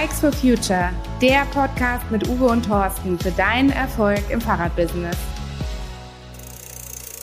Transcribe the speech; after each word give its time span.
Bikes 0.00 0.20
for 0.20 0.32
Future, 0.32 0.94
der 1.20 1.44
Podcast 1.52 2.10
mit 2.10 2.26
Uwe 2.26 2.46
und 2.46 2.64
Thorsten 2.64 3.18
für 3.18 3.32
deinen 3.32 3.68
Erfolg 3.68 4.22
im 4.30 4.40
Fahrradbusiness. 4.40 5.16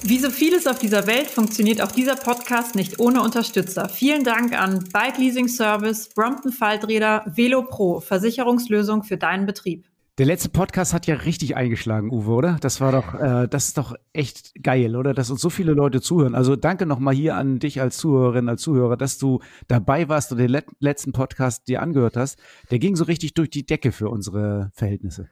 Wie 0.04 0.20
so 0.20 0.30
vieles 0.30 0.68
auf 0.68 0.78
dieser 0.78 1.08
Welt 1.08 1.26
funktioniert 1.26 1.82
auch 1.82 1.92
dieser 1.92 2.16
Podcast 2.16 2.76
nicht 2.76 3.00
ohne 3.00 3.24
Unterstützer. 3.24 3.90
Vielen 3.90 4.24
Dank 4.24 4.54
an 4.54 4.84
Bike 4.94 5.18
Leasing 5.18 5.48
Service, 5.48 6.10
Brompton 6.10 6.52
Falträder, 6.52 7.24
Velo 7.26 7.64
Pro, 7.64 8.00
Versicherungslösung 8.00 9.02
für 9.02 9.18
deinen 9.18 9.48
Betrieb. 9.48 9.87
Der 10.18 10.26
letzte 10.26 10.50
Podcast 10.50 10.96
hat 10.96 11.06
ja 11.06 11.14
richtig 11.14 11.56
eingeschlagen, 11.56 12.12
Uwe, 12.12 12.32
oder? 12.32 12.58
Das 12.60 12.82
war 12.82 12.92
doch, 12.92 13.14
äh, 13.14 13.48
das 13.48 13.68
ist 13.68 13.78
doch 13.78 13.94
echt 14.14 14.52
geil, 14.64 14.96
oder? 14.96 15.14
Dass 15.14 15.30
uns 15.30 15.42
so 15.42 15.52
viele 15.52 15.74
Leute 15.74 16.02
zuhören. 16.02 16.34
Also 16.34 16.56
danke 16.56 16.88
nochmal 16.88 17.14
hier 17.14 17.36
an 17.36 17.60
dich 17.60 17.82
als 17.82 17.98
Zuhörerin, 17.98 18.50
als 18.50 18.64
Zuhörer, 18.64 18.98
dass 18.98 19.20
du 19.20 19.42
dabei 19.68 20.10
warst 20.10 20.32
und 20.32 20.40
den 20.40 20.50
let 20.50 20.66
letzten 20.80 21.12
Podcast 21.12 21.68
dir 21.68 21.84
angehört 21.84 22.18
hast. 22.18 22.40
Der 22.72 22.80
ging 22.80 22.96
so 22.96 23.04
richtig 23.04 23.36
durch 23.36 23.52
die 23.52 23.68
Decke 23.68 23.92
für 23.92 24.10
unsere 24.10 24.72
Verhältnisse. 24.74 25.30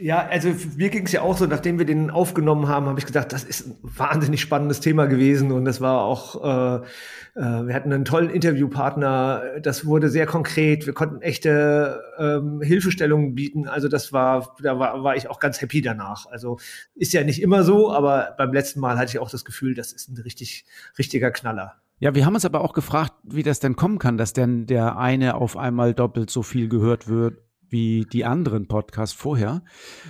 Ja, 0.00 0.26
also 0.26 0.54
mir 0.76 0.88
ging 0.88 1.04
es 1.04 1.12
ja 1.12 1.20
auch 1.20 1.36
so, 1.36 1.44
nachdem 1.44 1.78
wir 1.78 1.84
den 1.84 2.10
aufgenommen 2.10 2.68
haben, 2.68 2.86
habe 2.86 2.98
ich 2.98 3.04
gesagt, 3.04 3.34
das 3.34 3.44
ist 3.44 3.66
ein 3.66 3.76
wahnsinnig 3.82 4.40
spannendes 4.40 4.80
Thema 4.80 5.04
gewesen 5.04 5.52
und 5.52 5.66
das 5.66 5.82
war 5.82 6.04
auch, 6.04 6.42
äh, 6.42 6.76
äh, 7.34 7.66
wir 7.66 7.74
hatten 7.74 7.92
einen 7.92 8.06
tollen 8.06 8.30
Interviewpartner, 8.30 9.60
das 9.60 9.84
wurde 9.84 10.08
sehr 10.08 10.24
konkret, 10.24 10.86
wir 10.86 10.94
konnten 10.94 11.20
echte 11.20 12.02
ähm, 12.18 12.62
Hilfestellungen 12.62 13.34
bieten, 13.34 13.68
also 13.68 13.88
das 13.88 14.10
war, 14.10 14.56
da 14.62 14.78
war, 14.78 15.04
war 15.04 15.16
ich 15.16 15.28
auch 15.28 15.38
ganz 15.38 15.60
happy 15.60 15.82
danach. 15.82 16.24
Also 16.30 16.58
ist 16.94 17.12
ja 17.12 17.22
nicht 17.22 17.42
immer 17.42 17.62
so, 17.62 17.92
aber 17.92 18.34
beim 18.38 18.54
letzten 18.54 18.80
Mal 18.80 18.96
hatte 18.96 19.10
ich 19.10 19.18
auch 19.18 19.30
das 19.30 19.44
Gefühl, 19.44 19.74
das 19.74 19.92
ist 19.92 20.08
ein 20.08 20.16
richtig, 20.22 20.64
richtiger 20.98 21.30
Knaller. 21.30 21.74
Ja, 21.98 22.14
wir 22.14 22.24
haben 22.24 22.34
uns 22.34 22.46
aber 22.46 22.62
auch 22.62 22.72
gefragt, 22.72 23.12
wie 23.22 23.42
das 23.42 23.60
denn 23.60 23.76
kommen 23.76 23.98
kann, 23.98 24.16
dass 24.16 24.32
denn 24.32 24.64
der 24.64 24.96
eine 24.96 25.34
auf 25.34 25.58
einmal 25.58 25.92
doppelt 25.92 26.30
so 26.30 26.42
viel 26.42 26.70
gehört 26.70 27.06
wird 27.06 27.36
wie 27.70 28.06
die 28.12 28.24
anderen 28.24 28.66
Podcasts 28.68 29.14
vorher. 29.14 29.62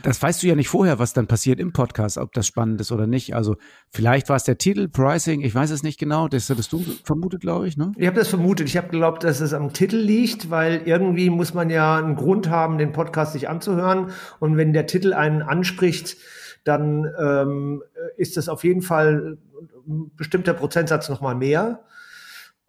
Das 0.03 0.21
weißt 0.21 0.43
du 0.43 0.47
ja 0.47 0.55
nicht 0.55 0.69
vorher, 0.69 0.99
was 0.99 1.13
dann 1.13 1.27
passiert 1.27 1.61
im 1.61 1.73
Podcast, 1.73 2.19
ob 2.19 2.33
das 2.33 2.47
spannend 2.47 2.81
ist 2.81 2.93
oder 2.93 3.07
nicht. 3.07 3.35
Also 3.35 3.57
vielleicht 3.91 4.29
war 4.29 4.37
es 4.37 4.45
der 4.45 4.59
Titel, 4.59 4.89
Pricing, 4.89 5.43
ich 5.43 5.55
weiß 5.55 5.71
es 5.71 5.83
nicht 5.83 5.99
genau. 5.99 6.29
Das 6.29 6.49
hattest 6.51 6.73
du 6.73 6.85
vermutet, 7.05 7.41
glaube 7.41 7.69
ich, 7.69 7.77
ne? 7.77 7.93
Ich 7.97 8.07
habe 8.07 8.17
das 8.17 8.29
vermutet. 8.29 8.69
Ich 8.69 8.77
habe 8.77 8.89
geglaubt, 8.89 9.25
dass 9.25 9.41
es 9.41 9.53
am 9.53 9.73
Titel 9.73 9.97
liegt, 9.97 10.51
weil 10.51 10.83
irgendwie 10.85 11.31
muss 11.31 11.55
man 11.55 11.71
ja 11.71 11.97
einen 11.97 12.17
Grund 12.17 12.49
haben, 12.51 12.79
den 12.79 12.93
Podcast 12.93 13.33
sich 13.33 13.49
anzuhören. 13.49 14.11
Und 14.39 14.57
wenn 14.57 14.73
der 14.73 14.87
Titel 14.87 15.13
einen 15.13 15.43
anspricht, 15.43 16.17
dann 16.65 17.07
ähm, 17.19 17.83
ist 18.17 18.37
das 18.37 18.49
auf 18.49 18.65
jeden 18.65 18.83
Fall 18.83 19.39
ein 19.87 20.11
bestimmter 20.17 20.55
Prozentsatz 20.55 21.09
nochmal 21.09 21.35
mehr. 21.35 21.85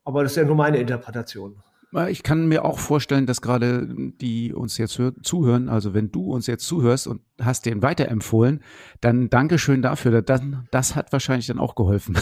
Aber 0.03 0.23
das 0.23 0.34
ist 0.34 0.38
ja 0.38 0.44
nur 0.44 0.56
meine 0.56 0.78
Interpretation. 0.78 1.62
Ich 2.09 2.23
kann 2.23 2.47
mir 2.47 2.64
auch 2.64 2.80
vorstellen, 2.80 3.25
dass 3.25 3.42
gerade 3.42 3.86
die 4.22 4.53
uns 4.53 4.78
jetzt 4.78 4.97
zuhören, 5.23 5.67
also 5.67 5.94
wenn 5.94 6.09
du 6.09 6.31
uns 6.31 6.47
jetzt 6.47 6.66
zuhörst 6.66 7.06
und 7.06 7.22
hast 7.42 7.66
den 7.66 7.81
weiterempfohlen, 7.81 8.61
dann 9.02 9.30
Dankeschön 9.30 9.81
dafür. 9.81 10.22
Das, 10.22 10.42
das 10.72 10.95
hat 10.95 11.12
wahrscheinlich 11.12 11.47
dann 11.47 11.59
auch 11.59 11.75
geholfen. 11.75 12.17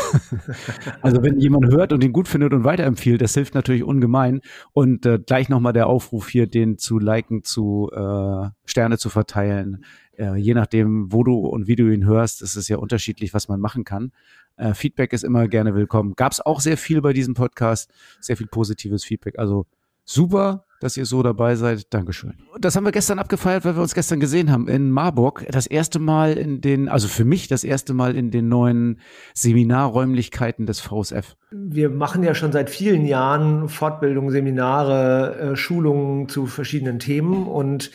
also 1.04 1.22
wenn 1.22 1.40
jemand 1.40 1.68
hört 1.68 1.94
und 1.94 2.04
ihn 2.04 2.14
gut 2.14 2.28
findet 2.28 2.54
und 2.54 2.64
weiterempfiehlt, 2.64 3.22
das 3.22 3.36
hilft 3.36 3.54
natürlich 3.54 3.84
ungemein. 3.84 4.42
Und 4.74 5.06
äh, 5.06 5.20
gleich 5.20 5.50
nochmal 5.50 5.74
der 5.74 5.86
Aufruf 5.86 6.30
hier, 6.30 6.48
den 6.48 6.80
zu 6.80 6.98
liken, 6.98 7.44
zu 7.44 7.92
äh, 7.94 8.50
Sterne 8.66 8.98
zu 8.98 9.10
verteilen. 9.10 9.86
Äh, 10.20 10.36
je 10.36 10.54
nachdem, 10.54 11.12
wo 11.14 11.24
du 11.24 11.40
und 11.40 11.68
wie 11.68 11.78
du 11.78 11.90
ihn 11.90 12.06
hörst, 12.06 12.42
ist 12.42 12.58
es 12.58 12.68
ja 12.68 12.78
unterschiedlich, 12.78 13.34
was 13.34 13.48
man 13.48 13.62
machen 13.62 13.86
kann. 13.86 14.12
Äh, 14.58 14.74
Feedback 14.74 15.14
ist 15.14 15.24
immer 15.24 15.48
gerne 15.48 15.76
willkommen. 15.76 16.14
Gab 16.16 16.34
es 16.34 16.42
auch 16.42 16.60
sehr 16.60 16.76
viel 16.76 17.02
bei 17.02 17.14
diesem 17.14 17.36
Podcast, 17.36 17.90
sehr 18.20 18.36
viel 18.36 18.48
positives 18.48 19.06
Feedback. 19.06 19.40
Also 19.40 19.66
super, 20.04 20.66
dass 20.80 20.98
ihr 20.98 21.06
so 21.06 21.22
dabei 21.24 21.56
seid. 21.56 21.94
Dankeschön. 21.94 22.36
Das 22.60 22.76
haben 22.76 22.86
wir 22.86 22.92
gestern 22.92 23.20
abgefeiert, 23.20 23.66
weil 23.66 23.76
wir 23.76 23.82
uns 23.82 23.94
gestern 23.94 24.20
gesehen 24.20 24.52
haben 24.52 24.68
in 24.68 24.92
Marburg. 24.92 25.46
Das 25.52 25.68
erste 25.68 26.00
Mal 26.00 26.38
in 26.38 26.62
den, 26.62 26.90
also 26.90 27.08
für 27.08 27.26
mich 27.26 27.48
das 27.48 27.64
erste 27.64 27.94
Mal 27.94 28.16
in 28.16 28.32
den 28.32 28.48
neuen 28.48 29.00
Seminarräumlichkeiten 29.34 30.66
des 30.66 30.80
VSF. 30.80 31.36
Wir 31.52 31.90
machen 31.90 32.24
ja 32.24 32.36
schon 32.36 32.52
seit 32.52 32.70
vielen 32.70 33.06
Jahren 33.06 33.70
Fortbildungen, 33.70 34.32
Seminare, 34.32 35.36
äh, 35.36 35.56
Schulungen 35.56 36.30
zu 36.30 36.46
verschiedenen 36.46 37.00
Themen 37.00 37.48
und 37.48 37.92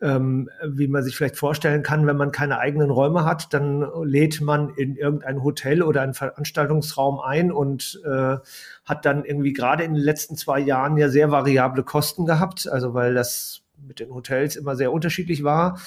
ähm, 0.00 0.48
wie 0.66 0.88
man 0.88 1.02
sich 1.02 1.16
vielleicht 1.16 1.36
vorstellen 1.36 1.82
kann, 1.82 2.06
wenn 2.06 2.16
man 2.16 2.32
keine 2.32 2.58
eigenen 2.58 2.90
Räume 2.90 3.24
hat, 3.24 3.54
dann 3.54 3.86
lädt 4.04 4.40
man 4.40 4.70
in 4.70 4.96
irgendein 4.96 5.42
Hotel 5.42 5.82
oder 5.82 6.02
einen 6.02 6.14
Veranstaltungsraum 6.14 7.20
ein 7.20 7.52
und 7.52 8.00
äh, 8.04 8.36
hat 8.84 9.04
dann 9.04 9.24
irgendwie 9.24 9.52
gerade 9.52 9.84
in 9.84 9.94
den 9.94 10.02
letzten 10.02 10.36
zwei 10.36 10.58
Jahren 10.60 10.96
ja 10.96 11.08
sehr 11.08 11.30
variable 11.30 11.82
Kosten 11.82 12.26
gehabt, 12.26 12.68
also 12.68 12.94
weil 12.94 13.14
das 13.14 13.62
mit 13.86 14.00
den 14.00 14.14
Hotels 14.14 14.56
immer 14.56 14.76
sehr 14.76 14.92
unterschiedlich 14.92 15.44
war. 15.44 15.80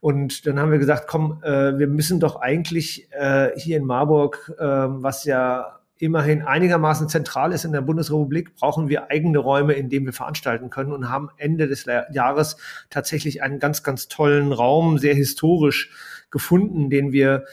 Und 0.00 0.46
dann 0.46 0.58
haben 0.58 0.70
wir 0.70 0.78
gesagt, 0.78 1.06
komm, 1.06 1.42
äh, 1.42 1.78
wir 1.78 1.86
müssen 1.86 2.20
doch 2.20 2.36
eigentlich 2.36 3.08
äh, 3.12 3.50
hier 3.56 3.76
in 3.76 3.84
Marburg, 3.84 4.52
äh, 4.58 4.64
was 4.64 5.24
ja 5.24 5.80
immerhin 5.98 6.42
einigermaßen 6.42 7.08
zentral 7.08 7.52
ist 7.52 7.64
in 7.64 7.72
der 7.72 7.80
Bundesrepublik, 7.80 8.54
brauchen 8.56 8.88
wir 8.88 9.10
eigene 9.10 9.38
Räume, 9.38 9.72
in 9.72 9.88
denen 9.88 10.04
wir 10.04 10.12
veranstalten 10.12 10.68
können 10.68 10.92
und 10.92 11.08
haben 11.08 11.30
Ende 11.38 11.68
des 11.68 11.86
Jahres 12.12 12.58
tatsächlich 12.90 13.42
einen 13.42 13.60
ganz, 13.60 13.82
ganz 13.82 14.08
tollen 14.08 14.52
Raum, 14.52 14.98
sehr 14.98 15.14
historisch 15.14 15.90
gefunden, 16.30 16.90
den 16.90 17.12
wir 17.12 17.44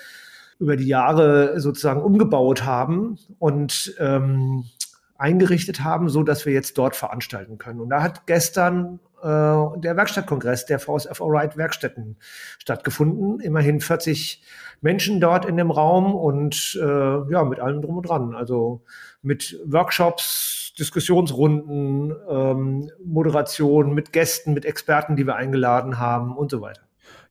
über 0.60 0.76
die 0.76 0.88
Jahre 0.88 1.60
sozusagen 1.60 2.02
umgebaut 2.02 2.64
haben 2.64 3.18
und 3.40 3.96
ähm, 4.00 4.66
eingerichtet 5.24 5.84
haben, 5.84 6.10
so 6.10 6.22
dass 6.22 6.46
wir 6.46 6.52
jetzt 6.52 6.78
dort 6.78 6.98
veranstalten 6.98 7.58
können. 7.58 7.80
Und 7.80 7.90
da 7.90 8.04
hat 8.04 8.28
gestern 8.28 9.00
äh, 9.22 9.26
der 9.26 9.96
Werkstattkongress 9.96 10.66
der 10.66 10.80
VSF 10.80 11.22
Alright 11.22 11.56
Werkstätten 11.56 12.18
stattgefunden. 12.60 13.40
Immerhin 13.40 13.80
40 13.80 14.44
Menschen 14.82 15.22
dort 15.22 15.46
in 15.46 15.56
dem 15.56 15.72
Raum 15.72 16.14
und 16.14 16.78
äh, 16.82 17.32
ja, 17.32 17.46
mit 17.46 17.62
allem 17.62 17.82
drum 17.82 17.98
und 17.98 18.10
dran. 18.10 18.36
Also 18.36 18.84
mit 19.22 19.58
Workshops, 19.66 20.74
Diskussionsrunden, 20.78 22.14
ähm, 22.30 22.92
Moderation, 23.06 23.94
mit 23.94 24.12
Gästen, 24.12 24.54
mit 24.54 24.66
Experten, 24.66 25.16
die 25.16 25.26
wir 25.26 25.38
eingeladen 25.38 26.00
haben 26.00 26.36
und 26.36 26.52
so 26.52 26.60
weiter. 26.60 26.82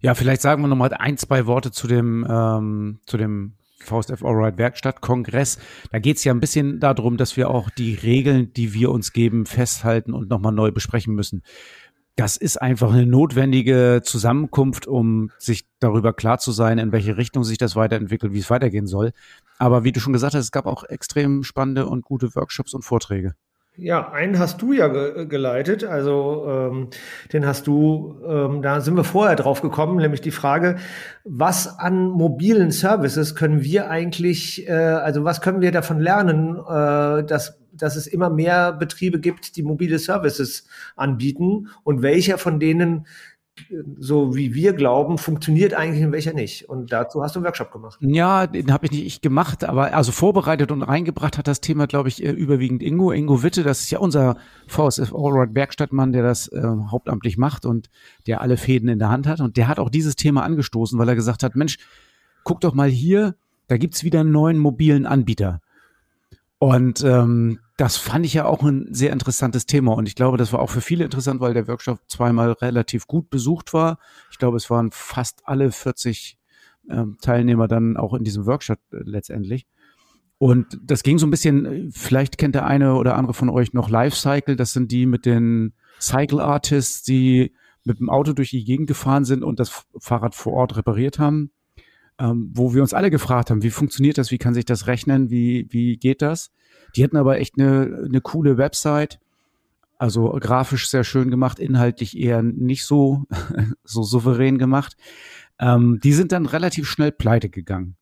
Ja, 0.00 0.14
vielleicht 0.14 0.40
sagen 0.40 0.62
wir 0.62 0.68
nochmal 0.68 0.94
ein, 0.94 1.18
zwei 1.18 1.44
Worte 1.46 1.70
zu 1.72 1.86
dem, 1.86 2.26
ähm, 2.28 3.00
zu 3.04 3.18
dem 3.18 3.52
VSF 3.82 4.24
Allright 4.24 4.58
Werkstatt 4.58 5.00
Kongress. 5.00 5.58
Da 5.90 5.98
geht 5.98 6.16
es 6.16 6.24
ja 6.24 6.32
ein 6.32 6.40
bisschen 6.40 6.80
darum, 6.80 7.16
dass 7.16 7.36
wir 7.36 7.50
auch 7.50 7.70
die 7.70 7.94
Regeln, 7.94 8.52
die 8.54 8.74
wir 8.74 8.90
uns 8.90 9.12
geben, 9.12 9.46
festhalten 9.46 10.12
und 10.14 10.30
nochmal 10.30 10.52
neu 10.52 10.70
besprechen 10.70 11.14
müssen 11.14 11.42
das 12.16 12.36
ist 12.36 12.60
einfach 12.60 12.92
eine 12.92 13.06
notwendige 13.06 14.02
Zusammenkunft, 14.04 14.86
um 14.86 15.30
sich 15.38 15.66
darüber 15.80 16.12
klar 16.12 16.38
zu 16.38 16.52
sein, 16.52 16.78
in 16.78 16.92
welche 16.92 17.16
Richtung 17.16 17.42
sich 17.42 17.58
das 17.58 17.74
weiterentwickelt, 17.74 18.32
wie 18.34 18.38
es 18.38 18.50
weitergehen 18.50 18.86
soll. 18.86 19.12
Aber 19.58 19.84
wie 19.84 19.92
du 19.92 20.00
schon 20.00 20.12
gesagt 20.12 20.34
hast, 20.34 20.44
es 20.44 20.52
gab 20.52 20.66
auch 20.66 20.84
extrem 20.84 21.42
spannende 21.42 21.86
und 21.86 22.04
gute 22.04 22.34
Workshops 22.34 22.74
und 22.74 22.82
Vorträge. 22.82 23.34
Ja, 23.78 24.12
einen 24.12 24.38
hast 24.38 24.60
du 24.60 24.74
ja 24.74 24.88
ge 24.88 25.24
geleitet, 25.26 25.82
also 25.82 26.44
ähm, 26.46 26.88
den 27.32 27.46
hast 27.46 27.66
du, 27.66 28.20
ähm, 28.26 28.60
da 28.60 28.82
sind 28.82 28.96
wir 28.96 29.04
vorher 29.04 29.34
drauf 29.34 29.62
gekommen, 29.62 29.96
nämlich 29.96 30.20
die 30.20 30.30
Frage, 30.30 30.76
was 31.24 31.78
an 31.78 32.08
mobilen 32.10 32.70
Services 32.70 33.34
können 33.34 33.62
wir 33.62 33.88
eigentlich, 33.88 34.68
äh, 34.68 34.72
also 34.72 35.24
was 35.24 35.40
können 35.40 35.62
wir 35.62 35.72
davon 35.72 36.00
lernen, 36.00 36.56
äh, 36.58 37.24
dass 37.24 37.58
dass 37.74 37.96
es 37.96 38.06
immer 38.06 38.28
mehr 38.28 38.74
Betriebe 38.74 39.18
gibt, 39.18 39.56
die 39.56 39.62
mobile 39.62 39.98
Services 39.98 40.66
anbieten? 40.94 41.68
Und 41.84 42.02
welcher 42.02 42.36
von 42.36 42.60
denen 42.60 43.06
so 43.98 44.34
wie 44.34 44.54
wir 44.54 44.72
glauben, 44.72 45.18
funktioniert 45.18 45.74
eigentlich 45.74 46.04
und 46.04 46.12
welcher 46.12 46.32
nicht. 46.32 46.68
Und 46.68 46.92
dazu 46.92 47.22
hast 47.22 47.34
du 47.34 47.38
einen 47.38 47.44
Workshop 47.44 47.70
gemacht. 47.70 47.98
Ja, 48.00 48.46
den 48.46 48.72
habe 48.72 48.86
ich 48.86 48.92
nicht 48.92 49.06
ich 49.06 49.20
gemacht, 49.20 49.64
aber 49.64 49.94
also 49.94 50.10
vorbereitet 50.10 50.72
und 50.72 50.82
reingebracht 50.82 51.36
hat 51.36 51.48
das 51.48 51.60
Thema, 51.60 51.86
glaube 51.86 52.08
ich, 52.08 52.22
überwiegend 52.22 52.82
Ingo. 52.82 53.12
Ingo 53.12 53.42
Witte, 53.42 53.62
das 53.62 53.80
ist 53.80 53.90
ja 53.90 53.98
unser 53.98 54.36
VSF 54.68 55.12
Allroad 55.12 55.54
Werkstattmann, 55.54 56.12
der 56.12 56.22
das 56.22 56.48
äh, 56.48 56.62
hauptamtlich 56.62 57.36
macht 57.36 57.66
und 57.66 57.90
der 58.26 58.40
alle 58.40 58.56
Fäden 58.56 58.88
in 58.88 58.98
der 58.98 59.10
Hand 59.10 59.26
hat. 59.26 59.40
Und 59.40 59.56
der 59.56 59.68
hat 59.68 59.78
auch 59.78 59.90
dieses 59.90 60.16
Thema 60.16 60.42
angestoßen, 60.44 60.98
weil 60.98 61.08
er 61.08 61.14
gesagt 61.14 61.42
hat, 61.42 61.54
Mensch, 61.54 61.78
guck 62.44 62.60
doch 62.60 62.74
mal 62.74 62.88
hier, 62.88 63.34
da 63.68 63.76
gibt's 63.76 64.02
wieder 64.02 64.20
einen 64.20 64.32
neuen 64.32 64.58
mobilen 64.58 65.06
Anbieter. 65.06 65.60
Und 66.58 67.02
ähm, 67.04 67.58
das 67.82 67.96
fand 67.96 68.24
ich 68.24 68.34
ja 68.34 68.44
auch 68.44 68.62
ein 68.62 68.86
sehr 68.94 69.12
interessantes 69.12 69.66
Thema. 69.66 69.94
Und 69.94 70.06
ich 70.06 70.14
glaube, 70.14 70.36
das 70.36 70.52
war 70.52 70.60
auch 70.60 70.70
für 70.70 70.80
viele 70.80 71.02
interessant, 71.02 71.40
weil 71.40 71.52
der 71.52 71.66
Workshop 71.66 71.98
zweimal 72.06 72.52
relativ 72.52 73.08
gut 73.08 73.28
besucht 73.28 73.74
war. 73.74 73.98
Ich 74.30 74.38
glaube, 74.38 74.56
es 74.56 74.70
waren 74.70 74.92
fast 74.92 75.40
alle 75.48 75.72
40 75.72 76.38
ähm, 76.88 77.16
Teilnehmer 77.20 77.66
dann 77.66 77.96
auch 77.96 78.14
in 78.14 78.22
diesem 78.22 78.46
Workshop 78.46 78.78
äh, 78.92 78.98
letztendlich. 79.02 79.66
Und 80.38 80.78
das 80.80 81.02
ging 81.02 81.18
so 81.18 81.26
ein 81.26 81.32
bisschen, 81.32 81.90
vielleicht 81.90 82.38
kennt 82.38 82.54
der 82.54 82.66
eine 82.66 82.94
oder 82.94 83.16
andere 83.16 83.34
von 83.34 83.50
euch 83.50 83.72
noch 83.72 83.90
Lifecycle. 83.90 84.54
Das 84.54 84.72
sind 84.72 84.92
die 84.92 85.04
mit 85.04 85.26
den 85.26 85.72
Cycle 86.00 86.38
Artists, 86.38 87.02
die 87.02 87.52
mit 87.82 87.98
dem 87.98 88.10
Auto 88.10 88.32
durch 88.32 88.50
die 88.50 88.62
Gegend 88.62 88.86
gefahren 88.86 89.24
sind 89.24 89.42
und 89.42 89.58
das 89.58 89.86
Fahrrad 89.98 90.36
vor 90.36 90.52
Ort 90.52 90.76
repariert 90.76 91.18
haben 91.18 91.50
ähm, 92.18 92.50
wo 92.54 92.74
wir 92.74 92.82
uns 92.82 92.94
alle 92.94 93.10
gefragt 93.10 93.50
haben, 93.50 93.62
wie 93.62 93.70
funktioniert 93.70 94.18
das, 94.18 94.30
wie 94.30 94.38
kann 94.38 94.54
sich 94.54 94.64
das 94.64 94.86
rechnen, 94.86 95.30
wie, 95.30 95.66
wie 95.70 95.96
geht 95.96 96.22
das? 96.22 96.50
Die 96.94 97.02
hatten 97.02 97.16
aber 97.16 97.38
echt 97.38 97.58
eine, 97.58 98.04
eine 98.04 98.20
coole 98.20 98.58
Website, 98.58 99.18
Also 99.98 100.30
grafisch 100.40 100.88
sehr 100.88 101.04
schön 101.04 101.30
gemacht, 101.30 101.58
inhaltlich 101.58 102.18
eher 102.18 102.42
nicht 102.42 102.84
so, 102.84 103.24
so 103.84 104.02
souverän 104.02 104.58
gemacht. 104.58 104.96
Ähm, 105.58 106.00
die 106.02 106.12
sind 106.12 106.32
dann 106.32 106.46
relativ 106.46 106.88
schnell 106.88 107.12
pleite 107.12 107.48
gegangen. 107.48 107.96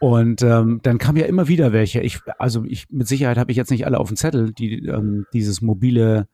Und 0.00 0.42
ähm, 0.42 0.80
dann 0.82 0.98
kam 0.98 1.16
ja 1.16 1.24
immer 1.24 1.48
wieder 1.48 1.72
welche. 1.72 2.00
Ich, 2.00 2.20
also 2.38 2.64
ich 2.64 2.90
mit 2.90 3.08
Sicherheit 3.08 3.38
habe 3.38 3.50
ich 3.52 3.56
jetzt 3.56 3.70
nicht 3.70 3.86
alle 3.86 3.98
auf 3.98 4.08
dem 4.08 4.16
Zettel, 4.16 4.52
die 4.52 4.86
ähm, 4.86 5.24
dieses 5.32 5.62
mobile, 5.62 6.28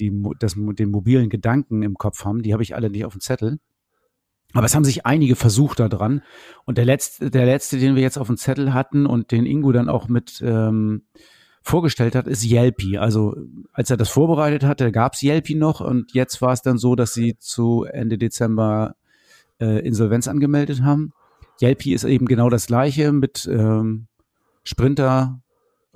die 0.00 0.12
das, 0.40 0.56
den 0.56 0.90
mobilen 0.90 1.28
Gedanken 1.28 1.82
im 1.82 1.94
Kopf 1.94 2.24
haben. 2.24 2.42
Die 2.42 2.52
habe 2.52 2.62
ich 2.62 2.74
alle 2.74 2.90
nicht 2.90 3.04
auf 3.04 3.12
dem 3.12 3.20
Zettel. 3.20 3.58
Aber 4.56 4.66
es 4.66 4.74
haben 4.74 4.84
sich 4.84 5.06
einige 5.06 5.36
versucht 5.36 5.80
da 5.80 5.88
dran. 5.88 6.22
Und 6.64 6.78
der 6.78 6.84
letzte, 6.84 7.30
der 7.30 7.46
letzte, 7.46 7.78
den 7.78 7.94
wir 7.94 8.02
jetzt 8.02 8.18
auf 8.18 8.26
dem 8.26 8.36
Zettel 8.36 8.72
hatten 8.72 9.06
und 9.06 9.30
den 9.32 9.46
Ingo 9.46 9.72
dann 9.72 9.88
auch 9.88 10.08
mit 10.08 10.42
ähm, 10.44 11.02
vorgestellt 11.62 12.14
hat, 12.14 12.26
ist 12.26 12.44
Yelpi. 12.44 12.96
Also 12.96 13.36
als 13.72 13.90
er 13.90 13.96
das 13.96 14.08
vorbereitet 14.08 14.64
hatte, 14.64 14.92
gab 14.92 15.14
es 15.14 15.22
Yelpi 15.22 15.54
noch 15.54 15.80
und 15.80 16.14
jetzt 16.14 16.40
war 16.40 16.52
es 16.52 16.62
dann 16.62 16.78
so, 16.78 16.94
dass 16.94 17.12
sie 17.12 17.36
zu 17.38 17.84
Ende 17.84 18.18
Dezember 18.18 18.94
äh, 19.60 19.84
Insolvenz 19.86 20.28
angemeldet 20.28 20.82
haben. 20.82 21.12
Yelpi 21.60 21.92
ist 21.92 22.04
eben 22.04 22.26
genau 22.26 22.50
das 22.50 22.66
gleiche 22.66 23.12
mit 23.12 23.48
ähm, 23.50 24.06
Sprinter, 24.62 25.40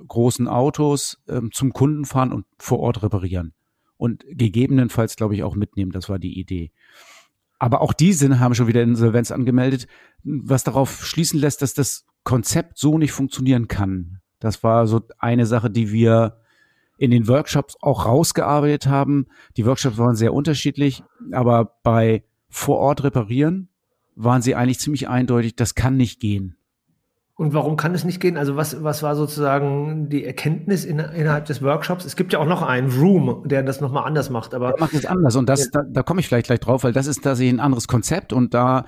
großen 0.07 0.47
Autos 0.47 1.19
ähm, 1.27 1.51
zum 1.51 1.73
Kunden 1.73 2.05
fahren 2.05 2.33
und 2.33 2.45
vor 2.57 2.79
Ort 2.79 3.03
reparieren. 3.03 3.53
Und 3.97 4.25
gegebenenfalls, 4.27 5.15
glaube 5.15 5.35
ich, 5.35 5.43
auch 5.43 5.55
mitnehmen. 5.55 5.91
Das 5.91 6.09
war 6.09 6.17
die 6.17 6.39
Idee. 6.39 6.71
Aber 7.61 7.81
auch 7.81 7.93
die 7.93 8.11
sind, 8.11 8.39
haben 8.39 8.55
schon 8.55 8.65
wieder 8.65 8.81
Insolvenz 8.81 9.29
angemeldet, 9.29 9.85
was 10.23 10.63
darauf 10.63 11.05
schließen 11.05 11.39
lässt, 11.39 11.61
dass 11.61 11.75
das 11.75 12.07
Konzept 12.23 12.79
so 12.79 12.97
nicht 12.97 13.11
funktionieren 13.11 13.67
kann. 13.67 14.17
Das 14.39 14.63
war 14.63 14.87
so 14.87 15.03
eine 15.19 15.45
Sache, 15.45 15.69
die 15.69 15.91
wir 15.91 16.39
in 16.97 17.11
den 17.11 17.27
Workshops 17.27 17.77
auch 17.79 18.07
rausgearbeitet 18.07 18.87
haben. 18.87 19.27
Die 19.57 19.65
Workshops 19.67 19.99
waren 19.99 20.15
sehr 20.15 20.33
unterschiedlich, 20.33 21.03
aber 21.33 21.77
bei 21.83 22.23
vor 22.49 22.79
Ort 22.79 23.03
reparieren 23.03 23.69
waren 24.15 24.41
sie 24.41 24.55
eigentlich 24.55 24.79
ziemlich 24.79 25.07
eindeutig, 25.07 25.55
das 25.55 25.75
kann 25.75 25.97
nicht 25.97 26.19
gehen. 26.19 26.55
Und 27.41 27.55
warum 27.55 27.75
kann 27.75 27.95
es 27.95 28.03
nicht 28.03 28.19
gehen? 28.19 28.37
Also 28.37 28.55
was, 28.55 28.83
was 28.83 29.01
war 29.01 29.15
sozusagen 29.15 30.09
die 30.09 30.23
Erkenntnis 30.23 30.85
in, 30.85 30.99
innerhalb 30.99 31.45
des 31.45 31.63
Workshops? 31.63 32.05
Es 32.05 32.15
gibt 32.15 32.33
ja 32.33 32.37
auch 32.37 32.45
noch 32.45 32.61
einen 32.61 32.91
Room, 32.91 33.41
der 33.47 33.63
das 33.63 33.81
nochmal 33.81 34.05
anders 34.05 34.29
macht. 34.29 34.53
Aber 34.53 34.73
der 34.73 34.79
macht 34.79 34.93
es 34.93 35.07
anders 35.07 35.35
und 35.35 35.49
das, 35.49 35.71
da, 35.71 35.81
da 35.89 36.03
komme 36.03 36.19
ich 36.19 36.27
vielleicht 36.27 36.45
gleich 36.45 36.59
drauf, 36.59 36.83
weil 36.83 36.93
das 36.93 37.07
ist 37.07 37.23
tatsächlich 37.23 37.55
ein 37.55 37.59
anderes 37.59 37.87
Konzept 37.87 38.31
und 38.31 38.53
da 38.53 38.85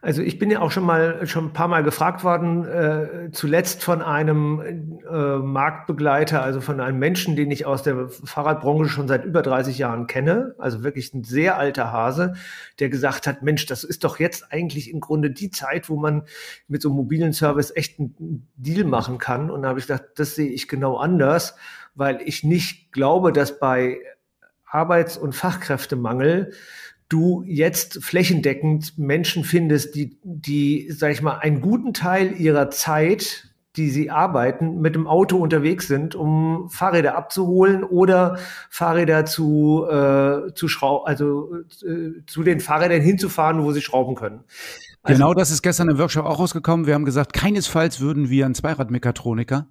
Also 0.00 0.22
ich 0.22 0.38
bin 0.38 0.48
ja 0.48 0.60
auch 0.60 0.70
schon 0.70 0.84
mal 0.84 1.26
schon 1.26 1.46
ein 1.46 1.52
paar 1.52 1.66
Mal 1.66 1.82
gefragt 1.82 2.22
worden, 2.22 2.64
äh, 2.64 3.30
zuletzt 3.32 3.82
von 3.82 4.00
einem 4.00 5.00
äh, 5.10 5.38
Marktbegleiter, 5.38 6.40
also 6.40 6.60
von 6.60 6.80
einem 6.80 7.00
Menschen, 7.00 7.34
den 7.34 7.50
ich 7.50 7.66
aus 7.66 7.82
der 7.82 8.08
Fahrradbranche 8.08 8.88
schon 8.88 9.08
seit 9.08 9.24
über 9.24 9.42
30 9.42 9.76
Jahren 9.76 10.06
kenne, 10.06 10.54
also 10.58 10.84
wirklich 10.84 11.12
ein 11.14 11.24
sehr 11.24 11.58
alter 11.58 11.90
Hase, 11.90 12.34
der 12.78 12.90
gesagt 12.90 13.26
hat, 13.26 13.42
Mensch, 13.42 13.66
das 13.66 13.82
ist 13.82 14.04
doch 14.04 14.20
jetzt 14.20 14.52
eigentlich 14.52 14.88
im 14.88 15.00
Grunde 15.00 15.32
die 15.32 15.50
Zeit, 15.50 15.88
wo 15.88 15.96
man 15.96 16.22
mit 16.68 16.80
so 16.80 16.90
einem 16.90 16.96
mobilen 16.96 17.32
Service 17.32 17.72
echt 17.74 17.98
einen 17.98 18.46
Deal 18.54 18.84
machen 18.84 19.18
kann. 19.18 19.50
Und 19.50 19.62
da 19.62 19.70
habe 19.70 19.80
ich 19.80 19.88
gedacht, 19.88 20.04
das 20.14 20.36
sehe 20.36 20.50
ich 20.50 20.68
genau 20.68 20.96
anders, 20.96 21.56
weil 21.96 22.20
ich 22.24 22.44
nicht 22.44 22.92
glaube, 22.92 23.32
dass 23.32 23.58
bei 23.58 23.98
Arbeits- 24.70 25.16
und 25.16 25.34
Fachkräftemangel 25.34 26.52
du 27.08 27.42
jetzt 27.46 28.04
flächendeckend 28.04 28.98
Menschen 28.98 29.44
findest, 29.44 29.94
die, 29.94 30.18
die, 30.22 30.90
sag 30.90 31.12
ich 31.12 31.22
mal, 31.22 31.38
einen 31.38 31.60
guten 31.60 31.94
Teil 31.94 32.38
ihrer 32.38 32.70
Zeit, 32.70 33.48
die 33.76 33.90
sie 33.90 34.10
arbeiten, 34.10 34.80
mit 34.80 34.94
dem 34.94 35.06
Auto 35.06 35.38
unterwegs 35.38 35.86
sind, 35.86 36.14
um 36.14 36.68
Fahrräder 36.68 37.16
abzuholen 37.16 37.84
oder 37.84 38.38
Fahrräder 38.70 39.24
zu, 39.24 39.86
äh, 39.88 40.52
zu 40.54 40.68
schrauben, 40.68 41.06
also 41.06 41.54
äh, 41.86 42.24
zu 42.26 42.42
den 42.42 42.60
Fahrrädern 42.60 43.00
hinzufahren, 43.00 43.62
wo 43.62 43.72
sie 43.72 43.80
schrauben 43.80 44.14
können. 44.14 44.44
Also, 45.02 45.16
genau 45.16 45.32
das 45.32 45.50
ist 45.50 45.62
gestern 45.62 45.88
im 45.88 45.98
Workshop 45.98 46.26
auch 46.26 46.40
rausgekommen. 46.40 46.86
Wir 46.86 46.94
haben 46.94 47.04
gesagt, 47.04 47.32
keinesfalls 47.32 48.00
würden 48.00 48.28
wir 48.30 48.44
einen 48.44 48.54
Zweiradmechatroniker 48.54 49.68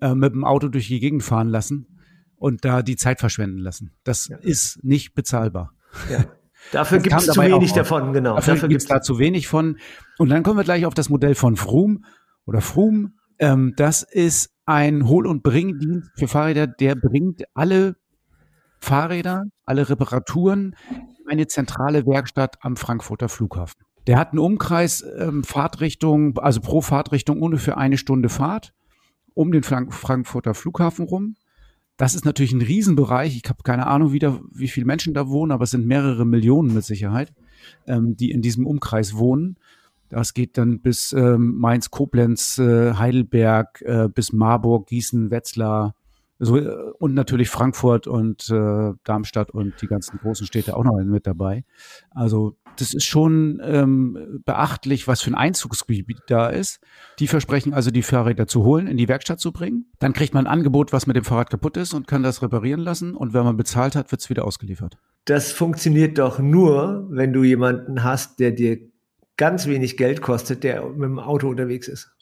äh, 0.00 0.14
mit 0.14 0.32
dem 0.32 0.44
Auto 0.44 0.68
durch 0.68 0.88
die 0.88 1.00
Gegend 1.00 1.22
fahren 1.22 1.48
lassen 1.48 1.98
und 2.36 2.64
da 2.64 2.82
die 2.82 2.96
Zeit 2.96 3.20
verschwenden 3.20 3.58
lassen. 3.58 3.92
Das 4.04 4.28
ja. 4.28 4.38
ist 4.38 4.82
nicht 4.82 5.14
bezahlbar. 5.14 5.74
Ja. 6.10 6.24
Dafür 6.72 6.98
gibt 6.98 7.14
es 7.16 7.26
zu 7.26 7.40
wenig 7.40 7.72
davon, 7.72 8.12
genau. 8.12 8.36
Dafür, 8.36 8.54
Dafür 8.54 8.68
gibt 8.68 8.82
es 8.82 8.88
da 8.88 9.00
zu 9.00 9.18
wenig 9.18 9.48
von. 9.48 9.78
Und 10.18 10.28
dann 10.30 10.42
kommen 10.42 10.58
wir 10.58 10.64
gleich 10.64 10.86
auf 10.86 10.94
das 10.94 11.08
Modell 11.08 11.34
von 11.34 11.56
Froome 11.56 12.00
oder 12.46 12.60
Froome. 12.60 13.10
Ähm, 13.38 13.74
das 13.76 14.02
ist 14.02 14.50
ein 14.66 15.08
Hol- 15.08 15.26
und 15.26 15.42
Bringdienst 15.42 16.10
für 16.16 16.28
Fahrräder, 16.28 16.66
der 16.66 16.94
bringt 16.94 17.42
alle 17.54 17.96
Fahrräder, 18.80 19.44
alle 19.64 19.88
Reparaturen 19.88 20.76
in 20.90 21.30
eine 21.30 21.46
zentrale 21.46 22.06
Werkstatt 22.06 22.56
am 22.60 22.76
Frankfurter 22.76 23.28
Flughafen. 23.28 23.80
Der 24.06 24.18
hat 24.18 24.30
einen 24.30 24.38
Umkreis 24.38 25.04
ähm, 25.18 25.44
Fahrtrichtung, 25.44 26.38
also 26.38 26.60
pro 26.60 26.80
Fahrtrichtung 26.80 27.40
ungefähr 27.40 27.78
eine 27.78 27.96
Stunde 27.96 28.28
Fahrt 28.28 28.74
um 29.34 29.50
den 29.50 29.62
Frank 29.62 29.92
Frankfurter 29.92 30.54
Flughafen 30.54 31.06
rum. 31.06 31.36
Das 31.96 32.14
ist 32.14 32.24
natürlich 32.24 32.52
ein 32.52 32.62
Riesenbereich. 32.62 33.36
Ich 33.36 33.48
habe 33.48 33.62
keine 33.62 33.86
Ahnung 33.86 34.12
wieder, 34.12 34.40
wie 34.52 34.68
viele 34.68 34.86
Menschen 34.86 35.14
da 35.14 35.28
wohnen, 35.28 35.52
aber 35.52 35.64
es 35.64 35.70
sind 35.70 35.86
mehrere 35.86 36.24
Millionen 36.24 36.74
mit 36.74 36.84
Sicherheit, 36.84 37.32
ähm, 37.86 38.16
die 38.16 38.30
in 38.30 38.42
diesem 38.42 38.66
Umkreis 38.66 39.16
wohnen. 39.16 39.56
Das 40.08 40.34
geht 40.34 40.58
dann 40.58 40.80
bis 40.80 41.12
ähm, 41.12 41.56
Mainz, 41.58 41.90
Koblenz, 41.90 42.58
äh, 42.58 42.94
Heidelberg, 42.94 43.80
äh, 43.82 44.08
bis 44.08 44.32
Marburg, 44.32 44.88
Gießen, 44.88 45.30
Wetzlar, 45.30 45.94
So, 46.38 46.56
äh, 46.56 46.68
und 46.98 47.14
natürlich 47.14 47.48
Frankfurt 47.48 48.06
und 48.06 48.50
äh, 48.50 48.92
Darmstadt 49.04 49.50
und 49.50 49.80
die 49.80 49.86
ganzen 49.86 50.18
großen 50.18 50.46
Städte 50.46 50.76
auch 50.76 50.84
noch 50.84 51.02
mit 51.04 51.26
dabei. 51.26 51.64
Also 52.10 52.56
das 52.76 52.94
ist 52.94 53.04
schon 53.04 53.60
ähm, 53.64 54.42
beachtlich, 54.44 55.06
was 55.08 55.22
für 55.22 55.30
ein 55.30 55.34
Einzugsgebiet 55.34 56.18
da 56.28 56.48
ist. 56.48 56.80
Die 57.18 57.26
versprechen 57.26 57.74
also, 57.74 57.90
die 57.90 58.02
Fahrräder 58.02 58.46
zu 58.46 58.64
holen, 58.64 58.86
in 58.86 58.96
die 58.96 59.08
Werkstatt 59.08 59.40
zu 59.40 59.52
bringen. 59.52 59.86
Dann 59.98 60.12
kriegt 60.12 60.34
man 60.34 60.46
ein 60.46 60.52
Angebot, 60.52 60.92
was 60.92 61.06
mit 61.06 61.16
dem 61.16 61.24
Fahrrad 61.24 61.50
kaputt 61.50 61.76
ist 61.76 61.94
und 61.94 62.06
kann 62.06 62.22
das 62.22 62.42
reparieren 62.42 62.80
lassen. 62.80 63.14
Und 63.14 63.34
wenn 63.34 63.44
man 63.44 63.56
bezahlt 63.56 63.96
hat, 63.96 64.10
wird 64.12 64.20
es 64.20 64.30
wieder 64.30 64.44
ausgeliefert. 64.44 64.96
Das 65.24 65.52
funktioniert 65.52 66.18
doch 66.18 66.38
nur, 66.38 67.06
wenn 67.10 67.32
du 67.32 67.44
jemanden 67.44 68.04
hast, 68.04 68.40
der 68.40 68.52
dir 68.52 68.78
ganz 69.36 69.66
wenig 69.66 69.96
Geld 69.96 70.20
kostet, 70.20 70.64
der 70.64 70.84
mit 70.84 71.02
dem 71.02 71.18
Auto 71.18 71.48
unterwegs 71.48 71.88
ist. 71.88 72.13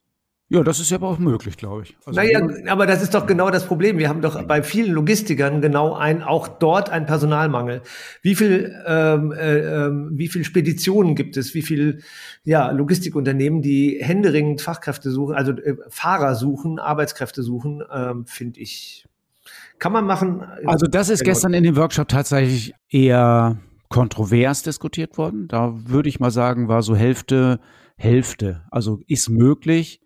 Ja, 0.52 0.62
das 0.62 0.80
ist 0.80 0.90
ja 0.90 0.98
aber 0.98 1.08
auch 1.08 1.18
möglich, 1.18 1.56
glaube 1.56 1.84
ich. 1.84 1.96
Also 2.04 2.20
naja, 2.20 2.46
aber 2.68 2.84
das 2.84 3.02
ist 3.02 3.14
doch 3.14 3.26
genau 3.26 3.50
das 3.50 3.64
Problem. 3.64 3.96
Wir 3.96 4.10
haben 4.10 4.20
doch 4.20 4.42
bei 4.42 4.62
vielen 4.62 4.92
Logistikern 4.92 5.62
genau 5.62 5.94
ein, 5.94 6.22
auch 6.22 6.46
dort 6.46 6.90
einen 6.90 7.06
Personalmangel. 7.06 7.80
Wie 8.20 8.34
viel, 8.34 8.74
ähm, 8.86 9.32
äh, 9.32 9.60
ähm, 9.60 10.10
wie 10.12 10.28
viel 10.28 10.44
Speditionen 10.44 11.14
gibt 11.14 11.38
es? 11.38 11.54
Wie 11.54 11.62
viel, 11.62 12.02
ja, 12.44 12.70
Logistikunternehmen, 12.70 13.62
die 13.62 13.98
händeringend 14.02 14.60
Fachkräfte 14.60 15.10
suchen, 15.10 15.34
also 15.34 15.52
äh, 15.52 15.76
Fahrer 15.88 16.34
suchen, 16.34 16.78
Arbeitskräfte 16.78 17.42
suchen, 17.42 17.82
ähm, 17.90 18.26
finde 18.26 18.60
ich, 18.60 19.06
kann 19.78 19.92
man 19.92 20.04
machen. 20.04 20.42
Also 20.66 20.86
das 20.86 21.08
ist 21.08 21.24
gestern 21.24 21.54
in 21.54 21.64
dem 21.64 21.76
Workshop 21.76 22.08
tatsächlich 22.08 22.74
eher 22.90 23.56
kontrovers 23.88 24.62
diskutiert 24.62 25.16
worden. 25.16 25.48
Da 25.48 25.72
würde 25.86 26.10
ich 26.10 26.20
mal 26.20 26.30
sagen, 26.30 26.68
war 26.68 26.82
so 26.82 26.94
Hälfte, 26.94 27.58
Hälfte. 27.96 28.64
Also 28.70 29.00
ist 29.06 29.30
möglich 29.30 30.01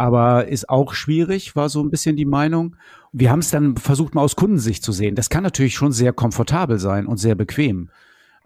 aber 0.00 0.48
ist 0.48 0.70
auch 0.70 0.94
schwierig, 0.94 1.56
war 1.56 1.68
so 1.68 1.82
ein 1.82 1.90
bisschen 1.90 2.16
die 2.16 2.24
Meinung. 2.24 2.74
Wir 3.12 3.30
haben 3.30 3.40
es 3.40 3.50
dann 3.50 3.76
versucht, 3.76 4.14
mal 4.14 4.22
aus 4.22 4.34
Kundensicht 4.34 4.82
zu 4.82 4.92
sehen. 4.92 5.14
Das 5.14 5.28
kann 5.28 5.42
natürlich 5.42 5.74
schon 5.74 5.92
sehr 5.92 6.14
komfortabel 6.14 6.78
sein 6.78 7.06
und 7.06 7.18
sehr 7.18 7.34
bequem, 7.34 7.90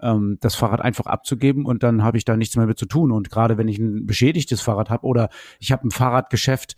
ähm, 0.02 0.36
das 0.40 0.56
Fahrrad 0.56 0.80
einfach 0.80 1.06
abzugeben 1.06 1.64
und 1.64 1.84
dann 1.84 2.02
habe 2.02 2.16
ich 2.18 2.24
da 2.24 2.36
nichts 2.36 2.56
mehr 2.56 2.66
mit 2.66 2.76
zu 2.76 2.86
tun. 2.86 3.12
Und 3.12 3.30
gerade 3.30 3.56
wenn 3.56 3.68
ich 3.68 3.78
ein 3.78 4.04
beschädigtes 4.04 4.62
Fahrrad 4.62 4.90
habe 4.90 5.06
oder 5.06 5.28
ich 5.60 5.70
habe 5.70 5.86
ein 5.86 5.92
Fahrradgeschäft, 5.92 6.74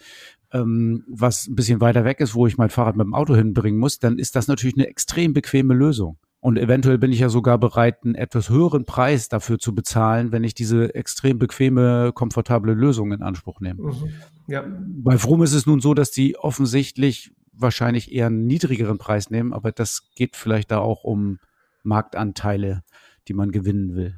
ähm, 0.52 1.04
was 1.08 1.46
ein 1.46 1.54
bisschen 1.54 1.80
weiter 1.80 2.04
weg 2.04 2.20
ist, 2.20 2.34
wo 2.34 2.46
ich 2.46 2.58
mein 2.58 2.68
Fahrrad 2.68 2.96
mit 2.96 3.06
dem 3.06 3.14
Auto 3.14 3.34
hinbringen 3.34 3.80
muss, 3.80 3.98
dann 3.98 4.18
ist 4.18 4.36
das 4.36 4.46
natürlich 4.46 4.76
eine 4.76 4.88
extrem 4.88 5.32
bequeme 5.32 5.72
Lösung. 5.72 6.18
Und 6.40 6.58
eventuell 6.58 6.98
bin 6.98 7.12
ich 7.12 7.20
ja 7.20 7.28
sogar 7.28 7.58
bereit, 7.58 8.04
einen 8.04 8.14
etwas 8.14 8.50
höheren 8.50 8.84
Preis 8.84 9.28
dafür 9.28 9.58
zu 9.58 9.74
bezahlen, 9.74 10.32
wenn 10.32 10.44
ich 10.44 10.54
diese 10.54 10.94
extrem 10.94 11.38
bequeme, 11.38 12.12
komfortable 12.14 12.74
Lösung 12.74 13.12
in 13.12 13.22
Anspruch 13.22 13.60
nehme. 13.60 13.82
Mhm. 13.82 14.08
Ja. 14.46 14.64
Bei 14.68 15.18
Fromm 15.18 15.42
ist 15.42 15.54
es 15.54 15.66
nun 15.66 15.80
so, 15.80 15.94
dass 15.94 16.10
die 16.10 16.38
offensichtlich 16.38 17.32
wahrscheinlich 17.52 18.12
eher 18.12 18.26
einen 18.26 18.46
niedrigeren 18.46 18.98
Preis 18.98 19.30
nehmen, 19.30 19.52
aber 19.52 19.72
das 19.72 20.10
geht 20.14 20.36
vielleicht 20.36 20.70
da 20.70 20.78
auch 20.78 21.04
um 21.04 21.38
Marktanteile, 21.82 22.84
die 23.28 23.34
man 23.34 23.50
gewinnen 23.50 23.94
will 23.96 24.16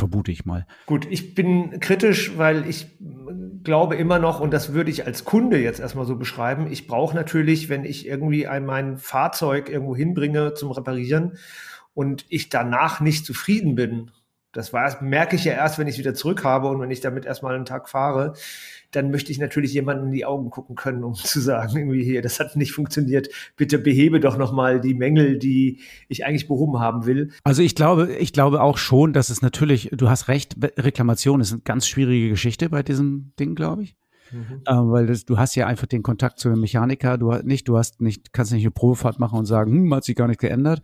vermute 0.00 0.32
ich 0.32 0.44
mal. 0.44 0.66
Gut, 0.86 1.06
ich 1.08 1.34
bin 1.34 1.78
kritisch, 1.78 2.36
weil 2.36 2.68
ich 2.68 2.98
glaube 3.62 3.96
immer 3.96 4.18
noch, 4.18 4.40
und 4.40 4.52
das 4.52 4.72
würde 4.72 4.90
ich 4.90 5.06
als 5.06 5.24
Kunde 5.24 5.58
jetzt 5.58 5.78
erstmal 5.78 6.06
so 6.06 6.16
beschreiben, 6.16 6.66
ich 6.70 6.86
brauche 6.86 7.14
natürlich, 7.14 7.68
wenn 7.68 7.84
ich 7.84 8.06
irgendwie 8.06 8.46
ein, 8.46 8.64
mein 8.66 8.96
Fahrzeug 8.96 9.68
irgendwo 9.68 9.94
hinbringe 9.94 10.54
zum 10.54 10.72
Reparieren 10.72 11.36
und 11.94 12.26
ich 12.28 12.48
danach 12.48 13.00
nicht 13.00 13.24
zufrieden 13.24 13.74
bin, 13.74 14.10
das 14.52 14.72
war, 14.72 15.00
merke 15.02 15.36
ich 15.36 15.44
ja 15.44 15.52
erst, 15.52 15.78
wenn 15.78 15.86
ich 15.86 15.94
es 15.94 15.98
wieder 16.00 16.14
zurück 16.14 16.42
habe 16.42 16.68
und 16.68 16.80
wenn 16.80 16.90
ich 16.90 17.00
damit 17.00 17.24
erstmal 17.24 17.54
einen 17.54 17.66
Tag 17.66 17.88
fahre, 17.88 18.32
dann 18.92 19.10
möchte 19.10 19.32
ich 19.32 19.38
natürlich 19.38 19.72
jemanden 19.72 20.06
in 20.06 20.12
die 20.12 20.24
Augen 20.24 20.50
gucken 20.50 20.76
können, 20.76 21.04
um 21.04 21.14
zu 21.16 21.40
sagen, 21.40 21.76
irgendwie 21.76 22.04
hier, 22.04 22.22
das 22.22 22.40
hat 22.40 22.56
nicht 22.56 22.72
funktioniert. 22.72 23.28
Bitte 23.56 23.78
behebe 23.78 24.20
doch 24.20 24.36
nochmal 24.36 24.80
die 24.80 24.94
Mängel, 24.94 25.38
die 25.38 25.80
ich 26.08 26.24
eigentlich 26.24 26.48
behoben 26.48 26.80
haben 26.80 27.06
will. 27.06 27.30
Also 27.44 27.62
ich 27.62 27.74
glaube, 27.74 28.14
ich 28.16 28.32
glaube 28.32 28.62
auch 28.62 28.78
schon, 28.78 29.12
dass 29.12 29.30
es 29.30 29.42
natürlich, 29.42 29.90
du 29.92 30.08
hast 30.08 30.28
recht, 30.28 30.56
Reklamation 30.78 31.40
ist 31.40 31.52
eine 31.52 31.62
ganz 31.62 31.86
schwierige 31.86 32.30
Geschichte 32.30 32.70
bei 32.70 32.82
diesem 32.82 33.32
Ding, 33.38 33.54
glaube 33.54 33.84
ich. 33.84 33.96
Mhm. 34.32 34.62
Äh, 34.64 34.72
weil 34.74 35.06
das, 35.06 35.24
du 35.24 35.38
hast 35.38 35.54
ja 35.54 35.66
einfach 35.66 35.86
den 35.86 36.02
Kontakt 36.02 36.38
zu 36.38 36.48
dem 36.48 36.60
Mechaniker, 36.60 37.18
du 37.18 37.32
hast 37.32 37.44
nicht, 37.44 37.68
du 37.68 37.76
hast 37.76 38.00
nicht, 38.00 38.32
kannst 38.32 38.52
nicht 38.52 38.62
eine 38.62 38.70
Probefahrt 38.70 39.18
machen 39.18 39.38
und 39.38 39.46
sagen, 39.46 39.72
hm, 39.72 39.94
hat 39.94 40.04
sich 40.04 40.16
gar 40.16 40.28
nicht 40.28 40.40
geändert. 40.40 40.82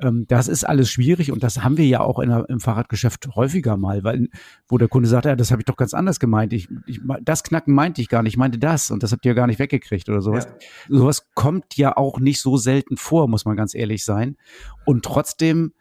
Ähm, 0.00 0.24
das 0.28 0.48
ist 0.48 0.64
alles 0.64 0.90
schwierig 0.90 1.32
und 1.32 1.42
das 1.42 1.62
haben 1.62 1.76
wir 1.76 1.86
ja 1.86 2.00
auch 2.00 2.18
in 2.18 2.30
der, 2.30 2.48
im 2.48 2.60
Fahrradgeschäft 2.60 3.28
häufiger 3.34 3.76
mal, 3.76 4.04
weil 4.04 4.28
wo 4.68 4.78
der 4.78 4.88
Kunde 4.88 5.08
sagt, 5.08 5.26
ja, 5.26 5.36
das 5.36 5.50
habe 5.50 5.62
ich 5.62 5.66
doch 5.66 5.76
ganz 5.76 5.94
anders 5.94 6.20
gemeint. 6.20 6.52
Ich, 6.52 6.68
ich, 6.86 7.00
das 7.22 7.42
Knacken 7.42 7.74
meinte 7.74 8.00
ich 8.00 8.08
gar 8.08 8.22
nicht, 8.22 8.34
ich 8.34 8.38
meinte 8.38 8.58
das 8.58 8.90
und 8.90 9.02
das 9.02 9.12
habt 9.12 9.24
ihr 9.24 9.34
gar 9.34 9.46
nicht 9.46 9.58
weggekriegt 9.58 10.08
oder 10.08 10.20
sowas. 10.20 10.46
Ja. 10.88 10.98
Sowas 10.98 11.28
kommt 11.34 11.76
ja 11.76 11.96
auch 11.96 12.20
nicht 12.20 12.40
so 12.40 12.56
selten 12.56 12.96
vor, 12.96 13.28
muss 13.28 13.44
man 13.44 13.56
ganz 13.56 13.74
ehrlich 13.74 14.04
sein. 14.04 14.36
Und 14.84 15.04
trotzdem 15.04 15.72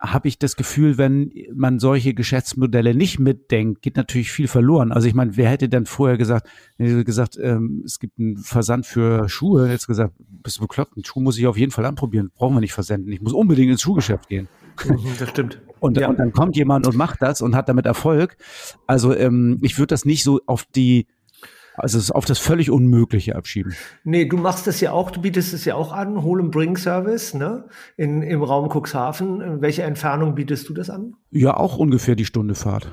habe 0.00 0.28
ich 0.28 0.38
das 0.38 0.54
Gefühl, 0.54 0.96
wenn 0.96 1.32
man 1.54 1.80
solche 1.80 2.14
Geschäftsmodelle 2.14 2.94
nicht 2.94 3.18
mitdenkt, 3.18 3.82
geht 3.82 3.96
natürlich 3.96 4.30
viel 4.30 4.46
verloren. 4.46 4.92
Also 4.92 5.08
ich 5.08 5.14
meine, 5.14 5.36
wer 5.36 5.50
hätte 5.50 5.68
dann 5.68 5.86
vorher 5.86 6.16
gesagt, 6.16 6.48
gesagt, 6.78 7.36
ähm, 7.42 7.82
es 7.84 7.98
gibt 7.98 8.18
einen 8.18 8.36
Versand 8.36 8.86
für 8.86 9.28
Schuhe, 9.28 9.68
jetzt 9.68 9.88
gesagt, 9.88 10.14
bist 10.18 10.58
du 10.58 10.62
bekloppt, 10.62 10.96
einen 10.96 11.04
Schuh 11.04 11.20
muss 11.20 11.36
ich 11.36 11.46
auf 11.48 11.56
jeden 11.56 11.72
Fall 11.72 11.84
anprobieren, 11.84 12.30
brauchen 12.34 12.54
wir 12.54 12.60
nicht 12.60 12.74
versenden. 12.74 13.12
Ich 13.12 13.20
muss 13.20 13.32
unbedingt 13.32 13.72
ins 13.72 13.82
Schuhgeschäft 13.82 14.28
gehen. 14.28 14.48
Mhm, 14.86 14.98
das 15.18 15.30
stimmt. 15.30 15.60
Und, 15.80 15.96
ja. 15.96 16.08
und 16.08 16.18
dann 16.18 16.32
kommt 16.32 16.56
jemand 16.56 16.86
und 16.86 16.96
macht 16.96 17.22
das 17.22 17.40
und 17.40 17.56
hat 17.56 17.68
damit 17.68 17.86
Erfolg. 17.86 18.36
Also 18.86 19.14
ähm, 19.14 19.58
ich 19.62 19.78
würde 19.78 19.88
das 19.88 20.04
nicht 20.04 20.22
so 20.22 20.40
auf 20.46 20.64
die 20.64 21.06
also 21.78 21.98
es 21.98 22.10
auf 22.10 22.24
das 22.24 22.38
völlig 22.38 22.70
Unmögliche 22.70 23.36
abschieben. 23.36 23.74
Nee, 24.04 24.26
du 24.26 24.36
machst 24.36 24.66
das 24.66 24.80
ja 24.80 24.92
auch, 24.92 25.10
du 25.10 25.20
bietest 25.20 25.52
es 25.52 25.64
ja 25.64 25.74
auch 25.74 25.92
an, 25.92 26.22
Hol 26.22 26.40
and 26.40 26.50
Bring 26.50 26.76
Service, 26.76 27.34
ne? 27.34 27.64
In, 27.96 28.22
Im 28.22 28.42
Raum 28.42 28.68
Cuxhaven. 28.68 29.40
In 29.40 29.60
welcher 29.60 29.84
Entfernung 29.84 30.34
bietest 30.34 30.68
du 30.68 30.74
das 30.74 30.90
an? 30.90 31.14
Ja, 31.30 31.56
auch 31.56 31.76
ungefähr 31.76 32.16
die 32.16 32.24
Stunde 32.24 32.54
Fahrt. 32.54 32.90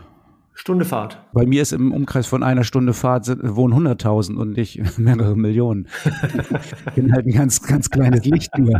Stunde 0.57 0.85
Fahrt. 0.85 1.21
Bei 1.33 1.45
mir 1.45 1.61
ist 1.61 1.73
im 1.73 1.91
Umkreis 1.91 2.27
von 2.27 2.41
einer 2.41 2.63
Stunde 2.63 2.93
Fahrt 2.93 3.27
wohnen 3.27 3.87
100.000 3.87 4.35
und 4.35 4.55
nicht 4.55 4.81
mehrere 4.97 5.35
Millionen. 5.35 5.87
ich 6.05 6.93
bin 6.93 7.13
halt 7.13 7.27
ein 7.27 7.33
ganz, 7.33 7.61
ganz 7.61 7.89
kleines 7.89 8.23
Licht 8.23 8.57
nur. 8.57 8.79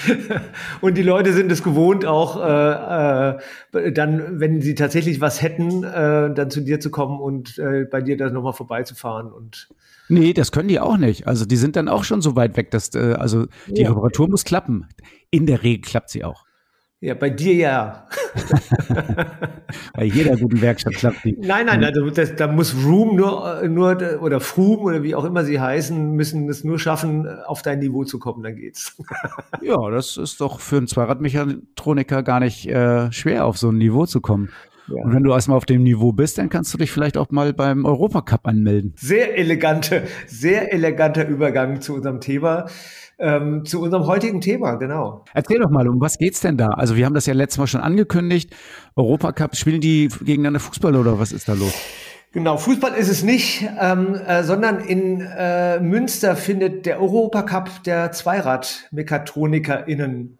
und 0.80 0.96
die 0.96 1.02
Leute 1.02 1.32
sind 1.32 1.50
es 1.50 1.64
gewohnt, 1.64 2.06
auch 2.06 2.40
äh, 2.40 3.30
äh, 3.78 3.92
dann, 3.92 4.38
wenn 4.38 4.62
sie 4.62 4.76
tatsächlich 4.76 5.20
was 5.20 5.42
hätten, 5.42 5.82
äh, 5.82 6.32
dann 6.32 6.50
zu 6.50 6.60
dir 6.60 6.78
zu 6.78 6.90
kommen 6.90 7.20
und 7.20 7.58
äh, 7.58 7.84
bei 7.90 8.00
dir 8.00 8.16
dann 8.16 8.32
nochmal 8.32 8.52
vorbeizufahren 8.52 9.32
und 9.32 9.68
Nee, 10.08 10.34
das 10.34 10.52
können 10.52 10.68
die 10.68 10.78
auch 10.78 10.98
nicht. 10.98 11.26
Also 11.26 11.44
die 11.46 11.56
sind 11.56 11.74
dann 11.74 11.88
auch 11.88 12.04
schon 12.04 12.22
so 12.22 12.36
weit 12.36 12.56
weg, 12.56 12.70
dass 12.70 12.94
äh, 12.94 13.16
also 13.18 13.46
die 13.66 13.82
ja. 13.82 13.88
Reparatur 13.88 14.28
muss 14.28 14.44
klappen. 14.44 14.86
In 15.30 15.46
der 15.46 15.64
Regel 15.64 15.82
klappt 15.82 16.10
sie 16.10 16.22
auch. 16.22 16.45
Ja, 17.00 17.12
bei 17.12 17.28
dir 17.28 17.54
ja. 17.54 18.08
bei 19.94 20.04
jeder 20.04 20.34
guten 20.36 20.62
Werkstatt 20.62 20.94
klappt 20.94 21.24
die. 21.24 21.36
Nein, 21.38 21.66
nein, 21.66 21.84
also 21.84 22.08
das, 22.08 22.34
da 22.36 22.46
muss 22.46 22.74
Room 22.74 23.16
nur, 23.16 23.62
nur 23.68 24.18
oder 24.22 24.40
Froom 24.40 24.80
oder 24.80 25.02
wie 25.02 25.14
auch 25.14 25.24
immer 25.24 25.44
sie 25.44 25.60
heißen, 25.60 26.12
müssen 26.12 26.48
es 26.48 26.64
nur 26.64 26.78
schaffen, 26.78 27.28
auf 27.44 27.60
dein 27.60 27.80
Niveau 27.80 28.04
zu 28.04 28.18
kommen, 28.18 28.42
dann 28.42 28.56
geht's. 28.56 28.96
ja, 29.60 29.76
das 29.90 30.16
ist 30.16 30.40
doch 30.40 30.58
für 30.58 30.78
einen 30.78 30.86
Zweiradmechatroniker 30.86 32.22
gar 32.22 32.40
nicht 32.40 32.66
äh, 32.66 33.12
schwer, 33.12 33.44
auf 33.44 33.58
so 33.58 33.68
ein 33.68 33.76
Niveau 33.76 34.06
zu 34.06 34.22
kommen. 34.22 34.50
Ja. 34.88 35.02
Und 35.02 35.14
wenn 35.14 35.22
du 35.22 35.32
erstmal 35.32 35.56
auf 35.56 35.66
dem 35.66 35.82
Niveau 35.82 36.12
bist, 36.12 36.38
dann 36.38 36.48
kannst 36.48 36.72
du 36.72 36.78
dich 36.78 36.92
vielleicht 36.92 37.16
auch 37.16 37.30
mal 37.30 37.52
beim 37.52 37.84
Europacup 37.84 38.46
anmelden. 38.46 38.94
Sehr 38.96 39.36
elegante, 39.36 40.04
sehr 40.26 40.72
eleganter 40.72 41.26
Übergang 41.26 41.80
zu 41.80 41.94
unserem 41.94 42.20
Thema 42.20 42.66
ähm, 43.18 43.64
zu 43.64 43.80
unserem 43.80 44.06
heutigen 44.06 44.40
Thema, 44.40 44.76
genau. 44.76 45.24
Erzähl 45.32 45.58
doch 45.58 45.70
mal, 45.70 45.88
um 45.88 46.00
was 46.00 46.18
geht's 46.18 46.38
denn 46.40 46.56
da? 46.58 46.68
Also 46.68 46.94
wir 46.96 47.06
haben 47.06 47.14
das 47.14 47.26
ja 47.26 47.34
letztes 47.34 47.58
Mal 47.58 47.66
schon 47.66 47.80
angekündigt. 47.80 48.54
Europacup, 48.94 49.56
spielen 49.56 49.80
die 49.80 50.06
gegeneinander 50.08 50.60
Fußball 50.60 50.94
oder 50.94 51.18
was 51.18 51.32
ist 51.32 51.48
da 51.48 51.54
los? 51.54 51.74
Genau, 52.32 52.58
Fußball 52.58 52.92
ist 52.92 53.08
es 53.08 53.22
nicht, 53.22 53.66
ähm, 53.80 54.14
äh, 54.14 54.42
sondern 54.42 54.80
in 54.80 55.22
äh, 55.22 55.80
Münster 55.80 56.36
findet 56.36 56.84
der 56.84 57.00
Europacup 57.00 57.82
der 57.84 58.12
Zweirad-MechatronikerInnen 58.12 60.36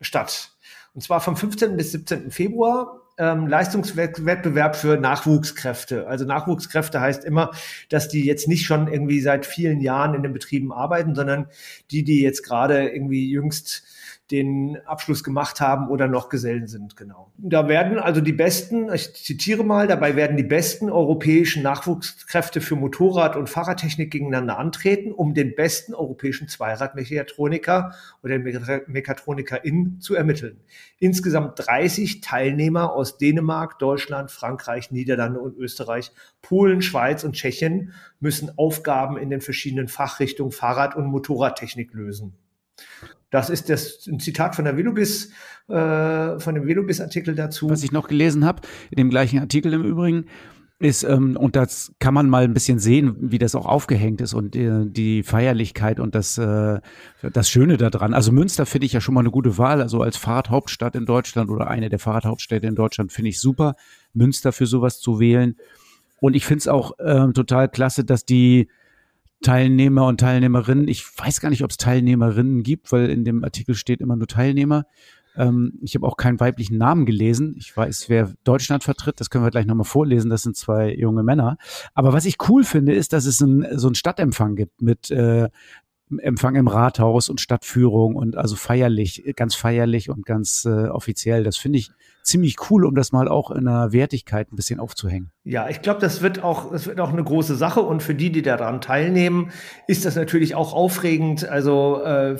statt. 0.00 0.52
Und 0.94 1.00
zwar 1.00 1.20
vom 1.20 1.36
15. 1.36 1.76
bis 1.76 1.90
17. 1.92 2.30
Februar 2.30 2.99
ähm, 3.20 3.46
Leistungswettbewerb 3.46 4.74
für 4.74 4.96
Nachwuchskräfte. 4.96 6.06
Also 6.08 6.24
Nachwuchskräfte 6.24 7.00
heißt 7.00 7.22
immer, 7.24 7.50
dass 7.90 8.08
die 8.08 8.24
jetzt 8.24 8.48
nicht 8.48 8.64
schon 8.64 8.88
irgendwie 8.88 9.20
seit 9.20 9.44
vielen 9.44 9.80
Jahren 9.80 10.14
in 10.14 10.22
den 10.22 10.32
Betrieben 10.32 10.72
arbeiten, 10.72 11.14
sondern 11.14 11.46
die, 11.90 12.02
die 12.02 12.22
jetzt 12.22 12.42
gerade 12.42 12.88
irgendwie 12.88 13.30
jüngst 13.30 13.84
den 14.30 14.78
Abschluss 14.86 15.24
gemacht 15.24 15.60
haben 15.60 15.88
oder 15.88 16.06
noch 16.06 16.28
Gesellen 16.28 16.68
sind, 16.68 16.96
genau. 16.96 17.32
Da 17.36 17.68
werden 17.68 17.98
also 17.98 18.20
die 18.20 18.32
besten, 18.32 18.92
ich 18.92 19.12
zitiere 19.14 19.64
mal, 19.64 19.88
dabei 19.88 20.14
werden 20.14 20.36
die 20.36 20.44
besten 20.44 20.88
europäischen 20.88 21.62
Nachwuchskräfte 21.62 22.60
für 22.60 22.76
Motorrad- 22.76 23.36
und 23.36 23.48
Fahrradtechnik 23.48 24.10
gegeneinander 24.10 24.58
antreten, 24.58 25.10
um 25.10 25.34
den 25.34 25.54
besten 25.56 25.94
europäischen 25.94 26.46
Zweiradmechatroniker 26.48 27.94
oder 28.22 28.38
Mechatroniker-In 28.38 30.00
zu 30.00 30.14
ermitteln. 30.14 30.60
Insgesamt 31.00 31.54
30 31.56 32.20
Teilnehmer 32.20 32.92
aus 32.92 33.18
Dänemark, 33.18 33.78
Deutschland, 33.80 34.30
Frankreich, 34.30 34.92
Niederlande 34.92 35.40
und 35.40 35.56
Österreich, 35.56 36.12
Polen, 36.40 36.82
Schweiz 36.82 37.24
und 37.24 37.32
Tschechien 37.32 37.92
müssen 38.20 38.56
Aufgaben 38.56 39.16
in 39.16 39.30
den 39.30 39.40
verschiedenen 39.40 39.88
Fachrichtungen 39.88 40.52
Fahrrad- 40.52 40.94
und 40.94 41.06
Motorradtechnik 41.06 41.92
lösen. 41.94 42.34
Das 43.30 43.48
ist 43.48 43.70
das 43.70 44.06
ein 44.06 44.18
Zitat 44.18 44.56
von 44.56 44.64
der 44.64 44.76
Velobis, 44.76 45.30
äh, 45.68 46.38
von 46.40 46.54
dem 46.54 46.66
Velobis-Artikel 46.66 47.34
dazu. 47.34 47.70
Was 47.70 47.84
ich 47.84 47.92
noch 47.92 48.08
gelesen 48.08 48.44
habe, 48.44 48.62
in 48.90 48.96
dem 48.96 49.10
gleichen 49.10 49.38
Artikel 49.38 49.72
im 49.72 49.84
Übrigen, 49.84 50.26
ist, 50.80 51.02
ähm, 51.04 51.36
und 51.36 51.56
das 51.56 51.92
kann 51.98 52.14
man 52.14 52.28
mal 52.28 52.42
ein 52.42 52.54
bisschen 52.54 52.78
sehen, 52.78 53.14
wie 53.20 53.38
das 53.38 53.54
auch 53.54 53.66
aufgehängt 53.66 54.22
ist 54.22 54.32
und 54.32 54.56
äh, 54.56 54.86
die 54.86 55.22
Feierlichkeit 55.22 56.00
und 56.00 56.14
das, 56.14 56.38
äh, 56.38 56.80
das 57.34 57.50
Schöne 57.50 57.76
daran. 57.76 58.14
Also 58.14 58.32
Münster 58.32 58.64
finde 58.64 58.86
ich 58.86 58.94
ja 58.94 59.00
schon 59.02 59.14
mal 59.14 59.20
eine 59.20 59.30
gute 59.30 59.58
Wahl. 59.58 59.82
Also 59.82 60.00
als 60.00 60.16
Fahrradhauptstadt 60.16 60.96
in 60.96 61.04
Deutschland 61.04 61.50
oder 61.50 61.68
eine 61.68 61.90
der 61.90 61.98
Fahrradhauptstädte 61.98 62.66
in 62.66 62.74
Deutschland 62.74 63.12
finde 63.12 63.28
ich 63.28 63.40
super, 63.40 63.76
Münster 64.14 64.52
für 64.52 64.66
sowas 64.66 65.00
zu 65.00 65.20
wählen. 65.20 65.56
Und 66.18 66.34
ich 66.34 66.46
finde 66.46 66.60
es 66.60 66.68
auch 66.68 66.98
äh, 66.98 67.30
total 67.32 67.68
klasse, 67.68 68.04
dass 68.04 68.24
die 68.24 68.68
Teilnehmer 69.42 70.06
und 70.06 70.20
Teilnehmerinnen, 70.20 70.88
ich 70.88 71.06
weiß 71.18 71.40
gar 71.40 71.50
nicht, 71.50 71.64
ob 71.64 71.70
es 71.70 71.76
Teilnehmerinnen 71.76 72.62
gibt, 72.62 72.92
weil 72.92 73.08
in 73.08 73.24
dem 73.24 73.42
Artikel 73.44 73.74
steht 73.74 74.00
immer 74.00 74.16
nur 74.16 74.26
Teilnehmer. 74.26 74.84
Ähm, 75.36 75.78
ich 75.82 75.94
habe 75.94 76.06
auch 76.06 76.16
keinen 76.16 76.40
weiblichen 76.40 76.76
Namen 76.76 77.06
gelesen. 77.06 77.54
Ich 77.56 77.74
weiß, 77.76 78.08
wer 78.08 78.32
Deutschland 78.44 78.84
vertritt, 78.84 79.20
das 79.20 79.30
können 79.30 79.44
wir 79.44 79.50
gleich 79.50 79.66
nochmal 79.66 79.84
vorlesen. 79.84 80.30
Das 80.30 80.42
sind 80.42 80.56
zwei 80.56 80.94
junge 80.94 81.22
Männer. 81.22 81.56
Aber 81.94 82.12
was 82.12 82.26
ich 82.26 82.36
cool 82.48 82.64
finde, 82.64 82.92
ist, 82.92 83.12
dass 83.12 83.26
es 83.26 83.40
ein, 83.40 83.66
so 83.78 83.88
einen 83.88 83.94
Stadtempfang 83.94 84.56
gibt 84.56 84.82
mit 84.82 85.10
äh, 85.10 85.48
Empfang 86.18 86.56
im 86.56 86.68
Rathaus 86.68 87.28
und 87.28 87.40
Stadtführung 87.40 88.16
und 88.16 88.36
also 88.36 88.56
feierlich, 88.56 89.32
ganz 89.36 89.54
feierlich 89.54 90.10
und 90.10 90.26
ganz 90.26 90.64
äh, 90.64 90.88
offiziell. 90.88 91.44
Das 91.44 91.56
finde 91.56 91.78
ich 91.78 91.90
ziemlich 92.22 92.56
cool, 92.70 92.84
um 92.84 92.94
das 92.94 93.12
mal 93.12 93.28
auch 93.28 93.50
in 93.50 93.64
der 93.64 93.92
Wertigkeit 93.92 94.52
ein 94.52 94.56
bisschen 94.56 94.80
aufzuhängen. 94.80 95.30
Ja, 95.44 95.68
ich 95.68 95.82
glaube, 95.82 96.00
das 96.00 96.22
wird 96.22 96.42
auch, 96.42 96.70
das 96.70 96.86
wird 96.86 97.00
auch 97.00 97.12
eine 97.12 97.24
große 97.24 97.56
Sache 97.56 97.80
und 97.80 98.02
für 98.02 98.14
die, 98.14 98.30
die 98.30 98.42
daran 98.42 98.80
teilnehmen, 98.80 99.50
ist 99.86 100.04
das 100.04 100.16
natürlich 100.16 100.54
auch 100.54 100.72
aufregend. 100.72 101.48
Also 101.48 102.02
äh, 102.02 102.36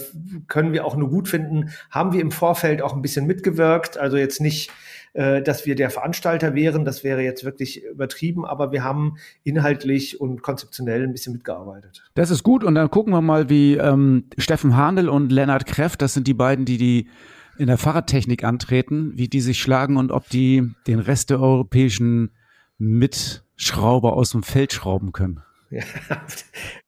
können 0.48 0.72
wir 0.72 0.84
auch 0.84 0.96
nur 0.96 1.08
gut 1.08 1.28
finden. 1.28 1.70
Haben 1.90 2.12
wir 2.12 2.20
im 2.20 2.30
Vorfeld 2.30 2.82
auch 2.82 2.94
ein 2.94 3.02
bisschen 3.02 3.26
mitgewirkt. 3.26 3.96
Also 3.96 4.16
jetzt 4.16 4.40
nicht 4.40 4.70
äh, 5.12 5.42
dass 5.42 5.66
wir 5.66 5.74
der 5.74 5.90
Veranstalter 5.90 6.54
wären. 6.54 6.84
Das 6.84 7.02
wäre 7.02 7.22
jetzt 7.22 7.44
wirklich 7.44 7.84
übertrieben, 7.84 8.44
aber 8.44 8.72
wir 8.72 8.84
haben 8.84 9.16
inhaltlich 9.42 10.20
und 10.20 10.42
konzeptionell 10.42 11.02
ein 11.02 11.12
bisschen 11.12 11.32
mitgearbeitet. 11.32 12.04
Das 12.14 12.30
ist 12.30 12.42
gut 12.42 12.62
und 12.64 12.74
dann 12.74 12.90
gucken 12.90 13.12
wir 13.12 13.20
mal, 13.20 13.48
wie 13.50 13.74
ähm, 13.74 14.24
Steffen 14.38 14.76
Handel 14.76 15.08
und 15.08 15.32
Lennart 15.32 15.66
Kreft, 15.66 16.02
das 16.02 16.14
sind 16.14 16.26
die 16.26 16.34
beiden, 16.34 16.64
die 16.64 16.78
die 16.78 17.08
in 17.58 17.66
der 17.66 17.76
Fahrradtechnik 17.76 18.44
antreten, 18.44 19.12
wie 19.16 19.28
die 19.28 19.40
sich 19.40 19.58
schlagen 19.58 19.96
und 19.96 20.12
ob 20.12 20.28
die 20.28 20.70
den 20.86 20.98
Rest 20.98 21.30
der 21.30 21.40
europäischen 21.40 22.30
Mitschrauber 22.78 24.14
aus 24.14 24.30
dem 24.30 24.42
Feld 24.42 24.72
schrauben 24.72 25.12
können. 25.12 25.42
Ja, 26.08 26.16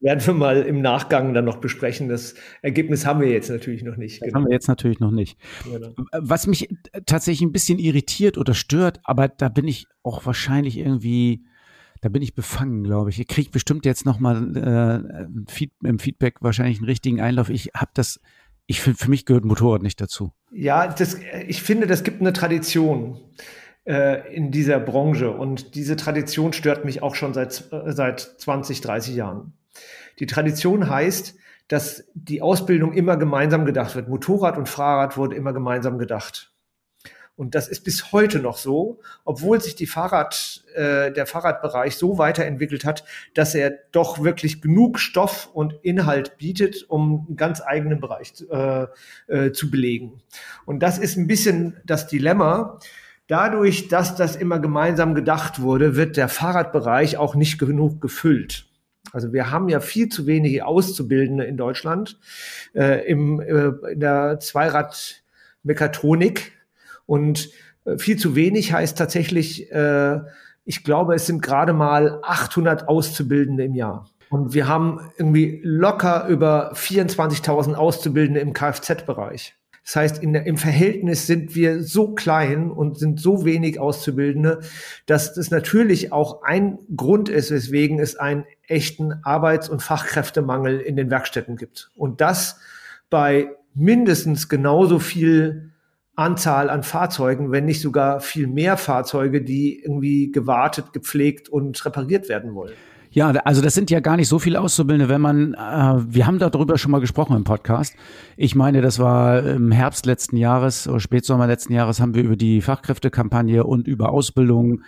werden 0.01 0.27
wir 0.27 0.35
mal 0.35 0.63
im 0.63 0.81
Nachgang 0.81 1.35
dann 1.35 1.45
noch 1.45 1.59
besprechen. 1.59 2.09
Das 2.09 2.35
Ergebnis 2.63 3.07
haben 3.07 3.21
wir 3.21 3.29
jetzt 3.29 3.49
natürlich 3.49 3.85
noch 3.85 3.97
nicht. 3.97 4.21
Das 4.21 4.27
genau. 4.27 4.41
haben 4.41 4.47
wir 4.47 4.53
jetzt 4.53 4.69
natürlich 4.69 4.99
noch 4.99 5.13
nicht. 5.13 5.39
Genau. 5.65 5.95
Was 6.13 6.47
mich 6.49 6.69
tatsächlich 7.07 7.47
ein 7.47 7.53
bisschen 7.53 7.79
irritiert 7.79 8.39
oder 8.39 8.55
stört, 8.55 9.01
aber 9.05 9.29
da 9.29 9.49
bin 9.49 9.69
ich 9.69 9.87
auch 10.03 10.27
wahrscheinlich 10.27 10.79
irgendwie, 10.79 11.45
da 12.01 12.09
bin 12.09 12.23
ich 12.23 12.35
befangen, 12.35 12.83
glaube 12.83 13.11
ich. 13.11 13.19
Ihr 13.21 13.25
kriegt 13.25 13.53
bestimmt 13.53 13.87
jetzt 13.87 14.05
noch 14.05 14.19
mal 14.19 14.57
äh, 14.57 15.87
im 15.87 15.99
Feedback 16.01 16.37
wahrscheinlich 16.41 16.79
einen 16.79 16.89
richtigen 16.89 17.21
Einlauf. 17.21 17.51
Ich 17.51 17.71
habe 17.77 17.93
das, 17.95 18.21
ich 18.67 18.81
finde, 18.81 18.99
für 18.99 19.11
mich 19.11 19.27
gehört 19.27 19.45
Motorrad 19.45 19.83
nicht 19.83 20.01
dazu. 20.01 20.33
Ja, 20.51 20.89
das, 20.89 21.19
ich 21.47 21.63
finde, 21.63 21.87
das 21.87 22.03
gibt 22.03 22.21
eine 22.21 22.33
Tradition 22.33 23.21
äh, 23.85 24.35
in 24.35 24.51
dieser 24.51 24.81
Branche. 24.81 25.31
Und 25.31 25.75
diese 25.75 25.97
Tradition 25.97 26.53
stört 26.53 26.85
mich 26.85 27.03
auch 27.03 27.15
schon 27.15 27.35
seit, 27.35 27.73
äh, 27.73 27.93
seit 27.93 28.21
20, 28.21 28.81
30 28.81 29.15
Jahren. 29.15 29.53
Die 30.19 30.27
Tradition 30.27 30.89
heißt, 30.89 31.35
dass 31.69 32.05
die 32.15 32.43
Ausbildung 32.43 32.93
immer 32.93 33.17
gemeinsam 33.17 33.65
gedacht 33.65 33.95
wird. 33.95 34.09
Motorrad 34.09 34.59
und 34.59 34.69
Fahrrad 34.69 35.17
wurde 35.17 35.37
immer 35.37 35.53
gemeinsam 35.53 35.99
gedacht. 35.99 36.53
Und 37.35 37.55
das 37.55 37.67
ist 37.67 37.83
bis 37.83 38.13
heute 38.13 38.41
noch 38.41 38.59
so, 38.59 39.01
obwohl 39.25 39.61
sich 39.61 39.75
die 39.75 39.87
Fahrrad, 39.87 40.65
äh, 40.75 41.11
der 41.11 41.27
Fahrradbereich 41.27 41.97
so 41.97 42.19
weiterentwickelt 42.19 42.85
hat, 42.85 43.05
dass 43.33 43.55
er 43.55 43.73
doch 43.91 44.23
wirklich 44.23 44.61
genug 44.61 44.99
Stoff 44.99 45.49
und 45.53 45.73
Inhalt 45.83 46.37
bietet, 46.37 46.85
um 46.89 47.25
einen 47.27 47.37
ganz 47.37 47.63
eigenen 47.63 48.01
Bereich 48.01 48.35
äh, 48.51 48.87
äh, 49.29 49.53
zu 49.53 49.71
belegen. 49.71 50.21
Und 50.67 50.83
das 50.83 50.99
ist 50.99 51.17
ein 51.17 51.27
bisschen 51.27 51.81
das 51.85 52.07
Dilemma, 52.07 52.79
Dadurch, 53.29 53.89
dass 53.89 54.17
das 54.17 54.37
immer 54.37 54.59
gemeinsam 54.59 55.15
gedacht 55.15 55.63
wurde, 55.63 55.97
wird 55.97 56.17
der 56.17 56.29
Fahrradbereich 56.29 57.17
auch 57.17 57.35
nicht 57.35 57.59
genug 57.59 58.01
gefüllt. 58.01 58.67
Also 59.13 59.33
wir 59.33 59.51
haben 59.51 59.69
ja 59.69 59.81
viel 59.81 60.09
zu 60.09 60.27
wenige 60.27 60.67
Auszubildende 60.67 61.45
in 61.45 61.57
Deutschland 61.57 62.19
äh, 62.75 63.07
im, 63.07 63.41
äh, 63.41 63.93
in 63.93 64.01
der 64.01 64.41
Zweirad-Mechatronik 64.41 66.53
und 67.07 67.51
äh, 67.85 67.99
viel 67.99 68.17
zu 68.17 68.35
wenig 68.35 68.73
heißt 68.73 68.97
tatsächlich, 68.97 69.71
äh, 69.73 70.21
ich 70.65 70.85
glaube, 70.85 71.15
es 71.15 71.27
sind 71.27 71.43
gerade 71.43 71.73
mal 71.73 72.21
800 72.23 72.89
Auszubildende 72.89 73.65
im 73.65 73.75
Jahr. 73.75 74.09
Und 74.31 74.55
wir 74.55 74.67
haben 74.67 75.11
irgendwie 75.19 75.61
locker 75.63 76.27
über 76.29 76.73
24.000 76.73 77.75
Auszubildende 77.75 78.41
im 78.41 78.55
Kfz-Bereich. 78.55 79.57
Das 79.85 79.97
heißt, 79.97 80.23
in, 80.23 80.35
im 80.35 80.57
Verhältnis 80.57 81.27
sind 81.27 81.55
wir 81.55 81.83
so 81.83 82.15
klein 82.15 82.71
und 82.71 82.99
sind 82.99 83.21
so 83.21 83.45
wenig 83.45 83.81
Auszubildende, 83.81 84.61
dass 85.07 85.35
das 85.35 85.51
natürlich 85.51 86.13
auch 86.13 86.43
ein 86.43 86.79
Grund 86.97 87.29
ist, 87.29 87.51
weswegen 87.51 87.99
es 87.99 88.17
einen 88.17 88.45
echten 88.69 89.13
Arbeits- 89.25 89.69
und 89.69 89.83
Fachkräftemangel 89.83 90.81
in 90.81 90.97
den 90.97 91.11
Werkstätten 91.11 91.57
gibt. 91.57 91.91
Und 91.97 92.21
das 92.21 92.61
bei 93.11 93.51
mindestens 93.75 94.49
genauso 94.49 94.99
viel 94.99 95.73
Anzahl 96.15 96.71
an 96.71 96.83
Fahrzeugen, 96.83 97.51
wenn 97.51 97.65
nicht 97.65 97.81
sogar 97.81 98.21
viel 98.21 98.47
mehr 98.47 98.77
Fahrzeuge, 98.77 99.43
die 99.43 99.81
irgendwie 99.81 100.31
gewartet, 100.31 100.93
gepflegt 100.93 101.49
und 101.49 101.85
repariert 101.85 102.29
werden 102.29 102.55
wollen. 102.55 102.75
Ja, 103.15 103.29
also 103.29 103.61
das 103.61 103.75
sind 103.75 103.91
ja 103.91 104.01
gar 104.01 104.17
nicht 104.17 104.29
so 104.29 104.39
viele 104.39 104.59
Auszubildende, 104.59 105.13
wenn 105.13 105.21
man, 105.21 105.53
äh, 105.53 105.57
wir 105.59 106.27
haben 106.27 106.39
darüber 106.39 106.79
schon 106.79 106.91
mal 106.91 107.01
gesprochen 107.01 107.37
im 107.37 107.45
Podcast. 107.45 107.95
Ich 108.39 108.55
meine, 108.55 108.81
das 108.81 108.99
war 108.99 109.43
im 109.45 109.71
Herbst 109.71 110.07
letzten 110.07 110.39
Jahres 110.39 110.89
oder 110.89 110.99
Spätsommer 110.99 111.47
letzten 111.47 111.75
Jahres 111.75 112.01
haben 112.01 112.15
wir 112.15 112.23
über 112.23 112.37
die 112.37 112.63
Fachkräftekampagne 112.63 113.65
und 113.65 113.87
über 113.87 114.11
Ausbildung 114.11 114.81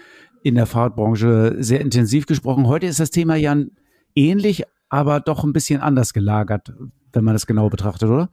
in 0.43 0.55
der 0.55 0.65
Fahrradbranche 0.65 1.57
sehr 1.59 1.83
intensiv 1.83 2.25
gesprochen. 2.25 2.67
Heute 2.67 2.87
ist 2.87 2.99
das 2.99 3.11
Thema 3.11 3.35
ja 3.35 3.57
ähnlich, 4.15 4.65
aber 4.89 5.21
doch 5.21 5.45
ein 5.45 5.53
bisschen 5.53 5.83
anders 5.83 6.15
gelagert, 6.15 6.73
wenn 7.13 7.25
man 7.25 7.35
das 7.35 7.47
genau 7.47 7.69
betrachtet, 7.69 8.09
oder? 8.09 8.31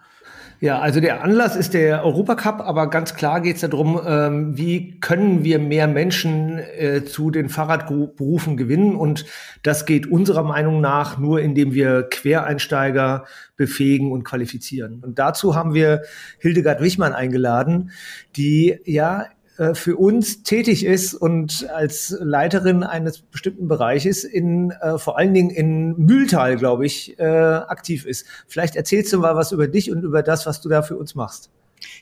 Ja, 0.60 0.80
also 0.80 1.00
der 1.00 1.24
Anlass 1.24 1.56
ist 1.56 1.74
der 1.74 2.06
Europacup, 2.06 2.62
aber 2.62 2.90
ganz 2.90 3.16
klar 3.16 3.42
geht 3.42 3.56
es 3.56 3.62
darum, 3.62 4.00
ähm, 4.06 4.58
wie 4.58 5.00
können 5.00 5.44
wir 5.44 5.58
mehr 5.58 5.88
Menschen 5.88 6.60
äh, 6.60 7.04
zu 7.04 7.32
den 7.32 7.50
Fahrradberufen 7.50 8.58
gewinnen. 8.58 8.96
Und 8.96 9.26
das 9.64 9.88
geht 9.88 10.06
unserer 10.06 10.44
Meinung 10.44 10.80
nach 10.80 11.18
nur, 11.18 11.42
indem 11.42 11.74
wir 11.74 12.04
Quereinsteiger 12.04 13.26
befähigen 13.56 14.12
und 14.12 14.24
qualifizieren. 14.24 15.04
Und 15.04 15.18
dazu 15.18 15.56
haben 15.56 15.74
wir 15.74 16.04
Hildegard 16.40 16.82
Wichmann 16.82 17.14
eingeladen, 17.14 17.92
die 18.36 18.80
ja 18.86 19.26
für 19.74 19.98
uns 19.98 20.44
tätig 20.44 20.86
ist 20.86 21.14
und 21.14 21.70
als 21.70 22.16
Leiterin 22.20 22.84
eines 22.84 23.22
bestimmten 23.22 23.68
Bereiches 23.68 24.24
in 24.24 24.72
äh, 24.72 24.98
vor 24.98 25.18
allen 25.18 25.34
Dingen 25.34 25.50
in 25.50 25.96
Mühltal, 25.98 26.56
glaube 26.58 26.86
ich, 26.86 27.20
äh, 27.20 27.24
aktiv 27.24 28.06
ist. 28.06 28.26
Vielleicht 28.48 28.76
erzählst 28.76 29.14
du 29.14 29.20
mal 29.20 29.36
was 29.36 29.52
über 29.52 29.68
dich 29.68 29.92
und 29.92 30.04
über 30.04 30.24
das, 30.24 30.46
was 30.46 30.62
du 30.62 30.70
da 30.70 30.82
für 30.82 30.96
uns 30.96 31.16
machst. 31.16 31.52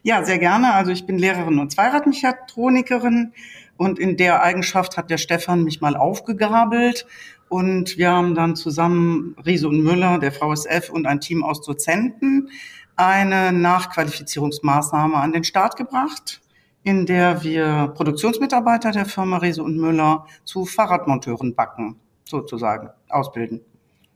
Ja, 0.03 0.23
sehr 0.23 0.39
gerne. 0.39 0.73
Also 0.73 0.91
ich 0.91 1.05
bin 1.05 1.17
Lehrerin 1.17 1.59
und 1.59 1.71
Zweiradmechatronikerin 1.71 3.33
und 3.77 3.99
in 3.99 4.17
der 4.17 4.43
Eigenschaft 4.43 4.97
hat 4.97 5.09
der 5.09 5.17
Stefan 5.17 5.63
mich 5.63 5.81
mal 5.81 5.95
aufgegabelt 5.95 7.05
und 7.49 7.97
wir 7.97 8.11
haben 8.11 8.35
dann 8.35 8.55
zusammen 8.55 9.35
Riese 9.45 9.67
und 9.67 9.81
Müller, 9.83 10.19
der 10.19 10.31
VSF 10.31 10.89
und 10.89 11.07
ein 11.07 11.19
Team 11.19 11.43
aus 11.43 11.61
Dozenten 11.61 12.49
eine 12.95 13.51
Nachqualifizierungsmaßnahme 13.53 15.15
an 15.15 15.31
den 15.31 15.43
Start 15.43 15.77
gebracht 15.77 16.41
in 16.89 17.05
der 17.05 17.43
wir 17.43 17.93
Produktionsmitarbeiter 17.95 18.91
der 18.91 19.05
Firma 19.05 19.37
Riese 19.37 19.61
und 19.61 19.77
Müller 19.77 20.25
zu 20.43 20.65
Fahrradmonteuren 20.65 21.53
backen, 21.53 21.97
sozusagen, 22.25 22.89
ausbilden. 23.09 23.61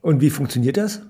Und 0.02 0.20
wie 0.20 0.30
funktioniert 0.30 0.76
das? 0.76 1.02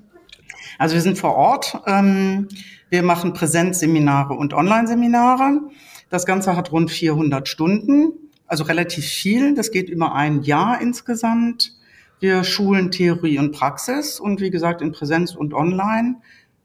Also 0.79 0.95
wir 0.95 1.01
sind 1.01 1.19
vor 1.19 1.35
Ort. 1.37 1.81
Ähm, 1.87 2.49
wir 2.91 3.03
machen 3.03 3.33
Präsenzseminare 3.33 4.35
und 4.35 4.53
Online-Seminare. 4.53 5.63
Das 6.11 6.27
Ganze 6.27 6.55
hat 6.55 6.71
rund 6.71 6.91
400 6.91 7.49
Stunden, 7.49 8.13
also 8.47 8.65
relativ 8.65 9.07
viel. 9.07 9.55
Das 9.55 9.71
geht 9.71 9.89
über 9.89 10.15
ein 10.15 10.43
Jahr 10.43 10.83
insgesamt. 10.83 11.73
Wir 12.21 12.45
schulen 12.45 12.91
Theorie 12.91 13.39
und 13.39 13.53
Praxis 13.53 14.21
und 14.21 14.43
wie 14.43 14.51
gesagt 14.51 14.83
in 14.83 14.93
Präsenz 14.93 15.35
und 15.35 15.55
Online 15.55 16.17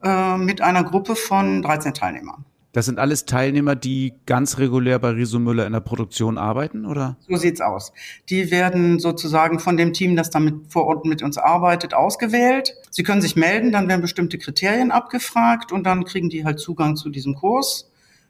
äh, 0.04 0.38
mit 0.38 0.60
einer 0.60 0.84
Gruppe 0.84 1.16
von 1.16 1.62
13 1.62 1.94
Teilnehmern. 1.94 2.44
Das 2.72 2.86
sind 2.86 3.00
alles 3.00 3.26
Teilnehmer, 3.26 3.76
die 3.76 4.14
ganz 4.28 4.60
regulär 4.60 5.00
bei 5.00 5.10
Riso 5.10 5.40
Müller 5.40 5.66
in 5.66 5.74
der 5.74 5.80
Produktion 5.80 6.38
arbeiten, 6.38 6.86
oder? 6.86 7.18
So 7.28 7.36
sieht's 7.36 7.62
aus. 7.62 7.92
Die 8.30 8.52
werden 8.52 9.00
sozusagen 9.00 9.60
von 9.60 9.76
dem 9.76 9.92
Team, 9.92 10.16
das 10.16 10.30
damit 10.30 10.72
vor 10.72 10.86
Ort 10.86 11.06
mit 11.06 11.24
uns 11.24 11.40
arbeitet, 11.40 11.96
ausgewählt. 11.96 12.76
Sie 12.92 13.02
können 13.02 13.22
sich 13.22 13.36
melden, 13.36 13.72
dann 13.72 13.88
werden 13.88 14.02
bestimmte 14.02 14.38
Kriterien 14.38 14.92
abgefragt 14.92 15.72
und 15.72 15.84
dann 15.84 16.06
kriegen 16.06 16.30
die 16.30 16.46
halt 16.46 16.60
Zugang 16.60 16.96
zu 16.96 17.10
diesem 17.10 17.34
Kurs. 17.34 17.90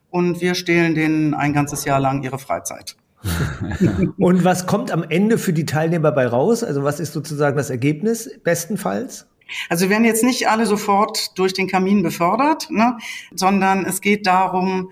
Und 0.10 0.40
wir 0.40 0.56
stehlen 0.56 0.96
denen 0.96 1.34
ein 1.34 1.52
ganzes 1.52 1.84
Jahr 1.84 2.00
lang 2.00 2.24
ihre 2.24 2.40
Freizeit. 2.40 2.96
und 4.18 4.46
was 4.46 4.66
kommt 4.66 4.92
am 4.92 5.04
Ende 5.04 5.38
für 5.38 5.52
die 5.52 5.66
Teilnehmer 5.66 6.14
bei 6.14 6.26
raus? 6.26 6.64
Also 6.64 6.86
was 6.86 7.02
ist 7.02 7.12
sozusagen 7.12 7.58
das 7.58 7.70
Ergebnis 7.70 8.40
bestenfalls? 8.44 9.28
Also 9.70 9.86
wir 9.86 9.90
werden 9.92 10.06
jetzt 10.06 10.24
nicht 10.24 10.50
alle 10.50 10.66
sofort 10.66 11.38
durch 11.38 11.54
den 11.54 11.68
Kamin 11.68 12.04
befördert, 12.04 12.70
ne, 12.70 12.98
sondern 13.34 13.86
es 13.86 14.02
geht 14.02 14.28
darum, 14.28 14.92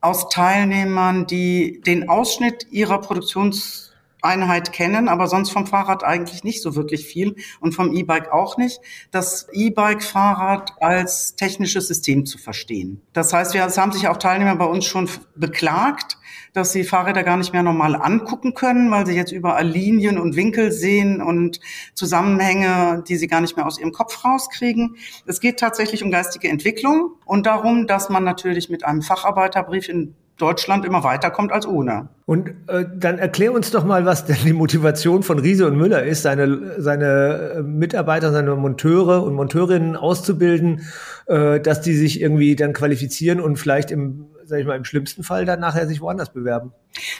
aus 0.00 0.28
Teilnehmern, 0.30 1.26
die 1.26 1.80
den 1.84 2.08
Ausschnitt 2.08 2.66
ihrer 2.70 3.00
Produktions 3.00 3.89
Einheit 4.22 4.72
kennen, 4.72 5.08
aber 5.08 5.26
sonst 5.26 5.50
vom 5.50 5.66
Fahrrad 5.66 6.04
eigentlich 6.04 6.44
nicht 6.44 6.62
so 6.62 6.74
wirklich 6.76 7.06
viel 7.06 7.36
und 7.60 7.72
vom 7.72 7.94
E-Bike 7.94 8.32
auch 8.32 8.56
nicht, 8.56 8.80
das 9.10 9.48
E-Bike-Fahrrad 9.52 10.74
als 10.80 11.36
technisches 11.36 11.88
System 11.88 12.26
zu 12.26 12.38
verstehen. 12.38 13.00
Das 13.12 13.32
heißt, 13.32 13.54
wir, 13.54 13.64
es 13.64 13.78
haben 13.78 13.92
sich 13.92 14.08
auch 14.08 14.16
Teilnehmer 14.16 14.56
bei 14.56 14.66
uns 14.66 14.84
schon 14.84 15.08
beklagt, 15.34 16.18
dass 16.52 16.72
sie 16.72 16.84
Fahrräder 16.84 17.22
gar 17.22 17.36
nicht 17.36 17.52
mehr 17.52 17.62
normal 17.62 17.96
angucken 17.96 18.54
können, 18.54 18.90
weil 18.90 19.06
sie 19.06 19.14
jetzt 19.14 19.32
überall 19.32 19.66
Linien 19.66 20.18
und 20.18 20.36
Winkel 20.36 20.72
sehen 20.72 21.22
und 21.22 21.60
Zusammenhänge, 21.94 23.04
die 23.08 23.16
sie 23.16 23.28
gar 23.28 23.40
nicht 23.40 23.56
mehr 23.56 23.66
aus 23.66 23.78
ihrem 23.78 23.92
Kopf 23.92 24.24
rauskriegen. 24.24 24.96
Es 25.26 25.40
geht 25.40 25.60
tatsächlich 25.60 26.02
um 26.02 26.10
geistige 26.10 26.48
Entwicklung 26.48 27.12
und 27.24 27.46
darum, 27.46 27.86
dass 27.86 28.08
man 28.08 28.24
natürlich 28.24 28.68
mit 28.68 28.84
einem 28.84 29.02
Facharbeiterbrief 29.02 29.88
in 29.88 30.14
Deutschland 30.40 30.84
immer 30.84 31.04
weiterkommt 31.04 31.52
als 31.52 31.66
ohne. 31.66 32.08
Und 32.26 32.48
äh, 32.68 32.84
dann 32.96 33.18
erklär 33.18 33.52
uns 33.52 33.70
doch 33.70 33.84
mal, 33.84 34.06
was 34.06 34.24
denn 34.24 34.36
die 34.44 34.52
Motivation 34.52 35.22
von 35.22 35.38
Riese 35.38 35.66
und 35.66 35.76
Müller 35.76 36.02
ist, 36.02 36.22
seine, 36.22 36.80
seine 36.80 37.56
äh, 37.56 37.62
Mitarbeiter, 37.62 38.32
seine 38.32 38.54
Monteure 38.56 39.22
und 39.22 39.34
Monteurinnen 39.34 39.96
auszubilden, 39.96 40.82
äh, 41.26 41.60
dass 41.60 41.80
die 41.80 41.94
sich 41.94 42.20
irgendwie 42.20 42.56
dann 42.56 42.72
qualifizieren 42.72 43.40
und 43.40 43.56
vielleicht 43.56 43.90
im 43.90 44.29
sag 44.50 44.60
ich 44.60 44.66
mal, 44.66 44.76
im 44.76 44.84
schlimmsten 44.84 45.22
Fall 45.22 45.46
dann 45.46 45.60
nachher 45.60 45.88
sich 45.88 46.00
woanders 46.00 46.32
bewerben? 46.32 46.72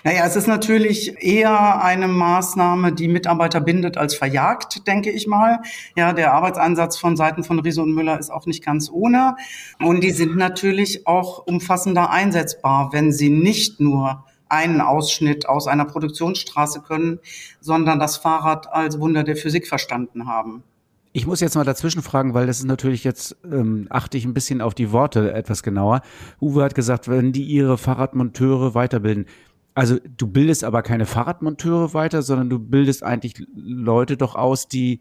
Naja, 0.04 0.26
es 0.26 0.36
ist 0.36 0.48
natürlich 0.48 1.22
eher 1.22 1.82
eine 1.82 2.08
Maßnahme, 2.08 2.92
die 2.92 3.08
Mitarbeiter 3.08 3.60
bindet 3.60 3.96
als 3.96 4.14
verjagt, 4.14 4.86
denke 4.86 5.10
ich 5.10 5.26
mal. 5.26 5.60
Ja, 5.96 6.12
der 6.12 6.34
Arbeitseinsatz 6.34 6.98
von 6.98 7.16
Seiten 7.16 7.44
von 7.44 7.60
Riese 7.60 7.82
und 7.82 7.94
Müller 7.94 8.18
ist 8.18 8.30
auch 8.30 8.46
nicht 8.46 8.64
ganz 8.64 8.90
ohne. 8.90 9.36
Und 9.78 10.02
die 10.02 10.10
sind 10.10 10.36
natürlich 10.36 11.06
auch 11.06 11.46
umfassender 11.46 12.10
einsetzbar, 12.10 12.90
wenn 12.92 13.12
sie 13.12 13.30
nicht 13.30 13.80
nur 13.80 14.24
einen 14.48 14.80
Ausschnitt 14.80 15.48
aus 15.48 15.68
einer 15.68 15.84
Produktionsstraße 15.84 16.82
können, 16.82 17.20
sondern 17.60 18.00
das 18.00 18.16
Fahrrad 18.16 18.72
als 18.72 18.98
Wunder 18.98 19.22
der 19.22 19.36
Physik 19.36 19.68
verstanden 19.68 20.26
haben. 20.26 20.64
Ich 21.12 21.26
muss 21.26 21.40
jetzt 21.40 21.56
mal 21.56 21.64
dazwischen 21.64 22.02
fragen, 22.02 22.34
weil 22.34 22.46
das 22.46 22.58
ist 22.58 22.66
natürlich 22.66 23.02
jetzt, 23.02 23.36
ähm, 23.44 23.86
achte 23.90 24.16
ich 24.16 24.24
ein 24.24 24.34
bisschen 24.34 24.60
auf 24.60 24.74
die 24.74 24.92
Worte 24.92 25.32
etwas 25.32 25.62
genauer. 25.64 26.02
Uwe 26.40 26.62
hat 26.62 26.76
gesagt, 26.76 27.08
wenn 27.08 27.32
die 27.32 27.42
ihre 27.42 27.78
Fahrradmonteure 27.78 28.74
weiterbilden. 28.74 29.26
Also 29.74 29.98
du 30.16 30.28
bildest 30.28 30.62
aber 30.62 30.82
keine 30.82 31.06
Fahrradmonteure 31.06 31.94
weiter, 31.94 32.22
sondern 32.22 32.48
du 32.48 32.58
bildest 32.58 33.02
eigentlich 33.02 33.44
Leute 33.54 34.16
doch 34.16 34.36
aus, 34.36 34.68
die 34.68 35.00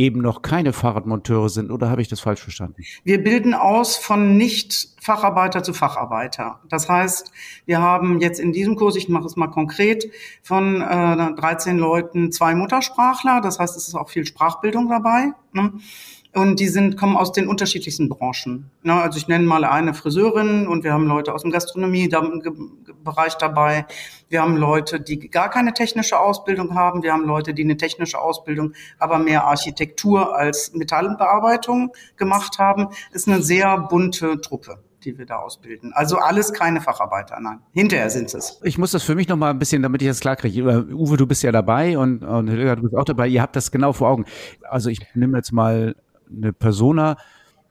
eben 0.00 0.20
noch 0.20 0.42
keine 0.42 0.72
Fahrradmonteure 0.72 1.50
sind, 1.50 1.70
oder 1.70 1.90
habe 1.90 2.00
ich 2.00 2.08
das 2.08 2.20
falsch 2.20 2.40
verstanden? 2.40 2.82
Wir 3.04 3.22
bilden 3.22 3.52
aus 3.52 3.96
von 3.96 4.36
Nicht-Facharbeiter 4.36 5.62
zu 5.62 5.74
Facharbeiter. 5.74 6.60
Das 6.68 6.88
heißt, 6.88 7.30
wir 7.66 7.80
haben 7.80 8.20
jetzt 8.20 8.40
in 8.40 8.52
diesem 8.52 8.76
Kurs, 8.76 8.96
ich 8.96 9.08
mache 9.08 9.26
es 9.26 9.36
mal 9.36 9.48
konkret, 9.48 10.10
von 10.42 10.80
äh, 10.80 11.34
13 11.34 11.76
Leuten 11.76 12.32
zwei 12.32 12.54
Muttersprachler. 12.54 13.40
Das 13.42 13.58
heißt, 13.58 13.76
es 13.76 13.88
ist 13.88 13.94
auch 13.94 14.08
viel 14.08 14.24
Sprachbildung 14.24 14.88
dabei. 14.88 15.32
Ne? 15.52 15.72
Und 16.32 16.60
die 16.60 16.68
sind, 16.68 16.96
kommen 16.96 17.16
aus 17.16 17.32
den 17.32 17.48
unterschiedlichsten 17.48 18.08
Branchen. 18.08 18.70
Ja, 18.84 18.94
ne, 18.94 19.02
also 19.02 19.18
ich 19.18 19.26
nenne 19.26 19.44
mal 19.46 19.64
eine 19.64 19.94
Friseurin 19.94 20.68
und 20.68 20.84
wir 20.84 20.92
haben 20.92 21.06
Leute 21.06 21.34
aus 21.34 21.42
dem 21.42 21.50
Gastronomiebereich 21.50 23.34
dabei. 23.38 23.86
Wir 24.28 24.42
haben 24.42 24.56
Leute, 24.56 25.00
die 25.00 25.28
gar 25.28 25.50
keine 25.50 25.74
technische 25.74 26.20
Ausbildung 26.20 26.76
haben. 26.76 27.02
Wir 27.02 27.12
haben 27.12 27.24
Leute, 27.24 27.52
die 27.52 27.64
eine 27.64 27.76
technische 27.76 28.20
Ausbildung, 28.20 28.74
aber 28.98 29.18
mehr 29.18 29.44
Architektur 29.44 30.36
als 30.36 30.72
Metallbearbeitung 30.72 31.92
gemacht 32.16 32.58
haben. 32.58 32.88
ist 33.12 33.26
eine 33.26 33.42
sehr 33.42 33.76
bunte 33.78 34.40
Truppe 34.40 34.78
die 35.04 35.16
wir 35.16 35.24
da 35.24 35.36
ausbilden. 35.36 35.92
Also 35.94 36.18
alles 36.18 36.52
keine 36.52 36.82
Facharbeiter, 36.82 37.40
nein. 37.40 37.60
Hinterher 37.72 38.10
sind 38.10 38.34
es. 38.34 38.60
Ich 38.62 38.76
muss 38.76 38.90
das 38.90 39.02
für 39.02 39.14
mich 39.14 39.28
noch 39.28 39.36
mal 39.36 39.48
ein 39.48 39.58
bisschen, 39.58 39.82
damit 39.82 40.02
ich 40.02 40.08
das 40.08 40.20
klar 40.20 40.36
kriege. 40.36 40.86
Uwe, 40.92 41.16
du 41.16 41.26
bist 41.26 41.42
ja 41.42 41.52
dabei 41.52 41.96
und, 41.96 42.22
und 42.22 42.48
Hilga, 42.48 42.76
du 42.76 42.82
bist 42.82 42.94
auch 42.94 43.04
dabei. 43.04 43.26
Ihr 43.28 43.40
habt 43.40 43.56
das 43.56 43.70
genau 43.70 43.94
vor 43.94 44.10
Augen. 44.10 44.26
Also 44.68 44.90
ich 44.90 45.00
nehme 45.14 45.38
jetzt 45.38 45.52
mal 45.52 45.94
eine 46.34 46.52
Persona, 46.52 47.16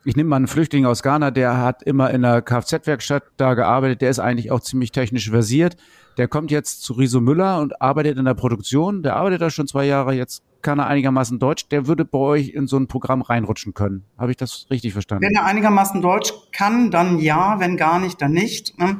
ich 0.05 0.15
nehme 0.15 0.29
mal 0.29 0.37
einen 0.37 0.47
Flüchtling 0.47 0.85
aus 0.85 1.03
Ghana, 1.03 1.31
der 1.31 1.57
hat 1.57 1.83
immer 1.83 2.09
in 2.11 2.23
einer 2.23 2.41
Kfz-Werkstatt 2.41 3.23
da 3.37 3.53
gearbeitet, 3.53 4.01
der 4.01 4.09
ist 4.09 4.19
eigentlich 4.19 4.51
auch 4.51 4.61
ziemlich 4.61 4.91
technisch 4.91 5.29
versiert. 5.29 5.75
Der 6.17 6.27
kommt 6.27 6.51
jetzt 6.51 6.83
zu 6.83 6.93
Riso 6.93 7.21
Müller 7.21 7.59
und 7.59 7.81
arbeitet 7.81 8.17
in 8.17 8.25
der 8.25 8.33
Produktion, 8.33 9.03
der 9.03 9.15
arbeitet 9.15 9.41
da 9.41 9.49
schon 9.49 9.67
zwei 9.67 9.85
Jahre, 9.85 10.13
jetzt 10.13 10.43
kann 10.61 10.79
er 10.79 10.87
einigermaßen 10.87 11.39
Deutsch, 11.39 11.67
der 11.69 11.87
würde 11.87 12.05
bei 12.05 12.17
euch 12.17 12.49
in 12.49 12.67
so 12.67 12.77
ein 12.77 12.87
Programm 12.87 13.21
reinrutschen 13.21 13.73
können. 13.73 14.03
Habe 14.17 14.31
ich 14.31 14.37
das 14.37 14.67
richtig 14.69 14.93
verstanden? 14.93 15.23
Wenn 15.23 15.35
er 15.35 15.45
einigermaßen 15.45 16.01
Deutsch 16.01 16.33
kann, 16.51 16.91
dann 16.91 17.19
ja, 17.19 17.59
wenn 17.59 17.77
gar 17.77 17.99
nicht, 17.99 18.21
dann 18.21 18.31
nicht. 18.31 18.77
Ne? 18.79 18.99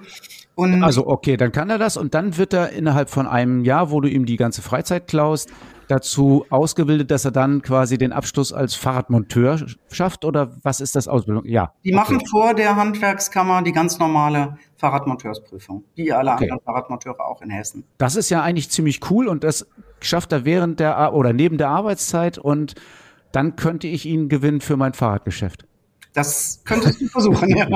Und 0.56 0.84
also 0.84 1.08
okay, 1.08 1.38
dann 1.38 1.52
kann 1.52 1.70
er 1.70 1.78
das 1.78 1.98
und 1.98 2.14
dann 2.14 2.38
wird 2.38 2.54
er 2.54 2.72
innerhalb 2.72 3.10
von 3.10 3.28
einem 3.28 3.64
Jahr, 3.64 3.92
wo 3.92 4.00
du 4.02 4.10
ihm 4.10 4.26
die 4.26 4.38
ganze 4.38 4.62
Freizeit 4.62 5.08
klaust, 5.08 5.50
dazu 5.90 6.46
ausgebildet, 6.50 7.12
dass 7.12 7.26
er 7.26 7.32
dann 7.32 7.62
quasi 7.62 7.98
den 7.98 8.14
Abschluss 8.14 8.54
als 8.54 8.76
Fahrradmonteur 8.76 9.66
schafft 9.92 10.24
oder 10.24 10.56
was 10.62 10.82
ist 10.82 10.96
das 10.96 11.08
Ausbildung? 11.08 11.46
Ja. 11.46 11.74
Die 11.84 11.90
okay. 11.90 11.96
machen 11.96 12.26
vor 12.28 12.54
der 12.54 12.76
Handwerkskammer 12.76 13.64
die 13.64 13.72
ganz 13.72 13.98
normale 13.98 14.58
Fahrradmonteursprüfung, 14.78 15.84
wie 15.96 16.14
alle 16.14 16.32
okay. 16.32 16.44
anderen 16.44 16.62
Fahrradmonteure 16.64 17.26
auch 17.26 17.42
in 17.42 17.50
Hessen. 17.50 17.84
Das 17.98 18.16
ist 18.16 18.30
ja 18.30 18.44
eigentlich 18.44 18.70
ziemlich 18.70 19.10
cool 19.10 19.28
und 19.28 19.44
das 19.44 19.68
schafft 20.00 20.32
er 20.32 20.46
während 20.46 20.80
der 20.80 21.14
oder 21.14 21.34
neben 21.34 21.58
der 21.58 21.70
Arbeitszeit 21.70 22.38
und 22.38 22.76
dann 23.32 23.56
könnte 23.56 23.88
ich 23.88 24.06
ihn 24.06 24.30
gewinnen 24.30 24.62
für 24.62 24.78
mein 24.78 24.94
Fahrradgeschäft. 24.94 25.66
Das 26.14 26.62
könntest 26.66 27.00
du 27.02 27.08
versuchen, 27.08 27.50
ja. 27.56 27.68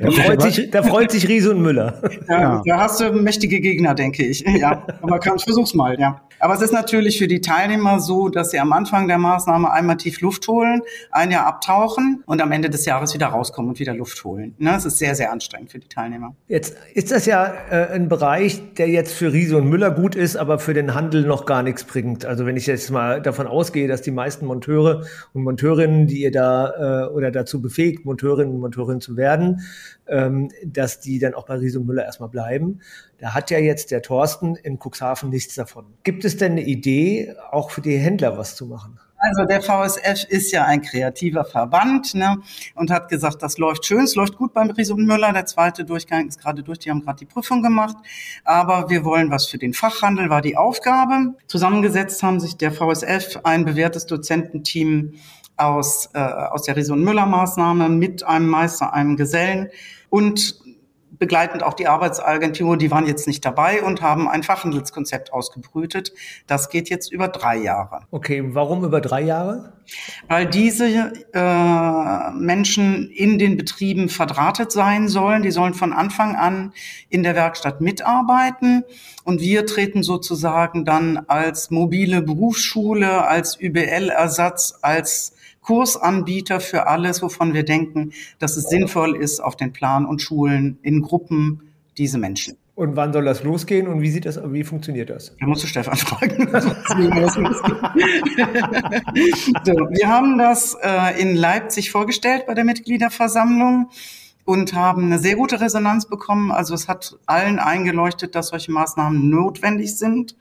da, 0.00 0.10
freut 0.10 0.42
sich, 0.42 0.70
da 0.70 0.82
freut 0.82 1.10
sich 1.12 1.28
Riese 1.28 1.52
und 1.52 1.62
Müller. 1.62 2.02
Ja, 2.28 2.40
ja. 2.40 2.62
Da 2.66 2.80
hast 2.80 3.00
du 3.00 3.12
mächtige 3.12 3.60
Gegner, 3.60 3.94
denke 3.94 4.24
ich. 4.24 4.40
Ja, 4.40 4.86
aber 5.02 5.20
kann, 5.20 5.38
versuch's 5.38 5.74
mal, 5.74 5.98
ja. 5.98 6.20
Aber 6.40 6.54
es 6.54 6.62
ist 6.62 6.72
natürlich 6.72 7.18
für 7.18 7.28
die 7.28 7.42
Teilnehmer 7.42 8.00
so, 8.00 8.30
dass 8.30 8.50
sie 8.50 8.58
am 8.58 8.72
Anfang 8.72 9.08
der 9.08 9.18
Maßnahme 9.18 9.70
einmal 9.70 9.98
tief 9.98 10.22
Luft 10.22 10.48
holen, 10.48 10.80
ein 11.12 11.30
Jahr 11.30 11.46
abtauchen 11.46 12.22
und 12.24 12.40
am 12.40 12.50
Ende 12.50 12.70
des 12.70 12.86
Jahres 12.86 13.12
wieder 13.12 13.26
rauskommen 13.26 13.70
und 13.70 13.78
wieder 13.78 13.94
Luft 13.94 14.24
holen. 14.24 14.54
Ne? 14.58 14.70
Das 14.70 14.86
ist 14.86 14.98
sehr, 14.98 15.14
sehr 15.14 15.32
anstrengend 15.32 15.70
für 15.70 15.78
die 15.78 15.88
Teilnehmer. 15.88 16.34
Jetzt 16.48 16.76
ist 16.94 17.10
das 17.12 17.26
ja 17.26 17.52
äh, 17.70 17.92
ein 17.92 18.08
Bereich, 18.08 18.74
der 18.74 18.88
jetzt 18.88 19.12
für 19.12 19.32
Riese 19.32 19.58
und 19.58 19.68
Müller 19.68 19.90
gut 19.90 20.14
ist, 20.14 20.36
aber 20.36 20.58
für 20.58 20.72
den 20.72 20.94
Handel 20.94 21.24
noch 21.24 21.44
gar 21.44 21.62
nichts 21.62 21.84
bringt. 21.84 22.24
Also 22.24 22.46
wenn 22.46 22.56
ich 22.56 22.66
jetzt 22.66 22.90
mal 22.90 23.20
davon 23.20 23.46
ausgehe, 23.46 23.86
dass 23.86 24.00
die 24.00 24.10
meisten 24.10 24.46
Monteure 24.46 25.04
und 25.34 25.42
Monteurinnen, 25.42 26.06
die 26.10 26.20
ihr 26.20 26.30
da 26.30 27.06
äh, 27.06 27.12
oder 27.12 27.30
dazu 27.30 27.62
befähigt, 27.62 28.04
Monteurinnen 28.04 28.52
und 28.54 28.60
Monteurinnen 28.60 29.00
zu 29.00 29.16
werden, 29.16 29.62
ähm, 30.06 30.50
dass 30.64 31.00
die 31.00 31.18
dann 31.18 31.34
auch 31.34 31.46
bei 31.46 31.54
Riese 31.54 31.80
und 31.80 31.86
Müller 31.86 32.04
erstmal 32.04 32.28
bleiben. 32.28 32.80
Da 33.18 33.34
hat 33.34 33.50
ja 33.50 33.58
jetzt 33.58 33.90
der 33.90 34.02
Thorsten 34.02 34.56
in 34.56 34.78
Cuxhaven 34.78 35.30
nichts 35.30 35.54
davon. 35.54 35.86
Gibt 36.04 36.24
es 36.24 36.36
denn 36.36 36.52
eine 36.52 36.62
Idee, 36.62 37.34
auch 37.50 37.70
für 37.70 37.80
die 37.80 37.96
Händler 37.96 38.36
was 38.36 38.56
zu 38.56 38.66
machen? 38.66 38.98
Also 39.22 39.44
der 39.44 39.60
VSF 39.60 40.24
ist 40.30 40.50
ja 40.50 40.64
ein 40.64 40.80
kreativer 40.80 41.44
Verband 41.44 42.14
ne, 42.14 42.38
und 42.74 42.90
hat 42.90 43.10
gesagt, 43.10 43.42
das 43.42 43.58
läuft 43.58 43.84
schön, 43.84 44.04
es 44.04 44.14
läuft 44.14 44.38
gut 44.38 44.54
beim 44.54 44.70
Ries 44.70 44.90
und 44.90 45.04
Müller. 45.04 45.34
Der 45.34 45.44
zweite 45.44 45.84
Durchgang 45.84 46.26
ist 46.26 46.40
gerade 46.40 46.62
durch, 46.62 46.78
die 46.78 46.90
haben 46.90 47.02
gerade 47.02 47.18
die 47.18 47.26
Prüfung 47.26 47.62
gemacht. 47.62 47.96
Aber 48.44 48.88
wir 48.88 49.04
wollen 49.04 49.30
was 49.30 49.46
für 49.46 49.58
den 49.58 49.74
Fachhandel, 49.74 50.30
war 50.30 50.40
die 50.40 50.56
Aufgabe. 50.56 51.34
Zusammengesetzt 51.48 52.22
haben 52.22 52.40
sich 52.40 52.56
der 52.56 52.72
VSF, 52.72 53.40
ein 53.44 53.66
bewährtes 53.66 54.06
Dozententeam 54.06 55.12
aus, 55.60 56.10
äh, 56.14 56.18
aus 56.18 56.62
der 56.62 56.76
Ries 56.76 56.90
und 56.90 57.02
Müller 57.04 57.26
Maßnahme 57.26 57.88
mit 57.88 58.22
einem 58.24 58.48
Meister, 58.48 58.92
einem 58.92 59.16
Gesellen 59.16 59.68
und 60.08 60.60
begleitend 61.20 61.62
auch 61.62 61.74
die 61.74 61.86
Arbeitsagentur, 61.86 62.76
die 62.78 62.90
waren 62.90 63.06
jetzt 63.06 63.26
nicht 63.26 63.44
dabei 63.44 63.82
und 63.82 64.00
haben 64.00 64.26
ein 64.26 64.42
Fachhandelskonzept 64.42 65.32
ausgebrütet. 65.32 66.12
Das 66.46 66.70
geht 66.70 66.88
jetzt 66.88 67.12
über 67.12 67.28
drei 67.28 67.58
Jahre. 67.58 68.00
Okay, 68.10 68.42
warum 68.54 68.84
über 68.84 69.00
drei 69.02 69.20
Jahre? 69.20 69.74
Weil 70.28 70.46
diese 70.46 71.12
äh, 71.32 72.30
Menschen 72.32 73.10
in 73.10 73.38
den 73.38 73.56
Betrieben 73.58 74.08
verdrahtet 74.08 74.72
sein 74.72 75.08
sollen. 75.08 75.42
Die 75.42 75.50
sollen 75.50 75.74
von 75.74 75.92
Anfang 75.92 76.36
an 76.36 76.72
in 77.10 77.22
der 77.22 77.34
Werkstatt 77.34 77.82
mitarbeiten. 77.82 78.84
Und 79.22 79.40
wir 79.40 79.66
treten 79.66 80.02
sozusagen 80.02 80.86
dann 80.86 81.18
als 81.28 81.70
mobile 81.70 82.22
Berufsschule, 82.22 83.26
als 83.26 83.58
UBL-Ersatz, 83.60 84.78
als 84.80 85.34
Kursanbieter 85.70 86.58
für 86.58 86.88
alles, 86.88 87.22
wovon 87.22 87.54
wir 87.54 87.62
denken, 87.64 88.10
dass 88.40 88.56
es 88.56 88.64
sinnvoll 88.64 89.14
ist, 89.14 89.38
auf 89.38 89.54
den 89.54 89.72
Plan 89.72 90.04
und 90.04 90.20
Schulen 90.20 90.80
in 90.82 91.00
Gruppen 91.00 91.70
diese 91.96 92.18
Menschen. 92.18 92.56
Und 92.74 92.96
wann 92.96 93.12
soll 93.12 93.24
das 93.24 93.44
losgehen 93.44 93.86
und 93.86 94.00
wie 94.00 94.10
sieht 94.10 94.24
das, 94.24 94.40
wie 94.46 94.64
funktioniert 94.64 95.10
das? 95.10 95.36
Da 95.38 95.46
musst 95.46 95.62
du 95.62 95.68
Stefan 95.68 95.96
fragen. 95.96 96.48
so, 99.64 99.72
wir 99.72 100.08
haben 100.08 100.38
das 100.38 100.76
äh, 100.82 101.22
in 101.22 101.36
Leipzig 101.36 101.92
vorgestellt 101.92 102.46
bei 102.48 102.54
der 102.54 102.64
Mitgliederversammlung 102.64 103.90
und 104.44 104.74
haben 104.74 105.04
eine 105.04 105.20
sehr 105.20 105.36
gute 105.36 105.60
Resonanz 105.60 106.08
bekommen. 106.08 106.50
Also 106.50 106.74
es 106.74 106.88
hat 106.88 107.16
allen 107.26 107.60
eingeleuchtet, 107.60 108.34
dass 108.34 108.48
solche 108.48 108.72
Maßnahmen 108.72 109.30
notwendig 109.30 109.96
sind. 109.96 110.34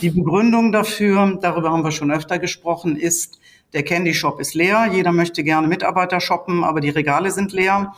Die 0.00 0.08
Begründung 0.08 0.72
dafür, 0.72 1.38
darüber 1.42 1.72
haben 1.72 1.84
wir 1.84 1.90
schon 1.90 2.10
öfter 2.10 2.38
gesprochen, 2.38 2.96
ist, 2.96 3.38
der 3.72 3.82
Candy 3.82 4.14
Shop 4.14 4.40
ist 4.40 4.54
leer. 4.54 4.88
Jeder 4.92 5.12
möchte 5.12 5.44
gerne 5.44 5.66
Mitarbeiter 5.66 6.20
shoppen, 6.20 6.64
aber 6.64 6.80
die 6.80 6.90
Regale 6.90 7.30
sind 7.30 7.52
leer. 7.52 7.94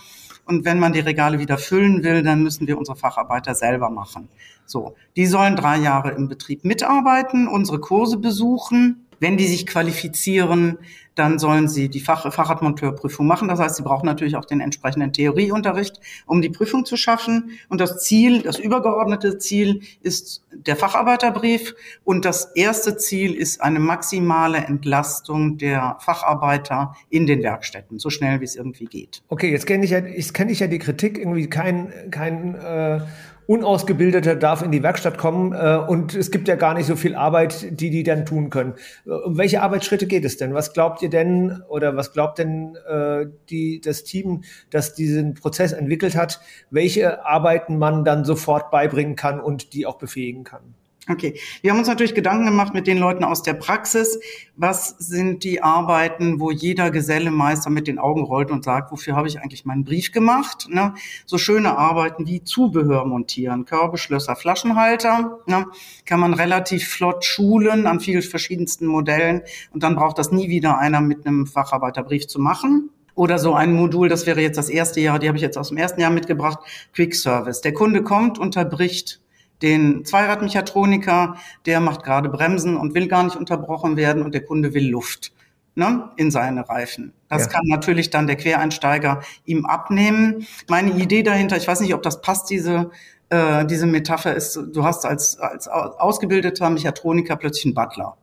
Und 0.46 0.64
wenn 0.64 0.78
man 0.78 0.92
die 0.92 1.00
Regale 1.00 1.38
wieder 1.38 1.56
füllen 1.58 2.02
will, 2.02 2.22
dann 2.22 2.42
müssen 2.42 2.66
wir 2.66 2.76
unsere 2.78 2.96
Facharbeiter 2.96 3.54
selber 3.54 3.90
machen. 3.90 4.28
So. 4.66 4.94
Die 5.16 5.26
sollen 5.26 5.56
drei 5.56 5.78
Jahre 5.78 6.12
im 6.12 6.28
Betrieb 6.28 6.64
mitarbeiten, 6.64 7.48
unsere 7.48 7.80
Kurse 7.80 8.18
besuchen. 8.18 9.06
Wenn 9.20 9.36
die 9.36 9.46
sich 9.46 9.66
qualifizieren, 9.66 10.78
dann 11.14 11.38
sollen 11.38 11.68
sie 11.68 11.88
die 11.88 12.00
Fach 12.00 12.32
Fahrradmonteurprüfung 12.32 13.26
machen. 13.26 13.48
Das 13.48 13.60
heißt, 13.60 13.76
sie 13.76 13.82
brauchen 13.82 14.06
natürlich 14.06 14.36
auch 14.36 14.44
den 14.44 14.60
entsprechenden 14.60 15.12
Theorieunterricht, 15.12 16.00
um 16.26 16.42
die 16.42 16.48
Prüfung 16.48 16.84
zu 16.84 16.96
schaffen. 16.96 17.50
Und 17.68 17.80
das 17.80 18.02
Ziel, 18.02 18.42
das 18.42 18.58
übergeordnete 18.58 19.38
Ziel 19.38 19.82
ist 20.02 20.44
der 20.52 20.76
Facharbeiterbrief. 20.76 21.74
Und 22.04 22.24
das 22.24 22.46
erste 22.56 22.96
Ziel 22.96 23.34
ist 23.34 23.60
eine 23.60 23.78
maximale 23.78 24.58
Entlastung 24.58 25.58
der 25.58 25.96
Facharbeiter 26.00 26.96
in 27.10 27.26
den 27.26 27.42
Werkstätten, 27.42 27.98
so 27.98 28.10
schnell 28.10 28.40
wie 28.40 28.44
es 28.44 28.56
irgendwie 28.56 28.86
geht. 28.86 29.22
Okay, 29.28 29.50
jetzt 29.50 29.66
kenne 29.66 29.84
ich 29.84 29.90
ja, 29.90 30.04
ich 30.04 30.32
kenne 30.32 30.50
ich 30.50 30.60
ja 30.60 30.66
die 30.66 30.78
Kritik 30.78 31.18
irgendwie 31.18 31.48
kein, 31.48 32.10
kein 32.10 32.54
äh 32.56 33.00
Unausgebildeter 33.46 34.36
darf 34.36 34.62
in 34.62 34.70
die 34.70 34.82
Werkstatt 34.82 35.18
kommen 35.18 35.52
äh, 35.52 35.76
und 35.76 36.14
es 36.14 36.30
gibt 36.30 36.48
ja 36.48 36.56
gar 36.56 36.74
nicht 36.74 36.86
so 36.86 36.96
viel 36.96 37.14
Arbeit, 37.14 37.80
die 37.80 37.90
die 37.90 38.02
dann 38.02 38.24
tun 38.24 38.50
können. 38.50 38.74
Äh, 39.06 39.10
um 39.10 39.36
welche 39.36 39.62
Arbeitsschritte 39.62 40.06
geht 40.06 40.24
es 40.24 40.36
denn? 40.36 40.54
Was 40.54 40.72
glaubt 40.72 41.02
ihr 41.02 41.10
denn 41.10 41.62
oder 41.68 41.96
was 41.96 42.12
glaubt 42.12 42.38
denn 42.38 42.76
äh, 42.88 43.26
die, 43.50 43.80
das 43.80 44.04
Team, 44.04 44.44
das 44.70 44.94
diesen 44.94 45.34
Prozess 45.34 45.72
entwickelt 45.72 46.16
hat, 46.16 46.40
welche 46.70 47.24
Arbeiten 47.26 47.78
man 47.78 48.04
dann 48.04 48.24
sofort 48.24 48.70
beibringen 48.70 49.16
kann 49.16 49.40
und 49.40 49.72
die 49.74 49.86
auch 49.86 49.98
befähigen 49.98 50.44
kann? 50.44 50.74
Okay, 51.06 51.38
wir 51.60 51.70
haben 51.70 51.78
uns 51.78 51.88
natürlich 51.88 52.14
Gedanken 52.14 52.46
gemacht 52.46 52.72
mit 52.72 52.86
den 52.86 52.96
Leuten 52.96 53.24
aus 53.24 53.42
der 53.42 53.52
Praxis. 53.52 54.18
Was 54.56 54.88
sind 54.98 55.44
die 55.44 55.62
Arbeiten, 55.62 56.40
wo 56.40 56.50
jeder 56.50 56.90
Gesellemeister 56.90 57.68
mit 57.68 57.86
den 57.86 57.98
Augen 57.98 58.22
rollt 58.22 58.50
und 58.50 58.64
sagt, 58.64 58.90
wofür 58.90 59.14
habe 59.14 59.28
ich 59.28 59.38
eigentlich 59.38 59.66
meinen 59.66 59.84
Brief 59.84 60.12
gemacht? 60.12 60.66
Ne? 60.70 60.94
So 61.26 61.36
schöne 61.36 61.76
Arbeiten 61.76 62.26
wie 62.26 62.42
Zubehör 62.42 63.04
montieren, 63.04 63.66
Körbeschlösser, 63.66 64.34
Flaschenhalter, 64.34 65.40
ne? 65.44 65.66
kann 66.06 66.20
man 66.20 66.32
relativ 66.32 66.88
flott 66.88 67.22
schulen 67.22 67.86
an 67.86 68.00
vielen 68.00 68.22
verschiedensten 68.22 68.86
Modellen 68.86 69.42
und 69.72 69.82
dann 69.82 69.96
braucht 69.96 70.18
das 70.18 70.32
nie 70.32 70.48
wieder 70.48 70.78
einer 70.78 71.02
mit 71.02 71.26
einem 71.26 71.46
Facharbeiterbrief 71.46 72.26
zu 72.28 72.40
machen. 72.40 72.88
Oder 73.14 73.38
so 73.38 73.54
ein 73.54 73.74
Modul, 73.74 74.08
das 74.08 74.26
wäre 74.26 74.40
jetzt 74.40 74.56
das 74.56 74.70
erste 74.70 75.00
Jahr, 75.00 75.18
die 75.18 75.28
habe 75.28 75.36
ich 75.36 75.42
jetzt 75.42 75.58
aus 75.58 75.68
dem 75.68 75.76
ersten 75.76 76.00
Jahr 76.00 76.10
mitgebracht, 76.10 76.58
Quick 76.94 77.14
Service. 77.14 77.60
Der 77.60 77.74
Kunde 77.74 78.02
kommt, 78.02 78.38
unterbricht 78.38 79.20
den 79.64 80.04
Zweiradmechatroniker, 80.04 81.36
der 81.66 81.80
macht 81.80 82.04
gerade 82.04 82.28
Bremsen 82.28 82.76
und 82.76 82.94
will 82.94 83.08
gar 83.08 83.24
nicht 83.24 83.36
unterbrochen 83.36 83.96
werden 83.96 84.22
und 84.22 84.34
der 84.34 84.44
Kunde 84.44 84.74
will 84.74 84.88
Luft 84.88 85.32
ne, 85.74 86.10
in 86.16 86.30
seine 86.30 86.68
Reifen. 86.68 87.12
Das 87.28 87.46
ja. 87.46 87.48
kann 87.48 87.64
natürlich 87.66 88.10
dann 88.10 88.26
der 88.26 88.36
Quereinsteiger 88.36 89.22
ihm 89.44 89.64
abnehmen. 89.64 90.46
Meine 90.68 90.92
Idee 90.92 91.22
dahinter, 91.22 91.56
ich 91.56 91.66
weiß 91.66 91.80
nicht, 91.80 91.94
ob 91.94 92.02
das 92.02 92.20
passt, 92.20 92.50
diese 92.50 92.90
äh, 93.30 93.64
diese 93.64 93.86
Metapher 93.86 94.34
ist, 94.34 94.54
du 94.54 94.84
hast 94.84 95.06
als, 95.06 95.38
als 95.38 95.66
ausgebildeter 95.66 96.68
Mechatroniker 96.68 97.36
plötzlich 97.36 97.64
einen 97.64 97.74
Butler. 97.74 98.16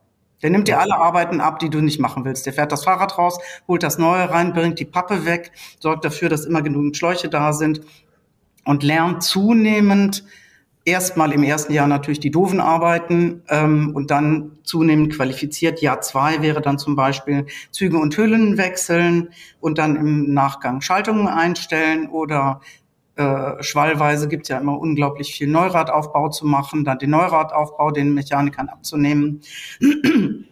Der 0.43 0.49
nimmt 0.49 0.67
dir 0.67 0.79
alle 0.79 0.95
Arbeiten 0.95 1.41
ab, 1.41 1.59
die 1.59 1.69
du 1.69 1.81
nicht 1.81 1.99
machen 1.99 2.25
willst. 2.25 2.45
Der 2.45 2.53
fährt 2.53 2.71
das 2.71 2.83
Fahrrad 2.83 3.17
raus, 3.17 3.39
holt 3.67 3.83
das 3.83 3.97
Neue 3.97 4.29
rein, 4.29 4.53
bringt 4.53 4.79
die 4.79 4.85
Pappe 4.85 5.25
weg, 5.25 5.51
sorgt 5.79 6.05
dafür, 6.05 6.29
dass 6.29 6.45
immer 6.45 6.61
genügend 6.61 6.97
Schläuche 6.97 7.29
da 7.29 7.53
sind 7.53 7.81
und 8.65 8.83
lernt 8.83 9.23
zunehmend 9.23 10.23
erstmal 10.85 11.31
im 11.31 11.43
ersten 11.43 11.73
Jahr 11.73 11.87
natürlich 11.87 12.19
die 12.19 12.31
doofen 12.31 12.59
Arbeiten 12.59 13.43
ähm, 13.49 13.91
und 13.95 14.11
dann 14.11 14.57
zunehmend 14.63 15.13
qualifiziert. 15.13 15.81
Jahr 15.81 16.01
zwei 16.01 16.41
wäre 16.41 16.61
dann 16.61 16.77
zum 16.77 16.95
Beispiel 16.95 17.45
Züge 17.71 17.97
und 17.97 18.15
Hüllen 18.17 18.57
wechseln 18.57 19.29
und 19.59 19.77
dann 19.77 19.95
im 19.95 20.33
Nachgang 20.33 20.81
Schaltungen 20.81 21.27
einstellen 21.27 22.09
oder 22.09 22.61
äh, 23.15 23.61
schwallweise 23.61 24.27
gibt 24.27 24.43
es 24.43 24.49
ja 24.49 24.57
immer 24.57 24.79
unglaublich 24.79 25.33
viel 25.33 25.47
Neuradaufbau 25.47 26.29
zu 26.29 26.47
machen, 26.47 26.83
dann 26.83 26.97
den 26.97 27.11
Neuradaufbau 27.11 27.91
den 27.91 28.13
Mechanikern 28.13 28.69
abzunehmen. 28.69 29.41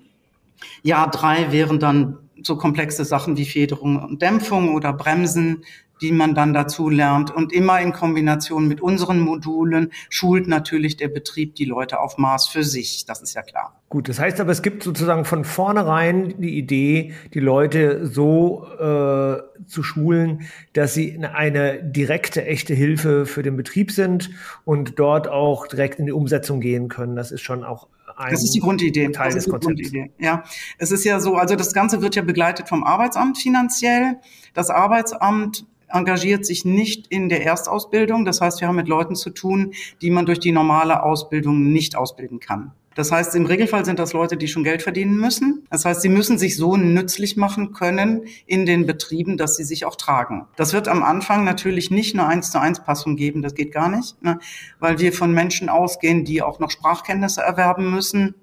Jahr 0.84 1.10
drei 1.10 1.52
wären 1.52 1.80
dann 1.80 2.18
so 2.44 2.58
komplexe 2.58 3.04
Sachen 3.06 3.38
wie 3.38 3.46
Federung 3.46 4.02
und 4.02 4.22
Dämpfung 4.22 4.76
oder 4.76 4.94
Bremsen, 4.94 5.64
die 6.02 6.12
man 6.12 6.36
dann 6.36 6.54
dazu 6.54 6.90
lernt. 6.90 7.32
Und 7.32 7.54
immer 7.54 7.80
in 7.82 7.94
Kombination 7.94 8.68
mit 8.68 8.82
unseren 8.82 9.20
Modulen 9.20 9.92
schult 10.10 10.48
natürlich 10.48 10.98
der 10.98 11.08
Betrieb 11.08 11.56
die 11.56 11.66
Leute 11.66 12.00
auf 12.00 12.18
Maß 12.18 12.48
für 12.48 12.64
sich. 12.64 13.06
Das 13.06 13.22
ist 13.22 13.34
ja 13.34 13.42
klar. 13.42 13.80
Gut, 13.90 14.08
das 14.08 14.20
heißt 14.20 14.40
aber, 14.40 14.52
es 14.52 14.62
gibt 14.62 14.84
sozusagen 14.84 15.26
von 15.26 15.44
vornherein 15.44 16.36
die 16.40 16.58
Idee, 16.58 17.14
die 17.34 17.40
Leute 17.40 18.06
so 18.06 18.68
äh, 18.80 19.66
zu 19.66 19.82
schulen, 19.82 20.44
dass 20.74 20.94
sie 20.94 21.18
eine 21.26 21.82
direkte, 21.84 22.46
echte 22.46 22.76
Hilfe 22.76 23.26
für 23.26 23.42
den 23.42 23.58
Betrieb 23.58 23.92
sind 23.92 24.30
und 24.64 25.00
dort 25.00 25.28
auch 25.28 25.66
direkt 25.66 25.98
in 25.98 26.06
die 26.06 26.12
Umsetzung 26.12 26.60
gehen 26.60 26.88
können. 26.88 27.16
Das 27.16 27.32
ist 27.32 27.42
schon 27.42 27.64
auch 27.64 27.88
ein 28.16 28.32
das 28.32 28.44
ist 28.44 28.54
die 28.54 28.60
Grundidee. 28.60 29.10
Teil 29.12 29.32
des 29.32 29.50
Konzepts. 29.50 29.92
Ja, 30.20 30.44
es 30.78 30.92
ist 30.92 31.04
ja 31.06 31.20
so, 31.20 31.36
also 31.36 31.56
das 31.56 31.74
Ganze 31.74 32.02
wird 32.02 32.16
ja 32.16 32.22
begleitet 32.22 32.68
vom 32.68 32.84
Arbeitsamt 32.84 33.38
finanziell. 33.38 34.18
Das 34.54 34.70
Arbeitsamt 34.70 35.66
engagiert 35.92 36.46
sich 36.46 36.66
nicht 36.66 37.08
in 37.08 37.30
der 37.30 37.46
Erstausbildung. 37.46 38.26
Das 38.26 38.42
heißt, 38.42 38.62
wir 38.62 38.68
haben 38.68 38.76
mit 38.76 38.88
Leuten 38.88 39.16
zu 39.16 39.30
tun, 39.30 39.74
die 40.02 40.10
man 40.10 40.26
durch 40.26 40.40
die 40.40 40.52
normale 40.52 41.04
Ausbildung 41.04 41.72
nicht 41.72 41.96
ausbilden 41.96 42.40
kann. 42.40 42.72
Das 42.96 43.14
heißt, 43.14 43.34
im 43.36 43.46
Regelfall 43.46 43.86
sind 43.86 43.98
das 43.98 44.12
Leute, 44.12 44.36
die 44.36 44.50
schon 44.50 44.66
Geld 44.66 44.82
verdienen 44.82 45.16
müssen. 45.16 45.66
Das 45.70 45.86
heißt, 45.86 46.02
sie 46.02 46.10
müssen 46.10 46.38
sich 46.38 46.58
so 46.58 46.76
nützlich 46.76 47.38
machen 47.38 47.72
können 47.72 48.24
in 48.46 48.66
den 48.66 48.86
Betrieben, 48.86 49.38
dass 49.38 49.56
sie 49.56 49.64
sich 49.64 49.86
auch 49.86 49.96
tragen. 49.96 50.48
Das 50.58 50.74
wird 50.74 50.90
am 50.90 51.02
Anfang 51.02 51.46
natürlich 51.46 51.92
nicht 51.92 52.16
eine 52.16 52.28
eins 52.28 52.52
zu 52.52 52.60
eins 52.60 52.84
Passung 52.84 53.16
geben, 53.16 53.42
das 53.42 53.56
geht 53.56 53.72
gar 53.72 53.88
nicht, 53.88 54.22
ne? 54.22 54.40
weil 54.80 55.00
wir 55.00 55.14
von 55.14 55.34
Menschen 55.34 55.70
ausgehen, 55.70 56.26
die 56.26 56.42
auch 56.42 56.60
noch 56.60 56.72
Sprachkenntnisse 56.72 57.42
erwerben 57.42 57.90
müssen 57.90 58.36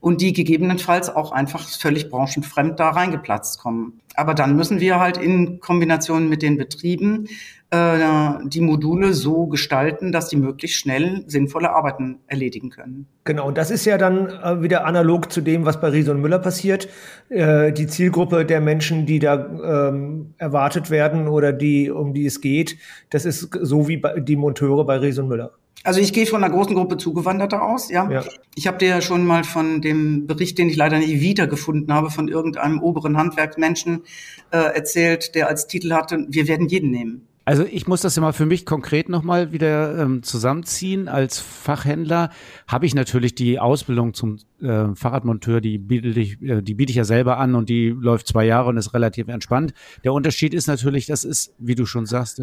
und 0.00 0.20
die 0.20 0.32
gegebenenfalls 0.32 1.14
auch 1.14 1.32
einfach 1.32 1.68
völlig 1.68 2.10
branchenfremd 2.10 2.78
da 2.78 2.90
reingeplatzt 2.90 3.58
kommen. 3.58 4.00
Aber 4.14 4.34
dann 4.34 4.56
müssen 4.56 4.80
wir 4.80 5.00
halt 5.00 5.16
in 5.16 5.60
Kombination 5.60 6.28
mit 6.28 6.42
den 6.42 6.56
Betrieben 6.56 7.28
äh, 7.70 7.98
die 8.46 8.60
Module 8.60 9.14
so 9.14 9.46
gestalten, 9.46 10.10
dass 10.10 10.28
die 10.28 10.36
möglichst 10.36 10.78
schnell 10.78 11.22
sinnvolle 11.26 11.70
Arbeiten 11.70 12.18
erledigen 12.26 12.70
können. 12.70 13.06
Genau, 13.24 13.46
und 13.46 13.56
das 13.56 13.70
ist 13.70 13.84
ja 13.84 13.96
dann 13.96 14.26
äh, 14.26 14.62
wieder 14.62 14.84
analog 14.84 15.30
zu 15.30 15.40
dem, 15.40 15.64
was 15.64 15.80
bei 15.80 15.88
Riese 15.88 16.10
und 16.10 16.20
Müller 16.20 16.40
passiert. 16.40 16.88
Äh, 17.28 17.72
die 17.72 17.86
Zielgruppe 17.86 18.44
der 18.44 18.60
Menschen, 18.60 19.06
die 19.06 19.20
da 19.20 19.88
ähm, 19.88 20.34
erwartet 20.38 20.90
werden 20.90 21.28
oder 21.28 21.52
die, 21.52 21.90
um 21.90 22.12
die 22.12 22.26
es 22.26 22.40
geht, 22.40 22.76
das 23.10 23.24
ist 23.24 23.50
so 23.62 23.86
wie 23.86 23.98
bei, 23.98 24.18
die 24.18 24.36
Monteure 24.36 24.84
bei 24.84 24.96
Riese 24.96 25.22
und 25.22 25.28
Müller. 25.28 25.52
Also 25.82 26.00
ich 26.00 26.12
gehe 26.12 26.26
von 26.26 26.44
einer 26.44 26.52
großen 26.52 26.74
Gruppe 26.74 26.98
Zugewanderter 26.98 27.62
aus, 27.62 27.90
ja. 27.90 28.10
ja. 28.10 28.24
Ich 28.54 28.66
habe 28.66 28.76
dir 28.76 28.88
ja 28.88 29.00
schon 29.00 29.26
mal 29.26 29.44
von 29.44 29.80
dem 29.80 30.26
Bericht, 30.26 30.58
den 30.58 30.68
ich 30.68 30.76
leider 30.76 30.98
nicht 30.98 31.20
wiedergefunden 31.20 31.92
habe, 31.92 32.10
von 32.10 32.28
irgendeinem 32.28 32.82
oberen 32.82 33.16
Handwerksmenschen 33.16 34.02
äh, 34.50 34.58
erzählt, 34.58 35.34
der 35.34 35.48
als 35.48 35.68
Titel 35.68 35.92
hatte, 35.92 36.26
wir 36.28 36.48
werden 36.48 36.68
jeden 36.68 36.90
nehmen. 36.90 37.26
Also 37.46 37.64
ich 37.64 37.88
muss 37.88 38.02
das 38.02 38.16
immer 38.16 38.34
für 38.34 38.44
mich 38.44 38.66
konkret 38.66 39.08
nochmal 39.08 39.50
wieder 39.52 39.98
ähm, 39.98 40.22
zusammenziehen. 40.22 41.08
Als 41.08 41.40
Fachhändler 41.40 42.30
habe 42.68 42.84
ich 42.84 42.94
natürlich 42.94 43.34
die 43.34 43.58
Ausbildung 43.58 44.12
zum 44.12 44.36
äh, 44.60 44.94
Fahrradmonteur, 44.94 45.62
die 45.62 45.78
biete, 45.78 46.08
ich, 46.08 46.40
äh, 46.42 46.60
die 46.60 46.74
biete 46.74 46.90
ich 46.90 46.96
ja 46.96 47.04
selber 47.04 47.38
an 47.38 47.54
und 47.54 47.70
die 47.70 47.88
läuft 47.88 48.26
zwei 48.28 48.44
Jahre 48.44 48.68
und 48.68 48.76
ist 48.76 48.92
relativ 48.92 49.28
entspannt. 49.28 49.72
Der 50.04 50.12
Unterschied 50.12 50.52
ist 50.52 50.68
natürlich, 50.68 51.06
das 51.06 51.24
ist, 51.24 51.54
wie 51.58 51.74
du 51.74 51.86
schon 51.86 52.04
sagst, 52.04 52.40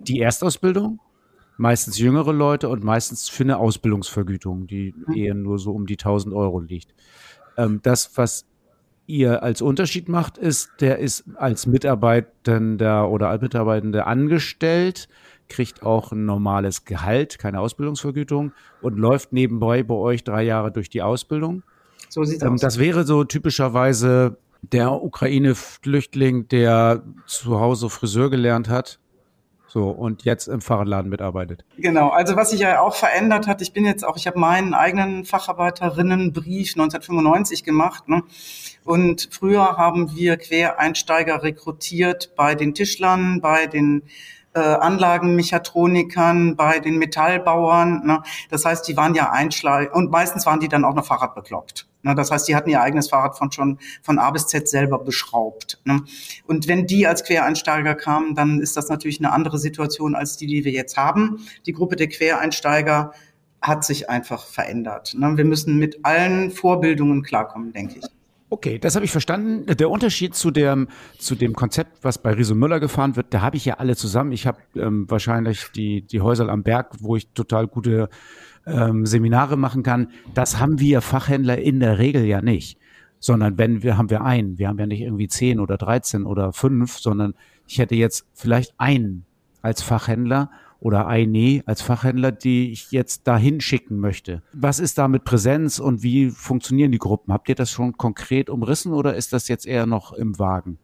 die 0.00 0.20
Erstausbildung 0.20 0.98
meistens 1.60 1.98
jüngere 1.98 2.32
Leute 2.32 2.70
und 2.70 2.82
meistens 2.82 3.28
für 3.28 3.42
eine 3.44 3.58
Ausbildungsvergütung, 3.58 4.66
die 4.66 4.94
mhm. 5.06 5.14
eher 5.14 5.34
nur 5.34 5.58
so 5.58 5.72
um 5.72 5.86
die 5.86 5.98
1000 5.98 6.34
Euro 6.34 6.58
liegt. 6.58 6.94
Ähm, 7.58 7.80
das, 7.82 8.16
was 8.16 8.46
ihr 9.06 9.42
als 9.42 9.60
Unterschied 9.60 10.08
macht, 10.08 10.38
ist, 10.38 10.70
der 10.80 10.98
ist 10.98 11.24
als 11.36 11.66
Mitarbeitender 11.66 13.10
oder 13.10 13.28
als 13.28 13.42
Mitarbeitende 13.42 14.06
angestellt, 14.06 15.08
kriegt 15.48 15.82
auch 15.82 16.12
ein 16.12 16.24
normales 16.24 16.86
Gehalt, 16.86 17.38
keine 17.38 17.60
Ausbildungsvergütung 17.60 18.52
und 18.80 18.98
läuft 18.98 19.34
nebenbei 19.34 19.82
bei 19.82 19.94
euch 19.94 20.24
drei 20.24 20.44
Jahre 20.44 20.72
durch 20.72 20.88
die 20.88 21.02
Ausbildung. 21.02 21.62
So 22.08 22.24
sieht's 22.24 22.42
ähm, 22.42 22.54
aus. 22.54 22.60
Das 22.62 22.78
wäre 22.78 23.04
so 23.04 23.24
typischerweise 23.24 24.38
der 24.62 24.92
Ukraine-Flüchtling, 24.92 26.48
der 26.48 27.02
zu 27.26 27.60
Hause 27.60 27.90
Friseur 27.90 28.30
gelernt 28.30 28.70
hat 28.70 28.98
so, 29.72 29.88
und 29.88 30.24
jetzt 30.24 30.48
im 30.48 30.60
Fahrradladen 30.60 31.08
mitarbeitet. 31.08 31.64
Genau, 31.78 32.08
also 32.08 32.34
was 32.34 32.50
sich 32.50 32.58
ja 32.58 32.80
auch 32.80 32.96
verändert 32.96 33.46
hat, 33.46 33.62
ich 33.62 33.72
bin 33.72 33.84
jetzt 33.84 34.04
auch, 34.04 34.16
ich 34.16 34.26
habe 34.26 34.36
meinen 34.36 34.74
eigenen 34.74 35.24
Facharbeiterinnenbrief 35.24 36.72
1995 36.72 37.62
gemacht. 37.62 38.08
Ne? 38.08 38.24
Und 38.84 39.28
früher 39.30 39.76
haben 39.76 40.16
wir 40.16 40.38
Quereinsteiger 40.38 41.44
rekrutiert 41.44 42.32
bei 42.34 42.56
den 42.56 42.74
Tischlern, 42.74 43.40
bei 43.40 43.68
den 43.68 44.02
äh, 44.54 44.58
Anlagenmechatronikern, 44.58 46.56
bei 46.56 46.80
den 46.80 46.98
Metallbauern. 46.98 48.04
Ne? 48.04 48.22
Das 48.50 48.64
heißt, 48.64 48.88
die 48.88 48.96
waren 48.96 49.14
ja 49.14 49.30
Einschlag 49.30 49.94
und 49.94 50.10
meistens 50.10 50.46
waren 50.46 50.58
die 50.58 50.68
dann 50.68 50.84
auch 50.84 50.94
noch 50.94 51.06
Fahrrad 51.06 51.36
bekloppt. 51.36 51.89
Das 52.02 52.30
heißt, 52.30 52.48
die 52.48 52.56
hatten 52.56 52.70
ihr 52.70 52.80
eigenes 52.80 53.08
Fahrrad 53.08 53.36
von 53.36 53.52
schon 53.52 53.78
von 54.02 54.18
A 54.18 54.30
bis 54.30 54.46
Z 54.46 54.68
selber 54.68 54.98
beschraubt. 54.98 55.80
Ne? 55.84 56.02
Und 56.46 56.68
wenn 56.68 56.86
die 56.86 57.06
als 57.06 57.24
Quereinsteiger 57.24 57.94
kamen, 57.94 58.34
dann 58.34 58.60
ist 58.60 58.76
das 58.76 58.88
natürlich 58.88 59.18
eine 59.20 59.32
andere 59.32 59.58
Situation 59.58 60.14
als 60.14 60.36
die, 60.36 60.46
die 60.46 60.64
wir 60.64 60.72
jetzt 60.72 60.96
haben. 60.96 61.40
Die 61.66 61.72
Gruppe 61.72 61.96
der 61.96 62.08
Quereinsteiger 62.08 63.12
hat 63.62 63.84
sich 63.84 64.08
einfach 64.08 64.46
verändert. 64.46 65.14
Ne? 65.16 65.36
Wir 65.36 65.44
müssen 65.44 65.76
mit 65.78 66.04
allen 66.04 66.50
Vorbildungen 66.50 67.22
klarkommen, 67.22 67.72
denke 67.72 67.98
ich. 67.98 68.06
Okay, 68.52 68.80
das 68.80 68.96
habe 68.96 69.04
ich 69.04 69.12
verstanden. 69.12 69.64
Der 69.76 69.88
Unterschied 69.90 70.34
zu 70.34 70.50
dem, 70.50 70.88
zu 71.18 71.36
dem 71.36 71.54
Konzept, 71.54 72.02
was 72.02 72.18
bei 72.18 72.32
Riso 72.32 72.56
Müller 72.56 72.80
gefahren 72.80 73.14
wird, 73.14 73.32
da 73.32 73.42
habe 73.42 73.56
ich 73.56 73.64
ja 73.64 73.74
alle 73.74 73.94
zusammen. 73.94 74.32
Ich 74.32 74.44
habe 74.44 74.58
ähm, 74.74 75.08
wahrscheinlich 75.08 75.68
die, 75.76 76.02
die 76.02 76.20
Häuser 76.20 76.48
am 76.48 76.64
Berg, 76.64 76.96
wo 76.98 77.14
ich 77.14 77.28
total 77.28 77.68
gute 77.68 78.08
ähm, 78.66 79.06
Seminare 79.06 79.56
machen 79.56 79.82
kann. 79.82 80.08
Das 80.34 80.58
haben 80.58 80.80
wir 80.80 81.00
Fachhändler 81.00 81.58
in 81.58 81.80
der 81.80 81.98
Regel 81.98 82.24
ja 82.24 82.42
nicht. 82.42 82.78
Sondern 83.18 83.58
wenn 83.58 83.82
wir, 83.82 83.98
haben 83.98 84.08
wir 84.10 84.22
einen. 84.22 84.58
Wir 84.58 84.68
haben 84.68 84.78
ja 84.78 84.86
nicht 84.86 85.02
irgendwie 85.02 85.28
zehn 85.28 85.60
oder 85.60 85.76
dreizehn 85.76 86.24
oder 86.24 86.52
fünf, 86.52 86.98
sondern 86.98 87.34
ich 87.66 87.78
hätte 87.78 87.94
jetzt 87.94 88.26
vielleicht 88.32 88.72
einen 88.78 89.26
als 89.62 89.82
Fachhändler 89.82 90.50
oder 90.80 91.06
eine 91.06 91.62
als 91.66 91.82
Fachhändler, 91.82 92.32
die 92.32 92.72
ich 92.72 92.90
jetzt 92.90 93.28
dahin 93.28 93.60
schicken 93.60 93.98
möchte. 93.98 94.42
Was 94.54 94.80
ist 94.80 94.96
da 94.96 95.08
mit 95.08 95.24
Präsenz 95.24 95.78
und 95.78 96.02
wie 96.02 96.30
funktionieren 96.30 96.92
die 96.92 96.98
Gruppen? 96.98 97.32
Habt 97.32 97.50
ihr 97.50 97.54
das 97.54 97.70
schon 97.70 97.98
konkret 97.98 98.48
umrissen 98.48 98.94
oder 98.94 99.14
ist 99.14 99.34
das 99.34 99.48
jetzt 99.48 99.66
eher 99.66 99.84
noch 99.86 100.12
im 100.14 100.38
Wagen? 100.38 100.78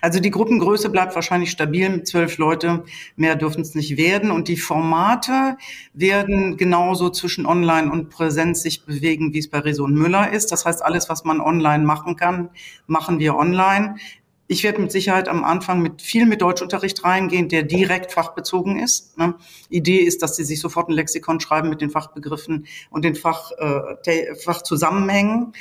Also 0.00 0.20
die 0.20 0.30
Gruppengröße 0.30 0.90
bleibt 0.90 1.14
wahrscheinlich 1.14 1.50
stabil 1.50 1.88
mit 1.88 2.06
zwölf 2.06 2.38
Leute. 2.38 2.84
Mehr 3.16 3.36
dürfen 3.36 3.60
es 3.60 3.74
nicht 3.74 3.96
werden. 3.96 4.30
Und 4.30 4.48
die 4.48 4.56
Formate 4.56 5.56
werden 5.92 6.56
genauso 6.56 7.10
zwischen 7.10 7.46
Online 7.46 7.90
und 7.90 8.10
Präsenz 8.10 8.62
sich 8.62 8.84
bewegen, 8.84 9.32
wie 9.32 9.38
es 9.38 9.48
bei 9.48 9.58
Reso 9.58 9.84
und 9.84 9.94
Müller 9.94 10.32
ist. 10.32 10.52
Das 10.52 10.64
heißt, 10.64 10.84
alles, 10.84 11.08
was 11.08 11.24
man 11.24 11.40
online 11.40 11.84
machen 11.84 12.16
kann, 12.16 12.50
machen 12.86 13.18
wir 13.18 13.36
online. 13.36 13.96
Ich 14.48 14.62
werde 14.62 14.80
mit 14.80 14.92
Sicherheit 14.92 15.28
am 15.28 15.42
Anfang 15.42 15.82
mit 15.82 16.02
viel 16.02 16.24
mit 16.24 16.40
Deutschunterricht 16.40 17.02
reingehen, 17.02 17.48
der 17.48 17.64
direkt 17.64 18.12
fachbezogen 18.12 18.78
ist. 18.78 19.18
Ne? 19.18 19.34
Idee 19.70 19.98
ist, 19.98 20.22
dass 20.22 20.36
sie 20.36 20.44
sich 20.44 20.60
sofort 20.60 20.88
ein 20.88 20.92
Lexikon 20.92 21.40
schreiben 21.40 21.68
mit 21.68 21.80
den 21.80 21.90
Fachbegriffen 21.90 22.66
und 22.90 23.04
den 23.04 23.16
Fach, 23.16 23.50
äh, 23.58 24.34
Fachzusammenhängen. 24.36 25.52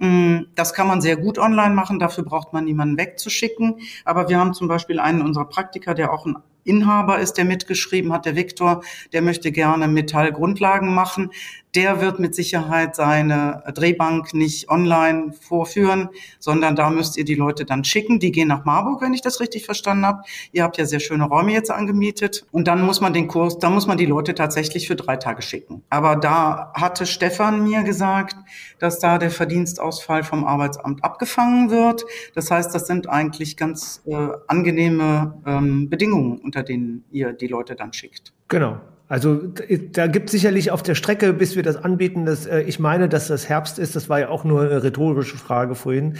Mm, 0.00 0.46
das 0.54 0.72
kann 0.72 0.88
man 0.88 1.02
sehr 1.02 1.16
gut 1.16 1.38
online 1.38 1.74
machen, 1.74 1.98
dafür 1.98 2.24
braucht 2.24 2.54
man 2.54 2.64
niemanden 2.64 2.96
wegzuschicken. 2.98 3.80
Aber 4.04 4.28
wir 4.28 4.38
haben 4.38 4.54
zum 4.54 4.66
Beispiel 4.66 4.98
einen 4.98 5.20
unserer 5.20 5.44
Praktiker, 5.44 5.94
der 5.94 6.12
auch 6.12 6.26
ein 6.26 6.38
Inhaber 6.64 7.18
ist, 7.18 7.34
der 7.34 7.44
mitgeschrieben 7.44 8.12
hat, 8.12 8.26
der 8.26 8.36
Viktor, 8.36 8.82
der 9.12 9.22
möchte 9.22 9.52
gerne 9.52 9.88
Metallgrundlagen 9.88 10.94
machen 10.94 11.30
der 11.74 12.00
wird 12.00 12.18
mit 12.18 12.34
Sicherheit 12.34 12.96
seine 12.96 13.62
Drehbank 13.74 14.34
nicht 14.34 14.68
online 14.68 15.32
vorführen, 15.40 16.08
sondern 16.38 16.74
da 16.74 16.90
müsst 16.90 17.16
ihr 17.16 17.24
die 17.24 17.34
Leute 17.34 17.64
dann 17.64 17.84
schicken. 17.84 18.18
Die 18.18 18.32
gehen 18.32 18.48
nach 18.48 18.64
Marburg, 18.64 19.02
wenn 19.02 19.14
ich 19.14 19.22
das 19.22 19.40
richtig 19.40 19.64
verstanden 19.66 20.04
habe. 20.04 20.22
Ihr 20.52 20.64
habt 20.64 20.78
ja 20.78 20.84
sehr 20.84 21.00
schöne 21.00 21.24
Räume 21.24 21.52
jetzt 21.52 21.70
angemietet. 21.70 22.44
Und 22.50 22.66
dann 22.66 22.82
muss 22.82 23.00
man 23.00 23.12
den 23.12 23.28
Kurs, 23.28 23.58
da 23.58 23.70
muss 23.70 23.86
man 23.86 23.98
die 23.98 24.06
Leute 24.06 24.34
tatsächlich 24.34 24.88
für 24.88 24.96
drei 24.96 25.16
Tage 25.16 25.42
schicken. 25.42 25.82
Aber 25.90 26.16
da 26.16 26.72
hatte 26.74 27.06
Stefan 27.06 27.62
mir 27.62 27.82
gesagt, 27.82 28.36
dass 28.78 28.98
da 28.98 29.18
der 29.18 29.30
Verdienstausfall 29.30 30.24
vom 30.24 30.44
Arbeitsamt 30.44 31.04
abgefangen 31.04 31.70
wird. 31.70 32.04
Das 32.34 32.50
heißt, 32.50 32.74
das 32.74 32.86
sind 32.86 33.08
eigentlich 33.08 33.56
ganz 33.56 34.02
äh, 34.06 34.28
angenehme 34.48 35.40
ähm, 35.46 35.88
Bedingungen, 35.88 36.40
unter 36.50 36.64
denen 36.64 37.04
ihr 37.12 37.32
die 37.32 37.46
Leute 37.46 37.76
dann 37.76 37.92
schickt. 37.92 38.32
Genau. 38.48 38.80
Also 39.10 39.40
da 39.90 40.06
gibt 40.06 40.30
sicherlich 40.30 40.70
auf 40.70 40.84
der 40.84 40.94
Strecke, 40.94 41.32
bis 41.32 41.56
wir 41.56 41.64
das 41.64 41.76
anbieten, 41.76 42.26
dass 42.26 42.46
äh, 42.46 42.60
ich 42.60 42.78
meine, 42.78 43.08
dass 43.08 43.26
das 43.26 43.48
Herbst 43.48 43.80
ist. 43.80 43.96
Das 43.96 44.08
war 44.08 44.20
ja 44.20 44.28
auch 44.28 44.44
nur 44.44 44.60
eine 44.60 44.84
rhetorische 44.84 45.36
Frage 45.36 45.74
vorhin. 45.74 46.16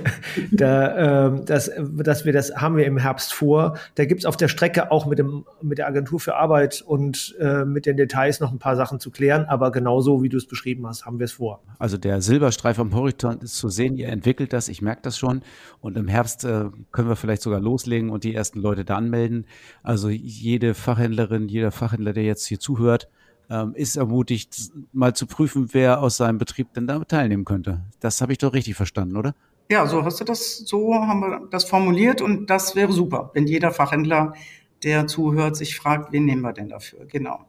da, 0.50 1.26
äh, 1.26 1.44
dass, 1.44 1.70
dass 1.78 2.24
wir 2.24 2.32
das 2.32 2.56
haben 2.56 2.78
wir 2.78 2.86
im 2.86 2.96
Herbst 2.96 3.34
vor. 3.34 3.76
Da 3.96 4.06
gibt's 4.06 4.24
auf 4.24 4.38
der 4.38 4.48
Strecke 4.48 4.90
auch 4.90 5.04
mit 5.04 5.18
dem 5.18 5.44
mit 5.60 5.76
der 5.76 5.86
Agentur 5.86 6.18
für 6.18 6.34
Arbeit 6.34 6.80
und 6.80 7.36
äh, 7.38 7.66
mit 7.66 7.84
den 7.84 7.98
Details 7.98 8.40
noch 8.40 8.52
ein 8.52 8.58
paar 8.58 8.74
Sachen 8.74 9.00
zu 9.00 9.10
klären. 9.10 9.44
Aber 9.44 9.70
genauso 9.70 10.22
wie 10.22 10.30
du 10.30 10.38
es 10.38 10.46
beschrieben 10.46 10.86
hast, 10.86 11.04
haben 11.04 11.18
wir 11.18 11.26
es 11.26 11.32
vor. 11.32 11.60
Also 11.78 11.98
der 11.98 12.22
Silberstreif 12.22 12.78
am 12.78 12.94
Horizont 12.94 13.42
ist 13.42 13.58
zu 13.58 13.68
sehen. 13.68 13.98
Ihr 13.98 14.08
entwickelt 14.08 14.54
das. 14.54 14.68
Ich 14.68 14.80
merke 14.80 15.02
das 15.02 15.18
schon. 15.18 15.42
Und 15.82 15.98
im 15.98 16.08
Herbst 16.08 16.46
äh, 16.46 16.70
können 16.90 17.08
wir 17.10 17.16
vielleicht 17.16 17.42
sogar 17.42 17.60
loslegen 17.60 18.08
und 18.08 18.24
die 18.24 18.34
ersten 18.34 18.60
Leute 18.60 18.86
da 18.86 18.96
anmelden. 18.96 19.44
Also 19.82 20.08
jede 20.08 20.72
Fachhändlerin, 20.72 21.46
jeder 21.46 21.70
Fachhändler, 21.70 22.14
der 22.14 22.29
jetzt 22.30 22.46
hier 22.46 22.58
zuhört, 22.58 23.08
ähm, 23.50 23.74
ist 23.74 23.96
ermutigt, 23.96 24.56
mal 24.92 25.14
zu 25.14 25.26
prüfen, 25.26 25.68
wer 25.72 26.00
aus 26.00 26.16
seinem 26.16 26.38
Betrieb 26.38 26.72
denn 26.74 26.86
da 26.86 27.00
teilnehmen 27.00 27.44
könnte. 27.44 27.82
Das 28.00 28.20
habe 28.20 28.32
ich 28.32 28.38
doch 28.38 28.54
richtig 28.54 28.76
verstanden, 28.76 29.16
oder? 29.16 29.34
Ja, 29.70 29.86
so 29.86 30.04
hast 30.04 30.20
du 30.20 30.24
das, 30.24 30.58
so 30.58 30.94
haben 30.94 31.20
wir 31.20 31.48
das 31.50 31.64
formuliert 31.64 32.22
und 32.22 32.48
das 32.50 32.74
wäre 32.74 32.92
super, 32.92 33.30
wenn 33.34 33.46
jeder 33.46 33.70
Fachhändler, 33.70 34.34
der 34.82 35.06
zuhört, 35.06 35.56
sich 35.56 35.76
fragt, 35.76 36.12
wen 36.12 36.24
nehmen 36.24 36.42
wir 36.42 36.52
denn 36.52 36.68
dafür? 36.68 37.06
Genau. 37.06 37.44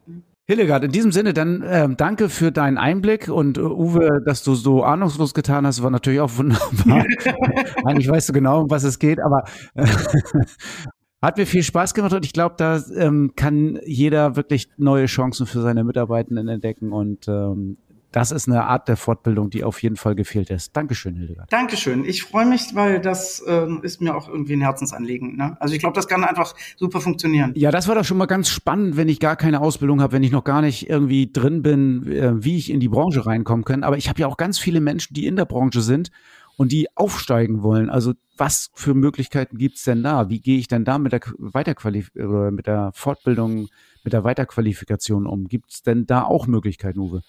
Hildegard, 0.46 0.84
in 0.84 0.92
diesem 0.92 1.12
Sinne 1.12 1.34
dann 1.34 1.62
äh, 1.62 1.88
danke 1.96 2.28
für 2.28 2.50
deinen 2.52 2.76
Einblick 2.76 3.28
und 3.28 3.58
uh, 3.58 3.70
Uwe, 3.70 4.22
dass 4.24 4.42
du 4.42 4.54
so 4.54 4.82
ahnungslos 4.82 5.34
getan 5.34 5.66
hast, 5.66 5.82
war 5.82 5.90
natürlich 5.90 6.20
auch 6.20 6.36
wunderbar. 6.36 7.06
Eigentlich 7.84 8.08
weißt 8.08 8.28
du 8.28 8.32
genau, 8.32 8.62
um 8.62 8.70
was 8.70 8.82
es 8.82 8.98
geht, 8.98 9.20
aber 9.20 9.44
äh, 9.74 9.86
hat 11.22 11.36
mir 11.36 11.46
viel 11.46 11.62
Spaß 11.62 11.94
gemacht 11.94 12.12
und 12.12 12.26
ich 12.26 12.32
glaube, 12.32 12.56
da 12.58 12.82
ähm, 12.96 13.32
kann 13.36 13.78
jeder 13.86 14.36
wirklich 14.36 14.68
neue 14.76 15.06
Chancen 15.06 15.46
für 15.46 15.62
seine 15.62 15.84
Mitarbeitenden 15.84 16.48
entdecken 16.48 16.92
und 16.92 17.28
ähm, 17.28 17.76
das 18.12 18.30
ist 18.30 18.46
eine 18.46 18.64
Art 18.64 18.88
der 18.88 18.98
Fortbildung, 18.98 19.48
die 19.48 19.64
auf 19.64 19.82
jeden 19.82 19.96
Fall 19.96 20.14
gefehlt 20.14 20.50
ist. 20.50 20.76
Dankeschön, 20.76 21.16
Hildegard. 21.16 21.50
Dankeschön. 21.50 22.04
Ich 22.04 22.22
freue 22.22 22.44
mich, 22.44 22.74
weil 22.74 23.00
das 23.00 23.42
ähm, 23.46 23.80
ist 23.82 24.02
mir 24.02 24.14
auch 24.14 24.28
irgendwie 24.28 24.52
ein 24.52 24.60
Herzensanliegen. 24.60 25.36
Ne? 25.36 25.56
Also 25.60 25.74
ich 25.74 25.80
glaube, 25.80 25.94
das 25.94 26.06
kann 26.08 26.22
einfach 26.22 26.54
super 26.76 27.00
funktionieren. 27.00 27.52
Ja, 27.56 27.70
das 27.70 27.88
war 27.88 27.94
doch 27.94 28.04
schon 28.04 28.18
mal 28.18 28.26
ganz 28.26 28.50
spannend, 28.50 28.98
wenn 28.98 29.08
ich 29.08 29.18
gar 29.18 29.36
keine 29.36 29.60
Ausbildung 29.60 30.02
habe, 30.02 30.12
wenn 30.12 30.22
ich 30.22 30.30
noch 30.30 30.44
gar 30.44 30.60
nicht 30.60 30.90
irgendwie 30.90 31.32
drin 31.32 31.62
bin, 31.62 32.06
äh, 32.12 32.44
wie 32.44 32.58
ich 32.58 32.70
in 32.70 32.80
die 32.80 32.88
Branche 32.88 33.24
reinkommen 33.24 33.64
kann. 33.64 33.82
Aber 33.82 33.96
ich 33.96 34.10
habe 34.10 34.20
ja 34.20 34.26
auch 34.26 34.36
ganz 34.36 34.58
viele 34.58 34.82
Menschen, 34.82 35.14
die 35.14 35.26
in 35.26 35.36
der 35.36 35.46
Branche 35.46 35.80
sind 35.80 36.10
und 36.56 36.72
die 36.72 36.88
aufsteigen 36.96 37.62
wollen. 37.62 37.90
Also 37.90 38.14
was 38.36 38.70
für 38.74 38.94
Möglichkeiten 38.94 39.58
gibt's 39.58 39.84
denn 39.84 40.02
da? 40.02 40.28
Wie 40.28 40.40
gehe 40.40 40.58
ich 40.58 40.68
denn 40.68 40.84
da 40.84 40.98
mit 40.98 41.12
der 41.12 41.20
Weiterqualif 41.38 42.10
oder 42.14 42.50
mit 42.50 42.66
der 42.66 42.90
Fortbildung, 42.94 43.68
mit 44.04 44.12
der 44.12 44.24
Weiterqualifikation 44.24 45.26
um? 45.26 45.48
Gibt's 45.48 45.82
denn 45.82 46.06
da 46.06 46.22
auch 46.22 46.46
Möglichkeiten, 46.46 46.98
Uwe? 46.98 47.22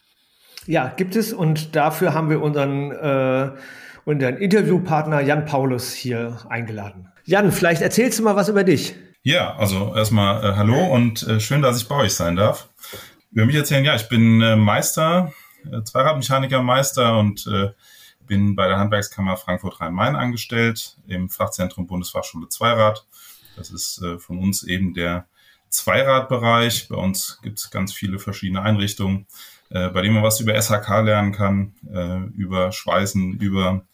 Ja, 0.66 0.88
gibt 0.88 1.16
es 1.16 1.34
und 1.34 1.76
dafür 1.76 2.14
haben 2.14 2.30
wir 2.30 2.42
unseren, 2.42 2.92
äh, 2.92 3.52
unseren 4.06 4.38
Interviewpartner 4.38 5.22
Jan 5.22 5.46
Paulus 5.46 5.94
hier 5.94 6.38
eingeladen. 6.50 7.10
Jan, 7.26 7.52
vielleicht 7.52 7.82
erzählst 7.82 8.20
du 8.20 8.24
mal 8.24 8.36
was 8.36 8.50
über 8.50 8.64
dich. 8.64 8.96
Ja, 9.24 9.56
also 9.56 9.94
erstmal 9.96 10.44
äh, 10.44 10.56
hallo 10.56 10.94
und 10.94 11.24
äh, 11.28 11.40
schön, 11.40 11.62
dass 11.62 11.82
ich 11.82 11.88
bei 11.88 11.96
euch 11.96 12.14
sein 12.14 12.36
darf. 12.36 12.70
Über 13.32 13.46
mich 13.46 13.56
erzählen, 13.56 13.86
ja, 13.86 13.96
ich 13.96 14.10
bin 14.10 14.42
äh, 14.42 14.56
Meister, 14.56 15.34
äh, 15.72 15.82
Zweiradmechaniker 15.84 16.62
Meister 16.62 17.18
und 17.18 17.48
äh, 17.48 17.70
bin 18.26 18.56
bei 18.56 18.68
der 18.68 18.78
Handwerkskammer 18.78 19.38
Frankfurt-Rhein-Main 19.38 20.16
angestellt 20.16 20.98
im 21.08 21.30
Fachzentrum 21.30 21.88
Bundesfachschule 21.88 22.50
Zweirad. 22.50 23.06
Das 23.56 23.72
ist 23.72 24.02
äh, 24.02 24.20
von 24.20 24.40
uns 24.40 24.64
eben 24.64 24.94
der 24.94 25.28
Zweiradbereich. 25.70 26.88
Bei 26.88 26.96
uns 26.96 27.40
gibt 27.42 27.60
es 27.60 27.72
ganz 27.72 27.94
viele 27.94 28.20
verschiedene 28.20 28.62
Einrichtungen, 28.62 29.26
äh, 29.70 29.90
bei 29.90 30.02
denen 30.02 30.16
man 30.16 30.24
was 30.24 30.40
über 30.40 30.60
SHK 30.60 31.02
lernen 31.02 31.32
kann, 31.32 31.74
äh, 31.92 32.26
über 32.36 32.72
Schweißen, 32.72 33.34
über, 33.34 33.86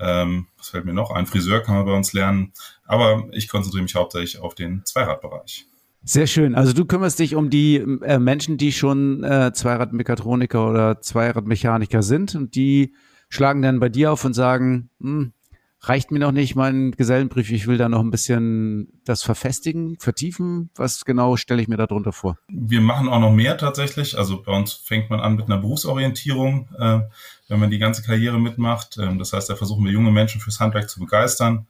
ähm, 0.00 0.46
was 0.58 0.68
fällt 0.70 0.84
mir 0.84 0.94
noch 0.94 1.10
ein, 1.10 1.26
Friseur 1.26 1.60
kann 1.60 1.76
man 1.76 1.86
bei 1.86 1.92
uns 1.92 2.12
lernen. 2.12 2.52
Aber 2.84 3.28
ich 3.32 3.48
konzentriere 3.48 3.84
mich 3.84 3.94
hauptsächlich 3.94 4.38
auf 4.40 4.54
den 4.54 4.84
Zweiradbereich. 4.84 5.66
Sehr 6.06 6.26
schön. 6.26 6.54
Also 6.54 6.74
du 6.74 6.84
kümmerst 6.84 7.18
dich 7.18 7.34
um 7.34 7.48
die 7.48 7.76
äh, 7.76 8.18
Menschen, 8.18 8.58
die 8.58 8.72
schon 8.72 9.24
äh, 9.24 9.52
Zweiradmechatroniker 9.54 10.68
oder 10.68 11.00
Zweiradmechaniker 11.00 12.02
sind 12.02 12.34
und 12.34 12.54
die 12.54 12.92
schlagen 13.34 13.62
dann 13.62 13.80
bei 13.80 13.88
dir 13.88 14.12
auf 14.12 14.24
und 14.24 14.34
sagen, 14.34 14.90
hm, 15.00 15.32
reicht 15.80 16.10
mir 16.10 16.18
noch 16.18 16.32
nicht 16.32 16.54
mein 16.54 16.92
Gesellenbrief, 16.92 17.50
ich 17.50 17.66
will 17.66 17.76
da 17.76 17.88
noch 17.88 18.00
ein 18.00 18.10
bisschen 18.10 18.88
das 19.04 19.22
verfestigen, 19.22 19.96
vertiefen. 19.98 20.70
Was 20.76 21.04
genau 21.04 21.36
stelle 21.36 21.60
ich 21.60 21.68
mir 21.68 21.76
darunter 21.76 22.12
vor? 22.12 22.38
Wir 22.48 22.80
machen 22.80 23.08
auch 23.08 23.20
noch 23.20 23.32
mehr 23.32 23.58
tatsächlich. 23.58 24.16
Also 24.16 24.42
bei 24.42 24.52
uns 24.52 24.72
fängt 24.72 25.10
man 25.10 25.20
an 25.20 25.36
mit 25.36 25.46
einer 25.46 25.58
Berufsorientierung, 25.58 26.68
äh, 26.78 27.00
wenn 27.48 27.60
man 27.60 27.70
die 27.70 27.78
ganze 27.78 28.02
Karriere 28.02 28.38
mitmacht. 28.38 28.98
Ähm, 28.98 29.18
das 29.18 29.32
heißt, 29.32 29.50
da 29.50 29.56
versuchen 29.56 29.84
wir 29.84 29.92
junge 29.92 30.10
Menschen 30.10 30.40
fürs 30.40 30.60
Handwerk 30.60 30.88
zu 30.88 31.00
begeistern. 31.00 31.66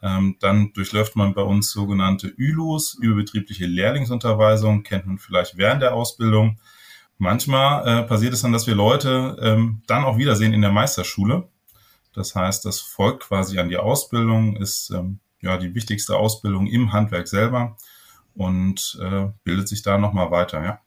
Ähm, 0.00 0.36
dann 0.40 0.72
durchläuft 0.72 1.16
man 1.16 1.34
bei 1.34 1.42
uns 1.42 1.72
sogenannte 1.72 2.32
ÜLUs, 2.38 2.96
überbetriebliche 3.00 3.66
Lehrlingsunterweisung, 3.66 4.84
kennt 4.84 5.06
man 5.06 5.18
vielleicht 5.18 5.58
während 5.58 5.82
der 5.82 5.94
Ausbildung. 5.94 6.58
Manchmal 7.18 7.86
äh, 7.86 8.02
passiert 8.04 8.32
es 8.32 8.42
dann, 8.42 8.52
dass 8.52 8.66
wir 8.66 8.76
Leute 8.76 9.36
ähm, 9.42 9.82
dann 9.86 10.04
auch 10.04 10.18
wiedersehen 10.18 10.52
in 10.52 10.62
der 10.62 10.70
Meisterschule. 10.70 11.48
Das 12.14 12.34
heißt, 12.34 12.64
das 12.64 12.80
folgt 12.80 13.24
quasi 13.24 13.58
an 13.58 13.68
die 13.68 13.76
Ausbildung, 13.76 14.56
ist 14.56 14.90
ähm, 14.90 15.18
ja 15.40 15.56
die 15.56 15.74
wichtigste 15.74 16.16
Ausbildung 16.16 16.66
im 16.66 16.92
Handwerk 16.92 17.28
selber 17.28 17.76
und 18.34 18.98
äh, 19.02 19.26
bildet 19.44 19.68
sich 19.68 19.82
da 19.82 19.98
nochmal 19.98 20.30
weiter, 20.30 20.62
ja. 20.64 20.80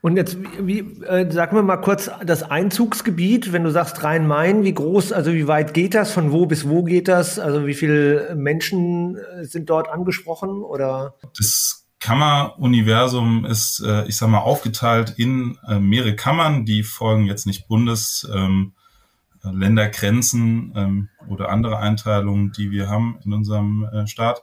Und 0.00 0.16
jetzt, 0.16 0.36
wie, 0.60 0.80
äh, 1.04 1.30
sagen 1.30 1.56
wir 1.56 1.62
mal 1.62 1.76
kurz 1.76 2.10
das 2.24 2.42
Einzugsgebiet, 2.42 3.52
wenn 3.52 3.62
du 3.62 3.70
sagst 3.70 4.02
Rhein-Main, 4.02 4.64
wie 4.64 4.74
groß, 4.74 5.12
also 5.12 5.32
wie 5.32 5.46
weit 5.46 5.72
geht 5.72 5.94
das, 5.94 6.10
von 6.10 6.32
wo 6.32 6.46
bis 6.46 6.68
wo 6.68 6.82
geht 6.82 7.06
das, 7.06 7.38
also 7.38 7.66
wie 7.66 7.74
viele 7.74 8.34
Menschen 8.34 9.16
äh, 9.16 9.44
sind 9.44 9.70
dort 9.70 9.88
angesprochen 9.88 10.62
oder? 10.62 11.14
Das 11.36 11.87
Kammeruniversum 12.00 13.44
ist, 13.44 13.80
äh, 13.80 14.06
ich 14.06 14.16
sag 14.16 14.28
mal, 14.28 14.38
aufgeteilt 14.38 15.14
in 15.16 15.58
äh, 15.68 15.80
mehrere 15.80 16.16
Kammern, 16.16 16.64
die 16.64 16.82
folgen 16.82 17.26
jetzt 17.26 17.46
nicht 17.46 17.68
Bundes, 17.68 18.28
ähm, 18.32 18.72
Ländergrenzen 19.42 20.72
ähm, 20.76 21.08
oder 21.28 21.48
andere 21.50 21.78
Einteilungen, 21.78 22.52
die 22.52 22.70
wir 22.70 22.88
haben 22.88 23.18
in 23.24 23.32
unserem 23.32 23.84
äh, 23.84 24.06
Staat 24.06 24.42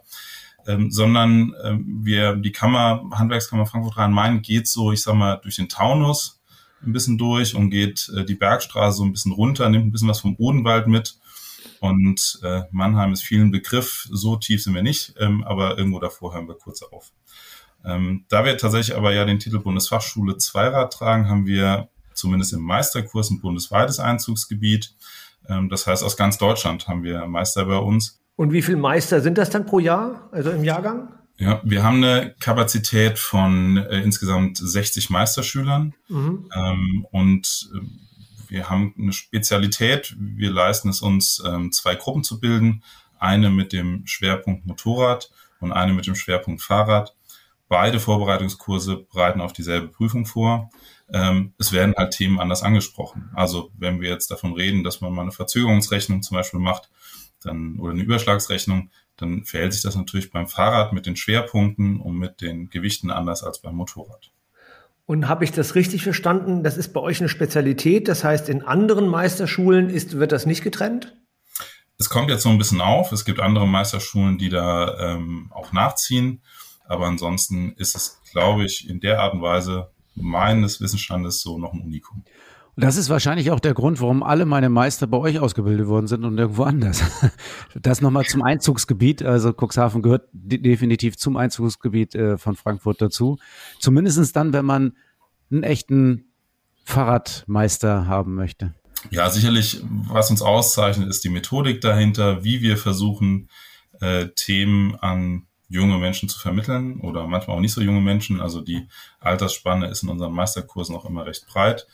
ähm, 0.67 0.91
sondern 0.91 1.53
ähm, 1.63 1.99
wir, 2.03 2.35
die 2.35 2.51
Kammer, 2.51 3.03
Handwerkskammer 3.13 3.65
Frankfurt-Rhein-Main 3.65 4.41
geht 4.41 4.67
so, 4.67 4.91
ich 4.91 5.03
sag 5.03 5.15
mal, 5.15 5.37
durch 5.37 5.57
den 5.57 5.69
Taunus 5.69 6.41
ein 6.85 6.93
bisschen 6.93 7.17
durch 7.17 7.55
und 7.55 7.69
geht 7.69 8.11
äh, 8.15 8.25
die 8.25 8.35
Bergstraße 8.35 8.97
so 8.97 9.03
ein 9.03 9.11
bisschen 9.11 9.31
runter, 9.31 9.69
nimmt 9.69 9.87
ein 9.87 9.91
bisschen 9.91 10.09
was 10.09 10.21
vom 10.21 10.35
Odenwald 10.37 10.87
mit. 10.87 11.17
Und 11.79 12.39
äh, 12.43 12.63
Mannheim 12.71 13.13
ist 13.13 13.23
vielen 13.23 13.51
Begriff, 13.51 14.07
so 14.11 14.35
tief 14.35 14.63
sind 14.63 14.73
wir 14.73 14.83
nicht, 14.83 15.13
ähm, 15.19 15.43
aber 15.43 15.77
irgendwo 15.77 15.99
davor 15.99 16.33
hören 16.33 16.47
wir 16.47 16.55
kurz 16.55 16.81
auf. 16.81 17.11
Ähm, 17.83 18.25
da 18.29 18.45
wir 18.45 18.57
tatsächlich 18.57 18.97
aber 18.97 19.13
ja 19.13 19.25
den 19.25 19.39
Titel 19.39 19.59
Bundesfachschule 19.59 20.37
Zweirad 20.37 20.91
tragen, 20.91 21.29
haben 21.29 21.45
wir 21.45 21.89
zumindest 22.13 22.53
im 22.53 22.61
Meisterkurs 22.61 23.29
ein 23.29 23.41
bundesweites 23.41 23.99
Einzugsgebiet. 23.99 24.95
Ähm, 25.47 25.69
das 25.69 25.85
heißt, 25.85 26.03
aus 26.03 26.17
ganz 26.17 26.37
Deutschland 26.37 26.87
haben 26.87 27.03
wir 27.03 27.25
Meister 27.27 27.65
bei 27.65 27.77
uns. 27.77 28.19
Und 28.35 28.51
wie 28.51 28.61
viele 28.61 28.77
Meister 28.77 29.21
sind 29.21 29.37
das 29.37 29.49
dann 29.49 29.65
pro 29.65 29.79
Jahr, 29.79 30.29
also 30.31 30.51
im 30.51 30.63
Jahrgang? 30.63 31.09
Ja, 31.37 31.61
wir 31.63 31.83
haben 31.83 32.03
eine 32.03 32.33
Kapazität 32.39 33.19
von 33.19 33.77
äh, 33.77 34.01
insgesamt 34.01 34.57
60 34.57 35.09
Meisterschülern 35.09 35.93
mhm. 36.07 36.49
ähm, 36.55 37.05
und 37.11 37.69
äh, 37.73 37.79
wir 38.55 38.69
haben 38.69 38.95
eine 38.97 39.11
Spezialität. 39.11 40.15
Wir 40.17 40.49
leisten 40.49 40.87
es 40.87 41.01
uns, 41.01 41.43
ähm, 41.45 41.73
zwei 41.73 41.95
Gruppen 41.95 42.23
zu 42.23 42.39
bilden. 42.39 42.83
Eine 43.19 43.49
mit 43.49 43.73
dem 43.73 44.07
Schwerpunkt 44.07 44.65
Motorrad 44.65 45.29
und 45.59 45.73
eine 45.73 45.91
mit 45.91 46.07
dem 46.07 46.15
Schwerpunkt 46.15 46.61
Fahrrad. 46.61 47.13
Beide 47.67 47.99
Vorbereitungskurse 47.99 49.07
bereiten 49.11 49.41
auf 49.41 49.51
dieselbe 49.51 49.89
Prüfung 49.89 50.25
vor. 50.25 50.69
Ähm, 51.11 51.53
es 51.57 51.73
werden 51.73 51.95
halt 51.97 52.13
Themen 52.13 52.39
anders 52.39 52.63
angesprochen. 52.63 53.29
Also 53.35 53.71
wenn 53.77 53.99
wir 53.99 54.09
jetzt 54.09 54.31
davon 54.31 54.53
reden, 54.53 54.85
dass 54.85 55.01
man 55.01 55.11
mal 55.11 55.23
eine 55.23 55.33
Verzögerungsrechnung 55.33 56.23
zum 56.23 56.35
Beispiel 56.35 56.61
macht, 56.61 56.89
dann 57.41 57.77
oder 57.77 57.91
eine 57.91 58.03
Überschlagsrechnung, 58.03 58.89
dann 59.17 59.43
verhält 59.43 59.73
sich 59.73 59.81
das 59.81 59.97
natürlich 59.97 60.31
beim 60.31 60.47
Fahrrad 60.47 60.93
mit 60.93 61.05
den 61.05 61.17
Schwerpunkten 61.17 61.99
und 61.99 62.17
mit 62.17 62.39
den 62.39 62.69
Gewichten 62.69 63.11
anders 63.11 63.43
als 63.43 63.61
beim 63.61 63.75
Motorrad. 63.75 64.31
Und 65.07 65.27
habe 65.27 65.43
ich 65.43 65.51
das 65.51 65.75
richtig 65.75 66.03
verstanden? 66.03 66.63
Das 66.63 66.77
ist 66.77 66.93
bei 66.93 66.99
euch 66.99 67.19
eine 67.19 67.29
Spezialität. 67.29 68.07
Das 68.07 68.23
heißt, 68.23 68.49
in 68.49 68.63
anderen 68.63 69.07
Meisterschulen 69.07 69.89
ist, 69.89 70.17
wird 70.17 70.31
das 70.31 70.45
nicht 70.45 70.63
getrennt? 70.63 71.15
Es 71.97 72.09
kommt 72.09 72.29
jetzt 72.29 72.43
so 72.43 72.49
ein 72.49 72.57
bisschen 72.57 72.81
auf. 72.81 73.11
Es 73.11 73.23
gibt 73.23 73.39
andere 73.39 73.67
Meisterschulen, 73.67 74.37
die 74.37 74.49
da 74.49 74.97
ähm, 74.99 75.51
auch 75.53 75.71
nachziehen. 75.73 76.41
Aber 76.87 77.05
ansonsten 77.05 77.73
ist 77.77 77.95
es, 77.95 78.19
glaube 78.31 78.65
ich, 78.65 78.89
in 78.89 78.99
der 78.99 79.19
Art 79.21 79.33
und 79.33 79.41
Weise 79.41 79.91
meines 80.15 80.81
Wissensstandes 80.81 81.41
so 81.41 81.57
noch 81.57 81.73
ein 81.73 81.81
Unikum. 81.81 82.23
Das 82.77 82.97
ist 82.97 83.09
wahrscheinlich 83.09 83.51
auch 83.51 83.61
der 83.61 83.73
Grund, 83.73 84.01
warum 84.01 84.21
alle 84.21 84.45
meine 84.45 84.69
Meister 84.69 85.07
bei 85.07 85.17
euch 85.17 85.39
ausgebildet 85.39 85.87
worden 85.87 86.07
sind 86.07 86.25
und 86.25 86.37
irgendwo 86.37 86.63
anders. 86.63 87.01
Das 87.75 88.01
nochmal 88.01 88.25
zum 88.25 88.41
Einzugsgebiet. 88.41 89.23
Also 89.23 89.53
Cuxhaven 89.53 90.01
gehört 90.01 90.29
definitiv 90.33 91.17
zum 91.17 91.37
Einzugsgebiet 91.37 92.15
äh, 92.15 92.37
von 92.37 92.55
Frankfurt 92.55 93.01
dazu. 93.01 93.37
Zumindestens 93.79 94.31
dann, 94.31 94.53
wenn 94.53 94.65
man 94.65 94.93
einen 95.51 95.63
echten 95.63 96.25
Fahrradmeister 96.83 98.07
haben 98.07 98.35
möchte. 98.35 98.73
Ja, 99.09 99.29
sicherlich, 99.29 99.81
was 100.09 100.31
uns 100.31 100.41
auszeichnet, 100.41 101.09
ist 101.09 101.23
die 101.23 101.29
Methodik 101.29 101.81
dahinter, 101.81 102.43
wie 102.43 102.61
wir 102.61 102.77
versuchen, 102.77 103.49
äh, 104.01 104.27
Themen 104.35 104.95
an 104.95 105.47
junge 105.67 105.97
Menschen 105.97 106.29
zu 106.29 106.39
vermitteln 106.39 106.99
oder 107.01 107.27
manchmal 107.27 107.57
auch 107.57 107.61
nicht 107.61 107.73
so 107.73 107.81
junge 107.81 108.01
Menschen. 108.01 108.41
Also 108.41 108.61
die 108.61 108.87
Altersspanne 109.19 109.87
ist 109.87 110.03
in 110.03 110.09
unseren 110.09 110.33
Meisterkursen 110.33 110.95
auch 110.95 111.05
immer 111.05 111.25
recht 111.25 111.45
breit. 111.47 111.87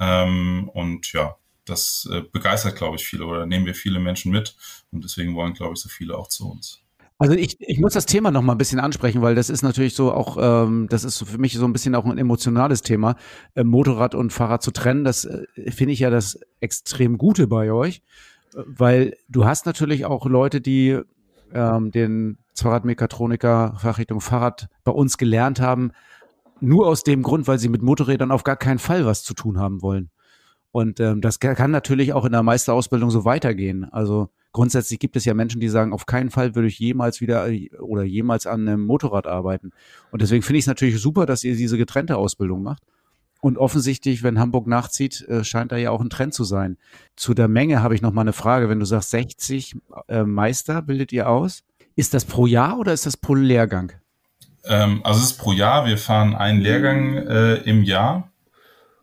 Ähm, 0.00 0.70
und 0.72 1.12
ja, 1.12 1.36
das 1.64 2.08
äh, 2.12 2.22
begeistert, 2.22 2.76
glaube 2.76 2.96
ich, 2.96 3.06
viele 3.06 3.26
oder 3.26 3.46
nehmen 3.46 3.66
wir 3.66 3.74
viele 3.74 4.00
Menschen 4.00 4.32
mit. 4.32 4.56
Und 4.92 5.04
deswegen 5.04 5.34
wollen, 5.34 5.54
glaube 5.54 5.74
ich, 5.74 5.80
so 5.80 5.88
viele 5.88 6.16
auch 6.16 6.28
zu 6.28 6.50
uns. 6.50 6.82
Also 7.18 7.34
ich, 7.34 7.56
ich 7.60 7.78
muss 7.78 7.94
das 7.94 8.04
Thema 8.04 8.30
noch 8.30 8.42
mal 8.42 8.52
ein 8.52 8.58
bisschen 8.58 8.78
ansprechen, 8.78 9.22
weil 9.22 9.34
das 9.34 9.48
ist 9.48 9.62
natürlich 9.62 9.94
so 9.94 10.12
auch, 10.12 10.36
ähm, 10.38 10.86
das 10.90 11.02
ist 11.02 11.22
für 11.26 11.38
mich 11.38 11.54
so 11.54 11.64
ein 11.64 11.72
bisschen 11.72 11.94
auch 11.94 12.04
ein 12.04 12.18
emotionales 12.18 12.82
Thema, 12.82 13.16
äh, 13.54 13.64
Motorrad 13.64 14.14
und 14.14 14.34
Fahrrad 14.34 14.62
zu 14.62 14.70
trennen. 14.70 15.04
Das 15.04 15.24
äh, 15.24 15.46
finde 15.70 15.94
ich 15.94 16.00
ja 16.00 16.10
das 16.10 16.38
extrem 16.60 17.16
Gute 17.16 17.46
bei 17.46 17.72
euch, 17.72 18.02
weil 18.54 19.16
du 19.28 19.46
hast 19.46 19.64
natürlich 19.64 20.04
auch 20.04 20.26
Leute, 20.26 20.60
die 20.60 21.00
ähm, 21.54 21.90
den 21.90 22.38
Fahrradmechatroniker 22.54 23.76
Fachrichtung 23.78 24.20
Fahrrad 24.20 24.68
bei 24.84 24.92
uns 24.92 25.16
gelernt 25.16 25.58
haben, 25.58 25.92
nur 26.60 26.86
aus 26.86 27.02
dem 27.02 27.22
Grund, 27.22 27.46
weil 27.46 27.58
sie 27.58 27.68
mit 27.68 27.82
Motorrädern 27.82 28.30
auf 28.30 28.44
gar 28.44 28.56
keinen 28.56 28.78
Fall 28.78 29.04
was 29.06 29.22
zu 29.22 29.34
tun 29.34 29.58
haben 29.58 29.82
wollen. 29.82 30.10
Und 30.76 31.00
ähm, 31.00 31.22
das 31.22 31.40
kann 31.40 31.70
natürlich 31.70 32.12
auch 32.12 32.26
in 32.26 32.32
der 32.32 32.42
Meisterausbildung 32.42 33.10
so 33.10 33.24
weitergehen. 33.24 33.84
Also 33.84 34.28
grundsätzlich 34.52 34.98
gibt 34.98 35.16
es 35.16 35.24
ja 35.24 35.32
Menschen, 35.32 35.58
die 35.58 35.68
sagen, 35.68 35.94
auf 35.94 36.04
keinen 36.04 36.28
Fall 36.28 36.54
würde 36.54 36.68
ich 36.68 36.78
jemals 36.78 37.22
wieder 37.22 37.48
äh, 37.50 37.70
oder 37.80 38.02
jemals 38.02 38.46
an 38.46 38.68
einem 38.68 38.84
Motorrad 38.84 39.26
arbeiten. 39.26 39.70
Und 40.10 40.20
deswegen 40.20 40.42
finde 40.42 40.58
ich 40.58 40.64
es 40.64 40.68
natürlich 40.68 41.00
super, 41.00 41.24
dass 41.24 41.44
ihr 41.44 41.56
diese 41.56 41.78
getrennte 41.78 42.18
Ausbildung 42.18 42.62
macht. 42.62 42.82
Und 43.40 43.56
offensichtlich, 43.56 44.22
wenn 44.22 44.38
Hamburg 44.38 44.66
nachzieht, 44.66 45.22
äh, 45.28 45.44
scheint 45.44 45.72
da 45.72 45.76
ja 45.78 45.92
auch 45.92 46.02
ein 46.02 46.10
Trend 46.10 46.34
zu 46.34 46.44
sein. 46.44 46.76
Zu 47.16 47.32
der 47.32 47.48
Menge 47.48 47.82
habe 47.82 47.94
ich 47.94 48.02
noch 48.02 48.12
mal 48.12 48.22
eine 48.22 48.34
Frage. 48.34 48.68
Wenn 48.68 48.80
du 48.80 48.86
sagst, 48.86 49.10
60 49.10 49.76
äh, 50.08 50.24
Meister 50.24 50.82
bildet 50.82 51.10
ihr 51.10 51.28
aus, 51.30 51.62
ist 51.94 52.12
das 52.12 52.26
pro 52.26 52.46
Jahr 52.46 52.78
oder 52.78 52.92
ist 52.92 53.06
das 53.06 53.16
pro 53.16 53.34
Lehrgang? 53.34 53.92
Ähm, 54.66 55.00
also 55.04 55.20
es 55.20 55.32
ist 55.32 55.38
pro 55.38 55.52
Jahr. 55.52 55.86
Wir 55.86 55.98
fahren 55.98 56.34
einen 56.34 56.60
Lehrgang 56.60 57.16
äh, 57.16 57.54
im 57.56 57.82
Jahr 57.82 58.30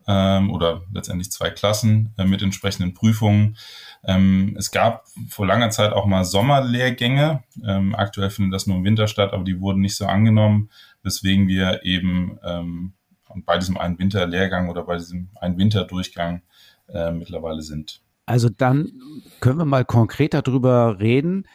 ähm, 0.06 0.50
oder 0.50 0.82
letztendlich 0.92 1.30
zwei 1.30 1.50
Klassen 1.50 2.12
äh, 2.18 2.24
mit 2.24 2.42
entsprechenden 2.42 2.94
Prüfungen. 2.94 3.56
Ähm, 4.04 4.54
es 4.58 4.70
gab 4.70 5.06
vor 5.28 5.46
langer 5.46 5.70
Zeit 5.70 5.92
auch 5.92 6.06
mal 6.06 6.24
Sommerlehrgänge. 6.24 7.42
Ähm, 7.66 7.94
aktuell 7.94 8.30
findet 8.30 8.54
das 8.54 8.66
nur 8.66 8.76
im 8.76 8.84
Winter 8.84 9.08
statt, 9.08 9.32
aber 9.32 9.44
die 9.44 9.60
wurden 9.60 9.80
nicht 9.80 9.96
so 9.96 10.06
angenommen, 10.06 10.70
weswegen 11.02 11.48
wir 11.48 11.84
eben 11.84 12.38
ähm, 12.44 12.92
bei 13.46 13.58
diesem 13.58 13.78
einen 13.78 13.98
Winterlehrgang 13.98 14.68
oder 14.68 14.84
bei 14.84 14.96
diesem 14.96 15.30
einen 15.40 15.58
Winterdurchgang 15.58 16.42
äh, 16.88 17.10
mittlerweile 17.10 17.62
sind. 17.62 18.00
Also 18.26 18.48
dann 18.48 18.92
können 19.40 19.58
wir 19.58 19.64
mal 19.64 19.84
konkreter 19.84 20.42
darüber 20.42 20.98
reden, 21.00 21.46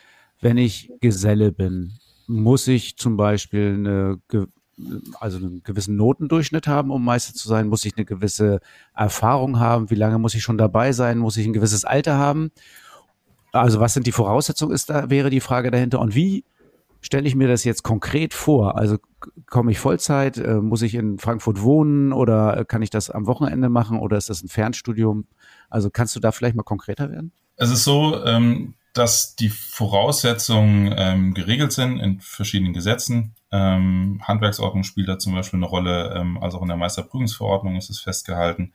wenn 0.41 0.57
ich 0.57 0.91
Geselle 1.01 1.51
bin 1.51 1.99
muss 2.29 2.67
ich 2.67 2.95
zum 2.95 3.17
Beispiel 3.17 3.73
eine, 3.75 4.19
also 5.19 5.37
einen 5.37 5.63
gewissen 5.63 5.95
Notendurchschnitt 5.95 6.67
haben, 6.67 6.91
um 6.91 7.03
Meister 7.03 7.33
zu 7.33 7.47
sein? 7.47 7.67
Muss 7.67 7.85
ich 7.85 7.97
eine 7.97 8.05
gewisse 8.05 8.59
Erfahrung 8.95 9.59
haben? 9.59 9.89
Wie 9.89 9.95
lange 9.95 10.19
muss 10.19 10.35
ich 10.35 10.43
schon 10.43 10.57
dabei 10.57 10.91
sein? 10.91 11.17
Muss 11.17 11.37
ich 11.37 11.47
ein 11.47 11.53
gewisses 11.53 11.85
Alter 11.85 12.17
haben? 12.17 12.51
Also 13.51 13.79
was 13.79 13.95
sind 13.95 14.05
die 14.05 14.11
Voraussetzungen, 14.11 14.73
ist 14.73 14.91
da, 14.91 15.09
wäre 15.09 15.31
die 15.31 15.39
Frage 15.39 15.71
dahinter. 15.71 15.99
Und 15.99 16.13
wie 16.13 16.45
stelle 17.01 17.27
ich 17.27 17.35
mir 17.35 17.47
das 17.47 17.63
jetzt 17.63 17.81
konkret 17.81 18.35
vor? 18.35 18.77
Also 18.77 18.97
komme 19.47 19.71
ich 19.71 19.79
Vollzeit? 19.79 20.37
Äh, 20.37 20.61
muss 20.61 20.83
ich 20.83 20.93
in 20.93 21.17
Frankfurt 21.17 21.63
wohnen 21.63 22.13
oder 22.13 22.63
kann 22.63 22.83
ich 22.83 22.91
das 22.91 23.09
am 23.09 23.25
Wochenende 23.25 23.69
machen 23.69 23.97
oder 23.97 24.17
ist 24.17 24.29
das 24.29 24.43
ein 24.43 24.49
Fernstudium? 24.49 25.25
Also 25.71 25.89
kannst 25.89 26.15
du 26.15 26.19
da 26.19 26.31
vielleicht 26.31 26.55
mal 26.55 26.63
konkreter 26.63 27.09
werden? 27.09 27.31
Es 27.55 27.71
ist 27.71 27.83
so, 27.83 28.23
ähm, 28.23 28.75
dass 28.99 29.35
die 29.35 29.47
Voraussetzungen 29.47 30.93
ähm, 30.97 31.33
geregelt 31.33 31.71
sind 31.71 31.99
in 31.99 32.19
verschiedenen 32.19 32.73
Gesetzen. 32.73 33.33
Ähm, 33.49 34.21
Handwerksordnung 34.23 34.83
spielt 34.83 35.07
da 35.07 35.17
zum 35.17 35.33
Beispiel 35.33 35.57
eine 35.57 35.67
Rolle, 35.67 36.13
ähm, 36.17 36.37
also 36.37 36.57
auch 36.57 36.63
in 36.63 36.67
der 36.67 36.75
Meisterprüfungsverordnung 36.75 37.77
ist 37.77 37.89
es 37.89 38.01
festgehalten. 38.01 38.73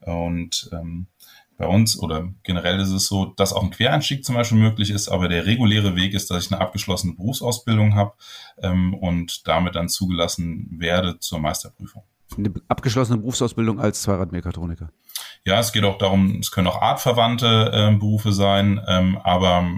Und 0.00 0.70
ähm, 0.72 1.08
bei 1.56 1.66
uns 1.66 1.98
oder 1.98 2.28
generell 2.44 2.78
ist 2.78 2.90
es 2.90 3.06
so, 3.06 3.26
dass 3.26 3.52
auch 3.52 3.64
ein 3.64 3.72
Quereinstieg 3.72 4.24
zum 4.24 4.36
Beispiel 4.36 4.58
möglich 4.58 4.90
ist, 4.90 5.08
aber 5.08 5.28
der 5.28 5.44
reguläre 5.44 5.96
Weg 5.96 6.14
ist, 6.14 6.30
dass 6.30 6.46
ich 6.46 6.52
eine 6.52 6.60
abgeschlossene 6.60 7.14
Berufsausbildung 7.14 7.96
habe 7.96 8.14
ähm, 8.62 8.94
und 8.94 9.48
damit 9.48 9.74
dann 9.74 9.88
zugelassen 9.88 10.68
werde 10.70 11.18
zur 11.18 11.40
Meisterprüfung. 11.40 12.04
Eine 12.36 12.52
abgeschlossene 12.68 13.18
Berufsausbildung 13.18 13.80
als 13.80 14.02
Zweiradmechatroniker. 14.02 14.90
Ja, 15.44 15.60
es 15.60 15.72
geht 15.72 15.84
auch 15.84 15.98
darum, 15.98 16.38
es 16.40 16.50
können 16.50 16.66
auch 16.66 16.80
artverwandte 16.80 17.70
äh, 17.72 17.96
Berufe 17.96 18.32
sein, 18.32 18.80
ähm, 18.88 19.18
aber 19.18 19.68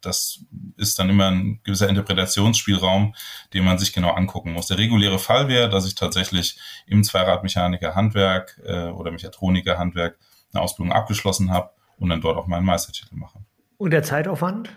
das 0.00 0.44
ist 0.76 0.98
dann 0.98 1.10
immer 1.10 1.30
ein 1.30 1.60
gewisser 1.62 1.88
Interpretationsspielraum, 1.88 3.14
den 3.52 3.64
man 3.64 3.78
sich 3.78 3.92
genau 3.92 4.10
angucken 4.10 4.52
muss. 4.52 4.66
Der 4.66 4.78
reguläre 4.78 5.18
Fall 5.18 5.48
wäre, 5.48 5.68
dass 5.68 5.86
ich 5.86 5.94
tatsächlich 5.94 6.58
im 6.86 7.04
Zweiradmechaniker 7.04 7.94
Handwerk 7.94 8.60
äh, 8.64 8.88
oder 8.88 9.10
Mechatroniker 9.10 9.78
Handwerk 9.78 10.18
eine 10.52 10.62
Ausbildung 10.62 10.92
abgeschlossen 10.92 11.50
habe 11.50 11.70
und 11.98 12.08
dann 12.08 12.20
dort 12.20 12.36
auch 12.36 12.46
meinen 12.46 12.64
Meistertitel 12.64 13.14
mache. 13.16 13.40
Und 13.76 13.90
der 13.92 14.02
Zeitaufwand? 14.02 14.70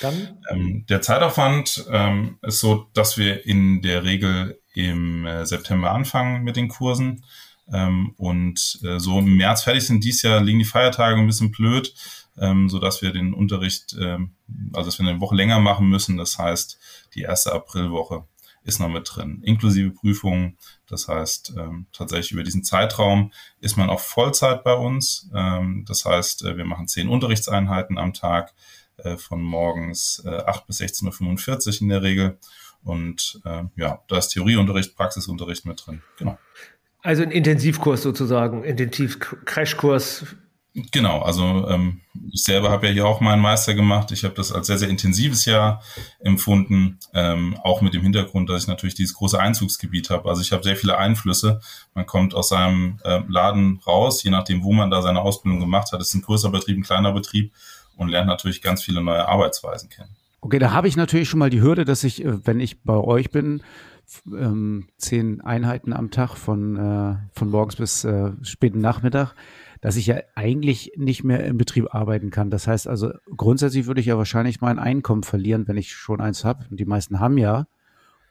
Dann? 0.00 0.38
Ähm, 0.50 0.86
der 0.88 1.02
Zeitaufwand 1.02 1.86
ähm, 1.90 2.38
ist 2.42 2.60
so, 2.60 2.86
dass 2.94 3.18
wir 3.18 3.44
in 3.44 3.82
der 3.82 4.04
Regel 4.04 4.59
im 4.74 5.26
äh, 5.26 5.46
September 5.46 5.92
anfangen 5.92 6.42
mit 6.42 6.56
den 6.56 6.68
Kursen 6.68 7.24
ähm, 7.72 8.14
und 8.16 8.80
äh, 8.84 8.98
so 8.98 9.18
im 9.18 9.36
März 9.36 9.64
fertig 9.64 9.86
sind. 9.86 10.04
Dies 10.04 10.22
Jahr 10.22 10.40
liegen 10.40 10.58
die 10.58 10.64
Feiertage 10.64 11.18
ein 11.18 11.26
bisschen 11.26 11.50
blöd, 11.50 11.94
ähm, 12.38 12.68
so 12.68 12.78
dass 12.78 13.02
wir 13.02 13.12
den 13.12 13.34
Unterricht, 13.34 13.96
ähm, 14.00 14.32
also 14.72 14.90
dass 14.90 14.98
wir 14.98 15.08
eine 15.08 15.20
Woche 15.20 15.36
länger 15.36 15.60
machen 15.60 15.88
müssen. 15.88 16.16
Das 16.16 16.38
heißt, 16.38 16.78
die 17.14 17.22
erste 17.22 17.52
Aprilwoche 17.52 18.24
ist 18.62 18.78
noch 18.78 18.88
mit 18.88 19.10
drin, 19.10 19.42
inklusive 19.42 19.90
Prüfungen. 19.90 20.58
Das 20.86 21.08
heißt, 21.08 21.54
tatsächlich 21.92 22.32
über 22.32 22.42
diesen 22.42 22.62
Zeitraum 22.62 23.32
ist 23.60 23.78
man 23.78 23.88
auch 23.88 24.00
Vollzeit 24.00 24.64
bei 24.64 24.74
uns. 24.74 25.30
Das 25.32 26.04
heißt, 26.04 26.44
äh, 26.44 26.58
wir 26.58 26.66
machen 26.66 26.86
zehn 26.86 27.08
Unterrichtseinheiten 27.08 27.96
am 27.96 28.12
Tag 28.12 28.52
von 29.16 29.40
morgens 29.40 30.22
äh, 30.26 30.28
8 30.28 30.66
bis 30.66 30.80
16.45 30.80 31.68
Uhr 31.68 31.80
in 31.80 31.88
der 31.88 32.02
Regel. 32.02 32.38
Und 32.82 33.40
äh, 33.44 33.64
ja, 33.76 34.00
da 34.08 34.18
ist 34.18 34.28
Theorieunterricht, 34.28 34.96
Praxisunterricht 34.96 35.66
mit 35.66 35.86
drin. 35.86 36.02
Genau. 36.18 36.38
Also 37.02 37.22
ein 37.22 37.30
Intensivkurs 37.30 38.02
sozusagen, 38.02 38.64
Intensiv-Crashkurs 38.64 40.36
Genau, 40.92 41.20
also 41.22 41.66
ähm, 41.68 42.00
ich 42.30 42.44
selber 42.44 42.70
habe 42.70 42.86
ja 42.86 42.92
hier 42.92 43.06
auch 43.06 43.20
meinen 43.20 43.42
Meister 43.42 43.74
gemacht. 43.74 44.12
Ich 44.12 44.22
habe 44.22 44.34
das 44.34 44.52
als 44.52 44.68
sehr, 44.68 44.78
sehr 44.78 44.88
intensives 44.88 45.44
Jahr 45.44 45.82
empfunden, 46.20 47.00
ähm, 47.12 47.58
auch 47.64 47.80
mit 47.80 47.92
dem 47.92 48.02
Hintergrund, 48.02 48.48
dass 48.48 48.62
ich 48.62 48.68
natürlich 48.68 48.94
dieses 48.94 49.14
große 49.14 49.38
Einzugsgebiet 49.38 50.10
habe. 50.10 50.28
Also 50.28 50.42
ich 50.42 50.52
habe 50.52 50.62
sehr 50.62 50.76
viele 50.76 50.96
Einflüsse. 50.96 51.60
Man 51.94 52.06
kommt 52.06 52.34
aus 52.34 52.50
seinem 52.50 53.00
äh, 53.02 53.20
Laden 53.26 53.80
raus, 53.84 54.22
je 54.22 54.30
nachdem, 54.30 54.62
wo 54.62 54.72
man 54.72 54.92
da 54.92 55.02
seine 55.02 55.22
Ausbildung 55.22 55.58
gemacht 55.58 55.90
hat. 55.90 56.00
Es 56.00 56.08
ist 56.08 56.14
ein 56.14 56.22
größerer 56.22 56.52
Betrieb, 56.52 56.78
ein 56.78 56.84
kleiner 56.84 57.10
Betrieb 57.10 57.52
und 57.96 58.08
lernt 58.08 58.28
natürlich 58.28 58.62
ganz 58.62 58.84
viele 58.84 59.02
neue 59.02 59.26
Arbeitsweisen 59.26 59.88
kennen. 59.88 60.14
Okay, 60.40 60.58
da 60.58 60.72
habe 60.72 60.88
ich 60.88 60.96
natürlich 60.96 61.28
schon 61.28 61.38
mal 61.38 61.50
die 61.50 61.60
Hürde, 61.60 61.84
dass 61.84 62.04
ich, 62.04 62.24
äh, 62.24 62.46
wenn 62.46 62.60
ich 62.60 62.82
bei 62.82 62.96
euch 62.96 63.30
bin, 63.30 63.62
ähm, 64.26 64.88
zehn 64.96 65.40
Einheiten 65.40 65.92
am 65.92 66.10
Tag 66.10 66.36
von, 66.36 66.76
äh, 66.76 67.16
von 67.32 67.50
morgens 67.50 67.76
bis 67.76 68.04
äh, 68.04 68.32
späten 68.42 68.80
Nachmittag, 68.80 69.34
dass 69.80 69.96
ich 69.96 70.06
ja 70.06 70.16
eigentlich 70.34 70.92
nicht 70.96 71.24
mehr 71.24 71.44
im 71.44 71.56
Betrieb 71.56 71.94
arbeiten 71.94 72.30
kann. 72.30 72.50
Das 72.50 72.66
heißt 72.66 72.88
also, 72.88 73.12
grundsätzlich 73.36 73.86
würde 73.86 74.00
ich 74.00 74.06
ja 74.06 74.18
wahrscheinlich 74.18 74.60
mein 74.60 74.78
Einkommen 74.78 75.22
verlieren, 75.22 75.68
wenn 75.68 75.76
ich 75.76 75.92
schon 75.94 76.20
eins 76.20 76.44
habe. 76.44 76.66
Und 76.70 76.80
die 76.80 76.84
meisten 76.84 77.20
haben 77.20 77.38
ja. 77.38 77.66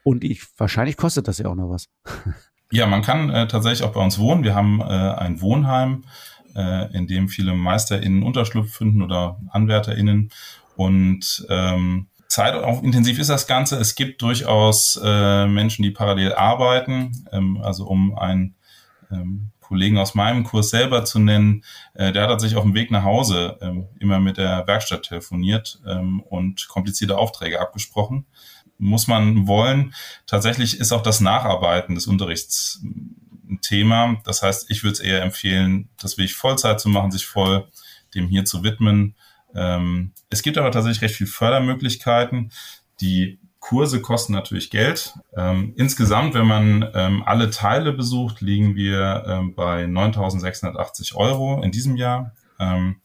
Und 0.03 0.24
ich, 0.24 0.43
wahrscheinlich 0.57 0.97
kostet 0.97 1.28
das 1.28 1.38
ja 1.39 1.47
auch 1.47 1.55
noch 1.55 1.70
was. 1.70 1.89
Ja, 2.72 2.86
man 2.86 3.01
kann 3.01 3.32
äh, 3.32 3.47
tatsächlich 3.47 3.82
auch 3.82 3.93
bei 3.93 4.03
uns 4.03 4.20
wohnen. 4.20 4.43
Wir 4.43 4.53
haben 4.53 4.80
äh, 4.80 4.84
ein 4.84 5.41
Wohnheim, 5.41 6.03
äh, 6.55 6.95
in 6.95 7.07
dem 7.07 7.28
viele 7.28 7.55
MeisterInnen 7.55 8.22
Unterschlupf 8.22 8.72
finden 8.72 9.01
oder 9.01 9.39
AnwärterInnen. 9.49 10.30
Und 10.80 11.46
ähm, 11.50 12.08
Zeitintensiv 12.30 13.20
ist 13.20 13.30
das 13.30 13.48
Ganze. 13.48 13.76
Es 13.76 13.96
gibt 13.96 14.22
durchaus 14.22 14.98
äh, 15.04 15.46
Menschen, 15.46 15.84
die 15.84 15.92
parallel 15.92 16.32
arbeiten. 16.32 17.12
Ähm, 17.34 17.60
also 17.62 17.86
um 17.86 18.18
ein 18.18 18.56
ähm, 19.12 19.52
Kollegen 19.60 19.98
aus 19.98 20.16
meinem 20.16 20.46
Kurs 20.46 20.70
selber 20.70 21.04
zu 21.04 21.20
nennen, 21.20 21.66
äh, 21.96 22.14
der 22.14 22.30
hat 22.30 22.40
sich 22.40 22.56
auf 22.56 22.64
dem 22.64 22.76
Weg 22.76 22.92
nach 22.92 23.04
Hause 23.04 23.58
ähm, 23.60 23.90
immer 24.00 24.22
mit 24.22 24.38
der 24.38 24.66
Werkstatt 24.68 25.04
telefoniert 25.04 25.82
ähm, 25.86 26.22
und 26.22 26.70
komplizierte 26.70 27.18
Aufträge 27.18 27.60
abgesprochen. 27.60 28.26
Muss 28.78 29.10
man 29.10 29.48
wollen. 29.48 29.94
Tatsächlich 30.28 30.80
ist 30.80 30.94
auch 30.94 31.04
das 31.04 31.20
Nacharbeiten 31.20 31.96
des 31.96 32.08
Unterrichts 32.08 32.82
ein 32.86 33.60
Thema. 33.62 34.22
Das 34.24 34.44
heißt, 34.44 34.72
ich 34.72 34.84
würde 34.86 34.94
es 34.94 35.02
eher 35.02 35.24
empfehlen, 35.24 35.90
das 36.00 36.18
wirklich 36.18 36.36
Vollzeit 36.36 36.80
zu 36.80 36.88
machen, 36.88 37.12
sich 37.12 37.26
voll 37.26 37.68
dem 38.16 38.30
hier 38.30 38.46
zu 38.46 38.64
widmen. 38.64 39.16
Ähm, 39.56 40.14
es 40.30 40.41
gibt 40.41 40.58
aber 40.58 40.72
tatsächlich 40.72 41.02
recht 41.02 41.16
viel 41.16 41.28
Fördermöglichkeiten. 41.28 42.52
Die 43.02 43.39
Kurse 43.60 44.02
kosten 44.02 44.34
natürlich 44.34 44.70
Geld. 44.70 45.14
Ähm, 45.36 45.74
insgesamt, 45.76 46.34
wenn 46.34 46.47
man 46.47 46.89
ähm, 46.93 47.24
alle 47.26 47.50
Teile 47.50 47.91
besucht, 47.91 48.41
liegen 48.41 48.76
wir 48.76 49.26
ähm, 49.28 49.54
bei 49.54 49.84
9.680 49.84 51.16
Euro 51.16 51.62
in 51.62 51.72
diesem 51.72 51.97
Jahr. 51.97 52.34
Ähm, 52.60 53.02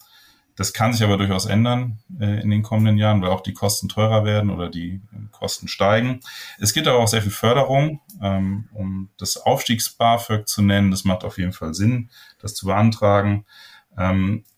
das 0.56 0.72
kann 0.72 0.92
sich 0.92 1.02
aber 1.02 1.16
durchaus 1.16 1.46
ändern 1.46 1.98
äh, 2.20 2.40
in 2.40 2.50
den 2.50 2.62
kommenden 2.62 2.96
Jahren, 2.96 3.20
weil 3.20 3.30
auch 3.30 3.40
die 3.40 3.54
Kosten 3.54 3.88
teurer 3.88 4.24
werden 4.24 4.50
oder 4.50 4.68
die 4.68 5.00
Kosten 5.32 5.66
steigen. 5.66 6.20
Es 6.60 6.72
gibt 6.72 6.86
aber 6.86 6.98
auch 6.98 7.08
sehr 7.08 7.22
viel 7.22 7.32
Förderung, 7.32 8.00
ähm, 8.22 8.68
um 8.72 9.10
das 9.18 9.36
Aufstiegs-BAföG 9.36 10.46
zu 10.46 10.62
nennen. 10.62 10.92
Das 10.92 11.04
macht 11.04 11.24
auf 11.24 11.38
jeden 11.38 11.52
Fall 11.52 11.74
Sinn, 11.74 12.10
das 12.40 12.54
zu 12.54 12.66
beantragen. 12.66 13.44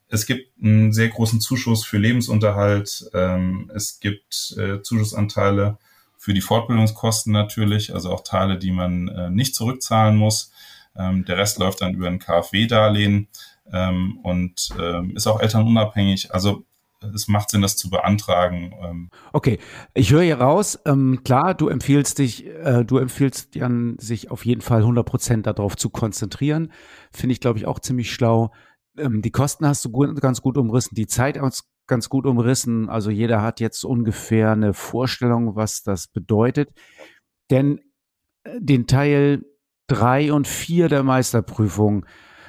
Es 0.08 0.26
gibt 0.26 0.50
einen 0.62 0.92
sehr 0.92 1.08
großen 1.08 1.40
Zuschuss 1.40 1.84
für 1.84 1.98
Lebensunterhalt. 1.98 3.10
Ähm, 3.12 3.70
es 3.74 4.00
gibt 4.00 4.54
äh, 4.56 4.82
Zuschussanteile 4.82 5.78
für 6.18 6.34
die 6.34 6.40
Fortbildungskosten 6.40 7.32
natürlich, 7.32 7.94
also 7.94 8.12
auch 8.12 8.22
Teile, 8.22 8.58
die 8.58 8.72
man 8.72 9.08
äh, 9.08 9.30
nicht 9.30 9.54
zurückzahlen 9.54 10.16
muss. 10.16 10.52
Ähm, 10.96 11.24
der 11.24 11.38
Rest 11.38 11.58
läuft 11.58 11.82
dann 11.82 11.94
über 11.94 12.08
ein 12.08 12.18
KfW-Darlehen 12.18 13.28
ähm, 13.72 14.18
und 14.22 14.70
ähm, 14.80 15.16
ist 15.16 15.26
auch 15.26 15.40
elternunabhängig. 15.40 16.32
Also 16.32 16.64
es 17.14 17.28
macht 17.28 17.50
Sinn, 17.50 17.62
das 17.62 17.76
zu 17.76 17.90
beantragen. 17.90 18.74
Ähm. 18.82 19.10
Okay, 19.32 19.58
ich 19.94 20.12
höre 20.12 20.22
hier 20.22 20.40
raus. 20.40 20.78
Ähm, 20.86 21.22
klar, 21.24 21.54
du 21.54 21.68
empfiehlst 21.68 22.18
dich, 22.18 22.46
äh, 22.46 22.84
du 22.84 22.98
empfiehlst 22.98 23.54
Jan, 23.54 23.96
sich 23.98 24.30
auf 24.30 24.44
jeden 24.44 24.62
Fall 24.62 24.80
100 24.80 25.06
Prozent 25.06 25.46
darauf 25.46 25.76
zu 25.76 25.90
konzentrieren. 25.90 26.72
Finde 27.12 27.34
ich, 27.34 27.40
glaube 27.40 27.58
ich, 27.58 27.66
auch 27.66 27.80
ziemlich 27.80 28.12
schlau. 28.12 28.52
Ähm, 28.98 29.22
die 29.22 29.30
Kosten 29.30 29.66
hast 29.66 29.84
du 29.84 29.90
gut, 29.90 30.20
ganz 30.20 30.42
gut 30.42 30.56
umrissen, 30.56 30.94
die 30.94 31.06
Zeit 31.06 31.38
ganz 31.86 32.08
gut 32.08 32.26
umrissen. 32.26 32.88
Also 32.88 33.10
jeder 33.10 33.42
hat 33.42 33.60
jetzt 33.60 33.84
ungefähr 33.84 34.52
eine 34.52 34.74
Vorstellung, 34.74 35.56
was 35.56 35.82
das 35.82 36.08
bedeutet. 36.08 36.70
Denn 37.50 37.80
äh, 38.44 38.60
den 38.60 38.86
Teil 38.86 39.44
drei 39.86 40.32
und 40.32 40.48
vier 40.48 40.88
der 40.88 41.02
Meisterprüfung 41.02 42.06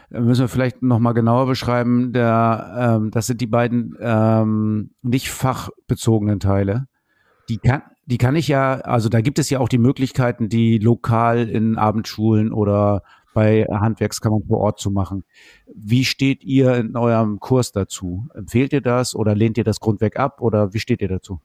äh, 0.10 0.20
müssen 0.20 0.42
wir 0.42 0.48
vielleicht 0.50 0.82
noch 0.82 1.00
mal 1.00 1.14
genauer 1.14 1.46
beschreiben. 1.46 2.14
Der, 2.14 2.98
ähm, 3.00 3.12
das 3.12 3.28
sind 3.28 3.42
die 3.42 3.48
beiden 3.48 3.96
ähm, 4.00 4.92
nicht 5.02 5.30
fachbezogenen 5.30 6.40
Teile. 6.40 6.88
Die 7.50 7.58
kann, 7.58 7.84
die 8.06 8.18
kann 8.18 8.36
ich 8.36 8.48
ja, 8.48 8.76
also 8.82 9.10
da 9.10 9.22
gibt 9.22 9.40
es 9.40 9.50
ja 9.50 9.60
auch 9.60 9.70
die 9.70 9.78
Möglichkeiten, 9.78 10.50
die 10.50 10.80
lokal 10.80 11.48
in 11.48 11.78
Abendschulen 11.78 12.52
oder 12.52 13.04
bei 13.38 13.68
Handwerkskammern 13.70 14.42
vor 14.48 14.58
Ort 14.58 14.80
zu 14.80 14.90
machen. 14.90 15.24
Wie 15.76 16.06
steht 16.06 16.44
ihr 16.44 16.74
in 16.78 16.98
eurem 16.98 17.40
Kurs 17.40 17.72
dazu? 17.72 18.28
Empfehlt 18.34 18.74
ihr 18.74 18.82
das 18.82 19.14
oder 19.14 19.36
lehnt 19.36 19.60
ihr 19.60 19.64
das 19.64 19.80
grundweg 19.80 20.18
ab 20.18 20.42
oder 20.42 20.74
wie 20.74 20.80
steht 20.80 21.04
ihr 21.04 21.08
dazu? 21.08 21.40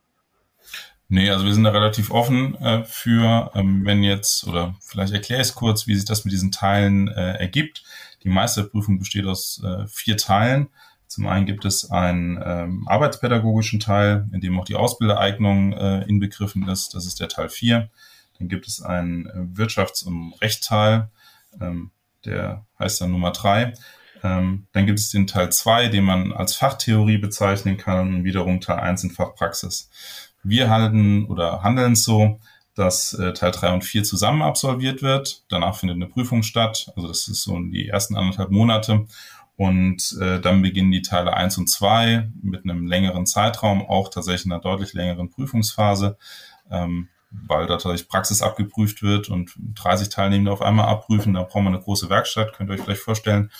Nee, 1.11 1.28
also 1.28 1.45
wir 1.45 1.53
sind 1.53 1.64
da 1.64 1.70
relativ 1.70 2.11
offen 2.11 2.55
äh, 2.55 2.82
für, 2.84 3.51
ähm, 3.55 3.84
wenn 3.84 4.03
jetzt, 4.03 4.47
oder 4.47 4.74
vielleicht 4.80 5.12
erkläre 5.12 5.43
ich 5.43 5.49
es 5.49 5.55
kurz, 5.55 5.86
wie 5.86 5.95
sich 5.95 6.07
das 6.07 6.24
mit 6.24 6.32
diesen 6.32 6.51
Teilen 6.51 7.09
äh, 7.09 7.34
ergibt. 7.34 7.84
Die 8.22 8.30
Meisterprüfung 8.30 8.99
besteht 8.99 9.26
aus 9.26 9.62
äh, 9.62 9.86
vier 9.86 10.16
Teilen. 10.16 10.68
Zum 11.09 11.26
einen 11.26 11.45
gibt 11.45 11.66
es 11.66 11.90
einen 11.90 12.43
ähm, 12.43 12.88
arbeitspädagogischen 12.88 13.80
Teil, 13.80 14.30
in 14.32 14.40
dem 14.40 14.59
auch 14.59 14.64
die 14.64 14.76
Ausbildereignung 14.76 15.74
äh, 15.74 16.05
inbegriffen 16.05 16.66
ist. 16.70 16.95
Das 16.95 17.05
ist 17.05 17.20
der 17.20 17.28
Teil 17.28 17.51
4. 17.51 17.90
Dann 18.38 18.49
gibt 18.49 18.66
es 18.66 18.80
einen 18.80 19.26
äh, 19.26 19.61
Wirtschafts- 19.61 20.07
und 20.07 20.32
Rechtsteil, 20.40 21.11
ähm, 21.61 21.90
der 22.24 22.66
heißt 22.78 23.00
dann 23.00 23.12
Nummer 23.12 23.32
drei. 23.32 23.74
Ähm, 24.22 24.66
dann 24.72 24.86
gibt 24.86 24.98
es 24.98 25.11
den 25.11 25.26
Teil 25.26 25.50
zwei, 25.50 25.88
den 25.88 26.05
man 26.05 26.32
als 26.32 26.55
Fachtheorie 26.55 27.18
bezeichnen 27.18 27.76
kann 27.76 28.16
und 28.16 28.24
wiederum 28.24 28.61
Teil 28.61 28.78
eins 28.78 29.03
in 29.03 29.11
Fachpraxis. 29.11 29.90
Wir 30.44 30.70
halten 30.70 31.24
oder 31.26 31.62
handeln 31.62 31.96
so, 31.96 32.38
dass 32.74 33.12
äh, 33.14 33.32
Teil 33.32 33.50
drei 33.50 33.72
und 33.72 33.84
vier 33.84 34.05
zusammen 34.05 34.42
absolviert 34.42 35.03
wird. 35.03 35.44
Danach 35.48 35.76
findet 35.76 35.96
eine 35.96 36.07
Prüfung 36.07 36.42
statt. 36.42 36.90
Also 36.96 37.09
das 37.09 37.28
ist 37.28 37.42
so 37.42 37.59
die 37.59 37.88
ersten 37.88 38.16
anderthalb 38.16 38.50
Monate. 38.50 39.07
Und 39.57 40.16
äh, 40.20 40.40
dann 40.40 40.62
beginnen 40.62 40.90
die 40.90 41.03
Teile 41.03 41.34
eins 41.34 41.59
und 41.59 41.68
zwei 41.68 42.30
mit 42.42 42.64
einem 42.64 42.86
längeren 42.86 43.26
Zeitraum, 43.26 43.82
auch 43.82 44.09
tatsächlich 44.09 44.46
einer 44.46 44.61
deutlich 44.61 44.94
längeren 44.94 45.30
Prüfungsphase. 45.30 46.16
Ähm, 46.70 47.09
weil 47.47 47.66
tatsächlich 47.66 48.09
Praxis 48.09 48.43
abgeprüft 48.43 49.03
wird 49.03 49.28
und 49.28 49.53
30 49.74 50.09
Teilnehmende 50.09 50.53
auf 50.53 50.62
einmal 50.62 50.87
abprüfen. 50.87 51.35
Da 51.35 51.43
brauchen 51.43 51.64
wir 51.64 51.70
eine 51.70 51.80
große 51.80 52.11
Werkstatt, 52.11 52.53
könnt 52.53 52.70
ihr 52.70 52.74
euch 52.74 52.80
vielleicht 52.80 53.03
vorstellen. 53.03 53.51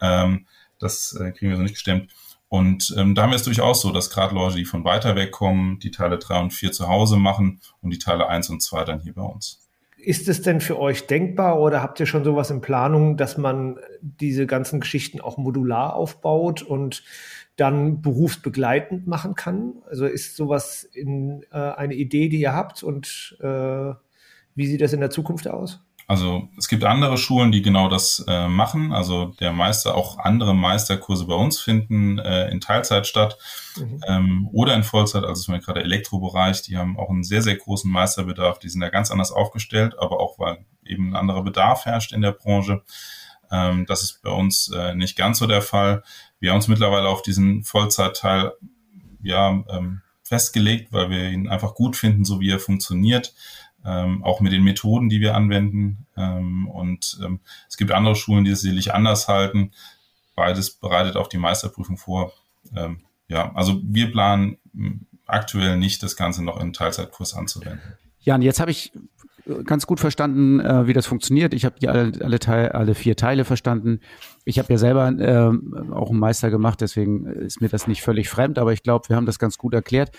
Ähm, 0.00 0.46
das 0.78 1.18
äh, 1.20 1.32
kriegen 1.32 1.50
wir 1.50 1.56
so 1.56 1.62
nicht 1.62 1.74
gestemmt. 1.74 2.12
Und 2.48 2.94
ähm, 2.96 3.14
da 3.14 3.22
haben 3.22 3.32
es 3.32 3.42
durchaus 3.42 3.80
so, 3.80 3.90
dass 3.90 4.10
gerade 4.10 4.34
Leute, 4.34 4.56
die 4.56 4.64
von 4.64 4.84
weiter 4.84 5.16
weg 5.16 5.32
kommen, 5.32 5.80
die 5.80 5.90
Teile 5.90 6.18
3 6.18 6.40
und 6.40 6.52
4 6.52 6.72
zu 6.72 6.88
Hause 6.88 7.16
machen 7.16 7.60
und 7.82 7.90
die 7.90 7.98
Teile 7.98 8.28
1 8.28 8.50
und 8.50 8.62
2 8.62 8.84
dann 8.84 9.00
hier 9.00 9.14
bei 9.14 9.22
uns. 9.22 9.62
Ist 9.96 10.28
es 10.28 10.42
denn 10.42 10.60
für 10.60 10.78
euch 10.78 11.08
denkbar 11.08 11.58
oder 11.58 11.82
habt 11.82 11.98
ihr 11.98 12.06
schon 12.06 12.22
sowas 12.22 12.50
in 12.50 12.60
Planung, 12.60 13.16
dass 13.16 13.36
man 13.36 13.78
diese 14.00 14.46
ganzen 14.46 14.78
Geschichten 14.78 15.20
auch 15.20 15.36
modular 15.38 15.94
aufbaut 15.94 16.62
und 16.62 17.02
dann 17.56 18.02
berufsbegleitend 18.02 19.06
machen 19.06 19.34
kann? 19.34 19.74
Also 19.88 20.06
ist 20.06 20.36
sowas 20.36 20.84
in, 20.84 21.44
äh, 21.50 21.56
eine 21.56 21.94
Idee, 21.94 22.28
die 22.28 22.40
ihr 22.40 22.52
habt 22.52 22.82
und 22.82 23.36
äh, 23.40 23.94
wie 24.54 24.66
sieht 24.66 24.80
das 24.80 24.92
in 24.92 25.00
der 25.00 25.10
Zukunft 25.10 25.48
aus? 25.48 25.80
Also 26.08 26.48
es 26.56 26.68
gibt 26.68 26.84
andere 26.84 27.18
Schulen, 27.18 27.50
die 27.50 27.62
genau 27.62 27.88
das 27.88 28.24
äh, 28.28 28.46
machen. 28.46 28.92
Also 28.92 29.34
der 29.40 29.52
Meister, 29.52 29.96
auch 29.96 30.18
andere 30.18 30.54
Meisterkurse 30.54 31.26
bei 31.26 31.34
uns 31.34 31.60
finden 31.60 32.18
äh, 32.18 32.48
in 32.50 32.60
Teilzeit 32.60 33.08
statt 33.08 33.36
mhm. 33.76 34.00
ähm, 34.06 34.48
oder 34.52 34.74
in 34.74 34.84
Vollzeit. 34.84 35.24
Also 35.24 35.42
zum 35.42 35.54
Beispiel 35.54 35.66
gerade 35.66 35.82
Elektrobereich, 35.84 36.62
die 36.62 36.76
haben 36.76 36.96
auch 36.96 37.10
einen 37.10 37.24
sehr, 37.24 37.42
sehr 37.42 37.56
großen 37.56 37.90
Meisterbedarf. 37.90 38.60
Die 38.60 38.68
sind 38.68 38.82
da 38.82 38.88
ganz 38.88 39.10
anders 39.10 39.32
aufgestellt, 39.32 39.96
aber 39.98 40.20
auch 40.20 40.38
weil 40.38 40.64
eben 40.84 41.10
ein 41.10 41.16
anderer 41.16 41.42
Bedarf 41.42 41.86
herrscht 41.86 42.12
in 42.12 42.22
der 42.22 42.32
Branche. 42.32 42.82
Ähm, 43.50 43.84
das 43.86 44.02
ist 44.02 44.22
bei 44.22 44.30
uns 44.30 44.70
äh, 44.72 44.94
nicht 44.94 45.16
ganz 45.16 45.40
so 45.40 45.48
der 45.48 45.62
Fall. 45.62 46.04
Wir 46.40 46.50
haben 46.50 46.56
uns 46.56 46.68
mittlerweile 46.68 47.08
auf 47.08 47.22
diesen 47.22 47.64
Vollzeitteil 47.64 48.52
ja, 49.22 49.64
ähm, 49.68 50.02
festgelegt, 50.22 50.92
weil 50.92 51.10
wir 51.10 51.30
ihn 51.30 51.48
einfach 51.48 51.74
gut 51.74 51.96
finden, 51.96 52.24
so 52.24 52.40
wie 52.40 52.50
er 52.50 52.58
funktioniert 52.58 53.32
ähm, 53.86 54.24
auch 54.24 54.40
mit 54.40 54.52
den 54.52 54.64
Methoden, 54.64 55.08
die 55.08 55.20
wir 55.20 55.34
anwenden. 55.34 56.06
Ähm, 56.16 56.68
und 56.68 57.18
ähm, 57.24 57.40
es 57.68 57.76
gibt 57.76 57.92
andere 57.92 58.16
Schulen, 58.16 58.44
die 58.44 58.50
es 58.50 58.60
sicherlich 58.60 58.92
anders 58.92 59.28
halten. 59.28 59.70
Beides 60.34 60.72
bereitet 60.72 61.16
auch 61.16 61.28
die 61.28 61.38
Meisterprüfung 61.38 61.96
vor. 61.96 62.32
Ähm, 62.74 63.00
ja, 63.28 63.54
also 63.54 63.80
wir 63.84 64.10
planen 64.10 64.58
aktuell 65.26 65.76
nicht, 65.76 66.02
das 66.02 66.16
Ganze 66.16 66.44
noch 66.44 66.60
in 66.60 66.72
Teilzeitkurs 66.72 67.34
anzuwenden. 67.34 67.94
Jan, 68.20 68.42
jetzt 68.42 68.58
habe 68.58 68.72
ich 68.72 68.92
ganz 69.64 69.86
gut 69.86 70.00
verstanden, 70.00 70.60
äh, 70.60 70.86
wie 70.86 70.92
das 70.92 71.06
funktioniert. 71.06 71.54
Ich 71.54 71.64
habe 71.64 71.78
die 71.80 71.88
alle, 71.88 72.12
alle, 72.20 72.74
alle 72.74 72.94
vier 72.94 73.16
Teile 73.16 73.44
verstanden. 73.44 74.00
Ich 74.44 74.58
habe 74.58 74.72
ja 74.72 74.78
selber 74.78 75.08
äh, 75.08 75.92
auch 75.92 76.10
einen 76.10 76.18
Meister 76.18 76.50
gemacht, 76.50 76.80
deswegen 76.80 77.26
ist 77.26 77.60
mir 77.60 77.68
das 77.68 77.86
nicht 77.86 78.02
völlig 78.02 78.28
fremd, 78.28 78.58
aber 78.58 78.72
ich 78.72 78.82
glaube, 78.82 79.08
wir 79.08 79.16
haben 79.16 79.26
das 79.26 79.38
ganz 79.38 79.58
gut 79.58 79.74
erklärt 79.74 80.10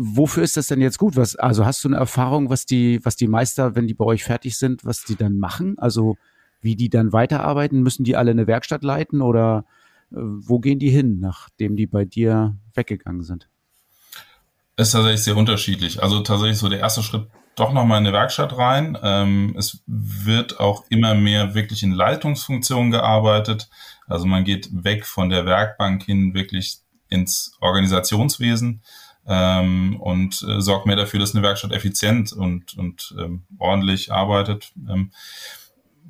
wofür 0.00 0.44
ist 0.44 0.56
das 0.56 0.68
denn 0.68 0.80
jetzt 0.80 0.98
gut? 0.98 1.16
Was, 1.16 1.34
also 1.34 1.66
hast 1.66 1.82
du 1.82 1.88
eine 1.88 1.96
Erfahrung, 1.96 2.50
was 2.50 2.66
die, 2.66 3.04
was 3.04 3.16
die 3.16 3.26
Meister, 3.26 3.74
wenn 3.74 3.88
die 3.88 3.94
bei 3.94 4.04
euch 4.04 4.22
fertig 4.22 4.56
sind, 4.56 4.84
was 4.84 5.02
die 5.02 5.16
dann 5.16 5.38
machen? 5.38 5.76
Also 5.78 6.16
wie 6.60 6.76
die 6.76 6.88
dann 6.88 7.12
weiterarbeiten? 7.12 7.82
Müssen 7.82 8.04
die 8.04 8.14
alle 8.14 8.30
eine 8.30 8.46
Werkstatt 8.46 8.84
leiten 8.84 9.20
oder 9.22 9.64
äh, 10.12 10.16
wo 10.18 10.60
gehen 10.60 10.78
die 10.78 10.90
hin, 10.90 11.18
nachdem 11.18 11.74
die 11.74 11.86
bei 11.86 12.04
dir 12.04 12.56
weggegangen 12.74 13.22
sind? 13.22 13.48
ist 14.76 14.92
tatsächlich 14.92 15.24
sehr 15.24 15.36
unterschiedlich. 15.36 16.02
Also 16.02 16.20
tatsächlich 16.20 16.58
so 16.58 16.68
der 16.68 16.78
erste 16.78 17.02
Schritt 17.02 17.26
doch 17.60 17.72
nochmal 17.72 18.00
in 18.00 18.06
eine 18.06 18.16
Werkstatt 18.16 18.56
rein. 18.56 18.96
Ähm, 19.02 19.54
es 19.58 19.82
wird 19.86 20.60
auch 20.60 20.84
immer 20.88 21.14
mehr 21.14 21.54
wirklich 21.54 21.82
in 21.82 21.92
Leitungsfunktionen 21.92 22.90
gearbeitet. 22.90 23.68
Also 24.06 24.26
man 24.26 24.44
geht 24.44 24.68
weg 24.72 25.06
von 25.06 25.28
der 25.28 25.46
Werkbank 25.46 26.04
hin 26.04 26.34
wirklich 26.34 26.78
ins 27.08 27.56
Organisationswesen 27.60 28.82
ähm, 29.26 30.00
und 30.00 30.42
äh, 30.42 30.60
sorgt 30.60 30.86
mehr 30.86 30.96
dafür, 30.96 31.20
dass 31.20 31.34
eine 31.34 31.44
Werkstatt 31.44 31.72
effizient 31.72 32.32
und, 32.32 32.76
und 32.76 33.14
ähm, 33.18 33.44
ordentlich 33.58 34.12
arbeitet. 34.12 34.72
Ähm, 34.88 35.10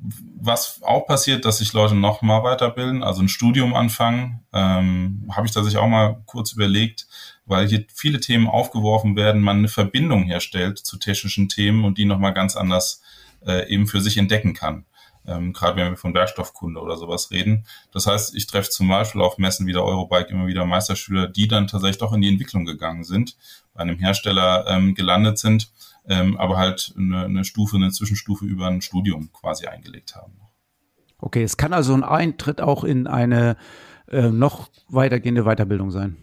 was 0.01 0.81
auch 0.81 1.05
passiert, 1.05 1.43
dass 1.43 1.57
sich 1.57 1.73
Leute 1.73 1.95
noch 1.95 2.21
mal 2.21 2.43
weiterbilden, 2.43 3.03
also 3.03 3.21
ein 3.21 3.27
Studium 3.27 3.73
anfangen, 3.73 4.39
ähm, 4.53 5.29
habe 5.31 5.45
ich 5.45 5.53
tatsächlich 5.53 5.81
auch 5.81 5.89
mal 5.89 6.21
kurz 6.25 6.53
überlegt, 6.53 7.07
weil 7.49 7.67
hier 7.67 7.85
viele 7.93 8.19
Themen 8.19 8.47
aufgeworfen 8.47 9.15
werden, 9.15 9.41
man 9.41 9.57
eine 9.57 9.67
Verbindung 9.67 10.23
herstellt 10.23 10.77
zu 10.77 10.97
technischen 10.97 11.49
Themen 11.49 11.83
und 11.83 11.97
die 11.97 12.05
noch 12.05 12.19
mal 12.19 12.31
ganz 12.31 12.55
anders 12.55 13.01
äh, 13.45 13.69
eben 13.69 13.87
für 13.87 14.01
sich 14.01 14.17
entdecken 14.17 14.53
kann 14.53 14.85
ähm, 15.29 15.53
gerade 15.53 15.77
wenn 15.77 15.91
wir 15.91 15.97
von 15.97 16.13
Werkstoffkunde 16.13 16.79
oder 16.79 16.97
sowas 16.97 17.31
reden. 17.31 17.65
Das 17.91 18.07
heißt, 18.07 18.35
ich 18.35 18.47
treffe 18.47 18.69
zum 18.69 18.87
Beispiel 18.87 19.21
auf 19.21 19.37
Messen 19.37 19.67
wie 19.67 19.73
der 19.73 19.83
Eurobike 19.83 20.29
immer 20.29 20.47
wieder 20.47 20.65
Meisterschüler, 20.65 21.27
die 21.27 21.47
dann 21.47 21.67
tatsächlich 21.67 21.99
doch 21.99 22.13
in 22.13 22.21
die 22.21 22.29
Entwicklung 22.29 22.65
gegangen 22.65 23.03
sind, 23.03 23.37
bei 23.73 23.81
einem 23.81 23.99
Hersteller 23.99 24.65
ähm, 24.67 24.95
gelandet 24.95 25.37
sind, 25.37 25.71
ähm, 26.07 26.37
aber 26.37 26.57
halt 26.57 26.93
eine, 26.97 27.25
eine 27.25 27.45
Stufe, 27.45 27.75
eine 27.75 27.91
Zwischenstufe 27.91 28.45
über 28.45 28.67
ein 28.67 28.81
Studium 28.81 29.31
quasi 29.31 29.67
eingelegt 29.67 30.15
haben. 30.15 30.33
Okay, 31.19 31.43
es 31.43 31.57
kann 31.57 31.73
also 31.73 31.93
ein 31.93 32.03
Eintritt 32.03 32.61
auch 32.61 32.83
in 32.83 33.05
eine 33.05 33.57
äh, 34.07 34.29
noch 34.29 34.69
weitergehende 34.87 35.43
Weiterbildung 35.43 35.91
sein. 35.91 36.17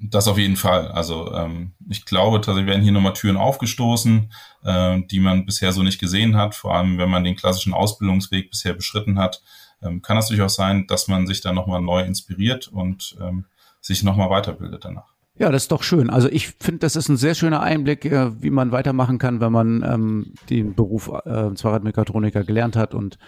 Das 0.00 0.28
auf 0.28 0.38
jeden 0.38 0.56
Fall. 0.56 0.88
Also 0.88 1.32
ähm, 1.34 1.72
ich 1.88 2.04
glaube, 2.04 2.40
tatsächlich 2.40 2.70
werden 2.70 2.82
hier 2.82 2.92
nochmal 2.92 3.14
Türen 3.14 3.36
aufgestoßen, 3.36 4.32
äh, 4.64 5.00
die 5.10 5.18
man 5.18 5.44
bisher 5.44 5.72
so 5.72 5.82
nicht 5.82 5.98
gesehen 5.98 6.36
hat. 6.36 6.54
Vor 6.54 6.74
allem, 6.74 6.98
wenn 6.98 7.10
man 7.10 7.24
den 7.24 7.34
klassischen 7.34 7.74
Ausbildungsweg 7.74 8.50
bisher 8.50 8.74
beschritten 8.74 9.18
hat, 9.18 9.42
ähm, 9.82 10.00
kann 10.00 10.16
es 10.16 10.28
durchaus 10.28 10.54
sein, 10.54 10.86
dass 10.86 11.08
man 11.08 11.26
sich 11.26 11.40
dann 11.40 11.56
nochmal 11.56 11.80
neu 11.80 12.02
inspiriert 12.02 12.68
und 12.68 13.16
ähm, 13.20 13.44
sich 13.80 14.04
nochmal 14.04 14.30
weiterbildet 14.30 14.84
danach. 14.84 15.14
Ja, 15.36 15.50
das 15.50 15.64
ist 15.64 15.72
doch 15.72 15.82
schön. 15.82 16.10
Also 16.10 16.28
ich 16.28 16.48
finde, 16.60 16.80
das 16.80 16.96
ist 16.96 17.08
ein 17.08 17.16
sehr 17.16 17.34
schöner 17.34 17.60
Einblick, 17.60 18.04
äh, 18.04 18.42
wie 18.42 18.50
man 18.50 18.70
weitermachen 18.70 19.18
kann, 19.18 19.40
wenn 19.40 19.52
man 19.52 19.82
ähm, 19.82 20.34
den 20.48 20.74
Beruf 20.74 21.10
äh, 21.24 21.54
Zweiradmechatroniker 21.54 22.44
gelernt 22.44 22.76
hat 22.76 22.94
und 22.94 23.18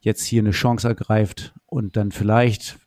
jetzt 0.00 0.24
hier 0.24 0.42
eine 0.42 0.50
Chance 0.50 0.88
ergreift 0.88 1.54
und 1.66 1.96
dann 1.96 2.12
vielleicht 2.12 2.78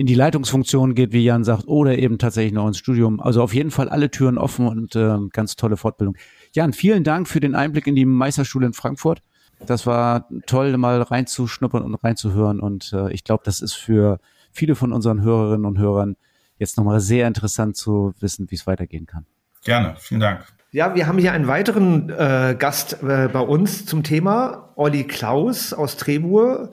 in 0.00 0.06
die 0.06 0.14
Leitungsfunktion 0.14 0.94
geht, 0.94 1.12
wie 1.12 1.22
Jan 1.22 1.44
sagt, 1.44 1.68
oder 1.68 1.98
eben 1.98 2.16
tatsächlich 2.16 2.54
noch 2.54 2.66
ins 2.66 2.78
Studium. 2.78 3.20
Also 3.20 3.42
auf 3.42 3.52
jeden 3.52 3.70
Fall 3.70 3.90
alle 3.90 4.10
Türen 4.10 4.38
offen 4.38 4.66
und 4.66 4.96
äh, 4.96 5.18
ganz 5.30 5.56
tolle 5.56 5.76
Fortbildung. 5.76 6.16
Jan, 6.54 6.72
vielen 6.72 7.04
Dank 7.04 7.28
für 7.28 7.38
den 7.38 7.54
Einblick 7.54 7.86
in 7.86 7.94
die 7.94 8.06
Meisterschule 8.06 8.64
in 8.64 8.72
Frankfurt. 8.72 9.20
Das 9.66 9.86
war 9.86 10.26
toll, 10.46 10.74
mal 10.78 11.02
reinzuschnuppern 11.02 11.82
und 11.82 11.96
reinzuhören. 11.96 12.60
Und 12.60 12.94
äh, 12.94 13.12
ich 13.12 13.24
glaube, 13.24 13.42
das 13.44 13.60
ist 13.60 13.74
für 13.74 14.20
viele 14.50 14.74
von 14.74 14.94
unseren 14.94 15.20
Hörerinnen 15.20 15.66
und 15.66 15.76
Hörern 15.76 16.16
jetzt 16.56 16.78
nochmal 16.78 17.00
sehr 17.00 17.28
interessant 17.28 17.76
zu 17.76 18.14
wissen, 18.20 18.50
wie 18.50 18.54
es 18.54 18.66
weitergehen 18.66 19.04
kann. 19.04 19.26
Gerne, 19.64 19.96
vielen 19.98 20.20
Dank. 20.20 20.46
Ja, 20.72 20.94
wir 20.94 21.08
haben 21.08 21.18
hier 21.18 21.32
einen 21.32 21.46
weiteren 21.46 22.08
äh, 22.08 22.56
Gast 22.58 23.02
äh, 23.02 23.28
bei 23.30 23.40
uns 23.40 23.84
zum 23.84 24.02
Thema, 24.02 24.72
Olli 24.76 25.04
Klaus 25.04 25.74
aus 25.74 25.98
Trebur 25.98 26.70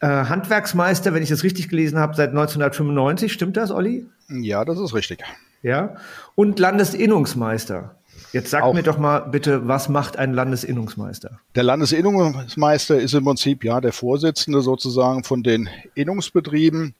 äh, 0.00 0.06
Handwerksmeister, 0.06 1.14
wenn 1.14 1.22
ich 1.22 1.28
das 1.28 1.42
richtig 1.42 1.68
gelesen 1.68 1.98
habe, 1.98 2.14
seit 2.14 2.30
1995. 2.30 3.32
Stimmt 3.32 3.56
das, 3.56 3.70
Olli? 3.70 4.06
Ja, 4.28 4.64
das 4.64 4.78
ist 4.78 4.94
richtig. 4.94 5.22
Ja. 5.62 5.96
Und 6.34 6.58
Landesinnungsmeister. 6.58 7.96
Jetzt 8.32 8.50
sag 8.50 8.62
Auch. 8.62 8.74
mir 8.74 8.82
doch 8.82 8.98
mal 8.98 9.20
bitte, 9.20 9.66
was 9.66 9.88
macht 9.88 10.16
ein 10.16 10.34
Landesinnungsmeister? 10.34 11.40
Der 11.54 11.64
Landesinnungsmeister 11.64 13.00
ist 13.00 13.14
im 13.14 13.24
Prinzip 13.24 13.64
ja 13.64 13.80
der 13.80 13.92
Vorsitzende 13.92 14.62
sozusagen 14.62 15.24
von 15.24 15.42
den 15.42 15.68
Innungsbetrieben. 15.94 16.94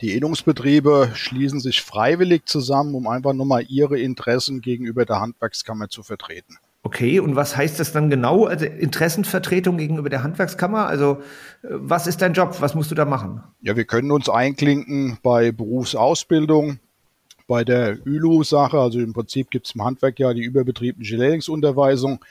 Die 0.00 0.14
Innungsbetriebe 0.14 1.10
schließen 1.14 1.60
sich 1.60 1.80
freiwillig 1.80 2.46
zusammen, 2.46 2.94
um 2.94 3.06
einfach 3.06 3.32
nur 3.32 3.46
mal 3.46 3.64
ihre 3.68 3.98
Interessen 3.98 4.60
gegenüber 4.60 5.04
der 5.04 5.20
Handwerkskammer 5.20 5.88
zu 5.88 6.02
vertreten. 6.02 6.56
Okay, 6.86 7.18
und 7.18 7.34
was 7.34 7.56
heißt 7.56 7.80
das 7.80 7.92
dann 7.92 8.10
genau? 8.10 8.44
Also 8.44 8.66
Interessenvertretung 8.66 9.78
gegenüber 9.78 10.10
der 10.10 10.22
Handwerkskammer? 10.22 10.86
Also 10.86 11.22
äh, 11.62 11.68
was 11.70 12.06
ist 12.06 12.20
dein 12.20 12.34
Job? 12.34 12.56
Was 12.60 12.74
musst 12.74 12.90
du 12.90 12.94
da 12.94 13.06
machen? 13.06 13.42
Ja, 13.62 13.74
wir 13.74 13.86
können 13.86 14.10
uns 14.10 14.28
einklinken 14.28 15.16
bei 15.22 15.50
Berufsausbildung, 15.50 16.78
bei 17.48 17.64
der 17.64 18.06
ÜLU-Sache. 18.06 18.78
Also 18.78 19.00
im 19.00 19.14
Prinzip 19.14 19.50
gibt 19.50 19.66
es 19.66 19.74
im 19.74 19.82
Handwerk 19.82 20.18
ja 20.18 20.34
die 20.34 20.44
überbetriebliche 20.44 21.16
Lehrlingsunterweisung, 21.16 22.22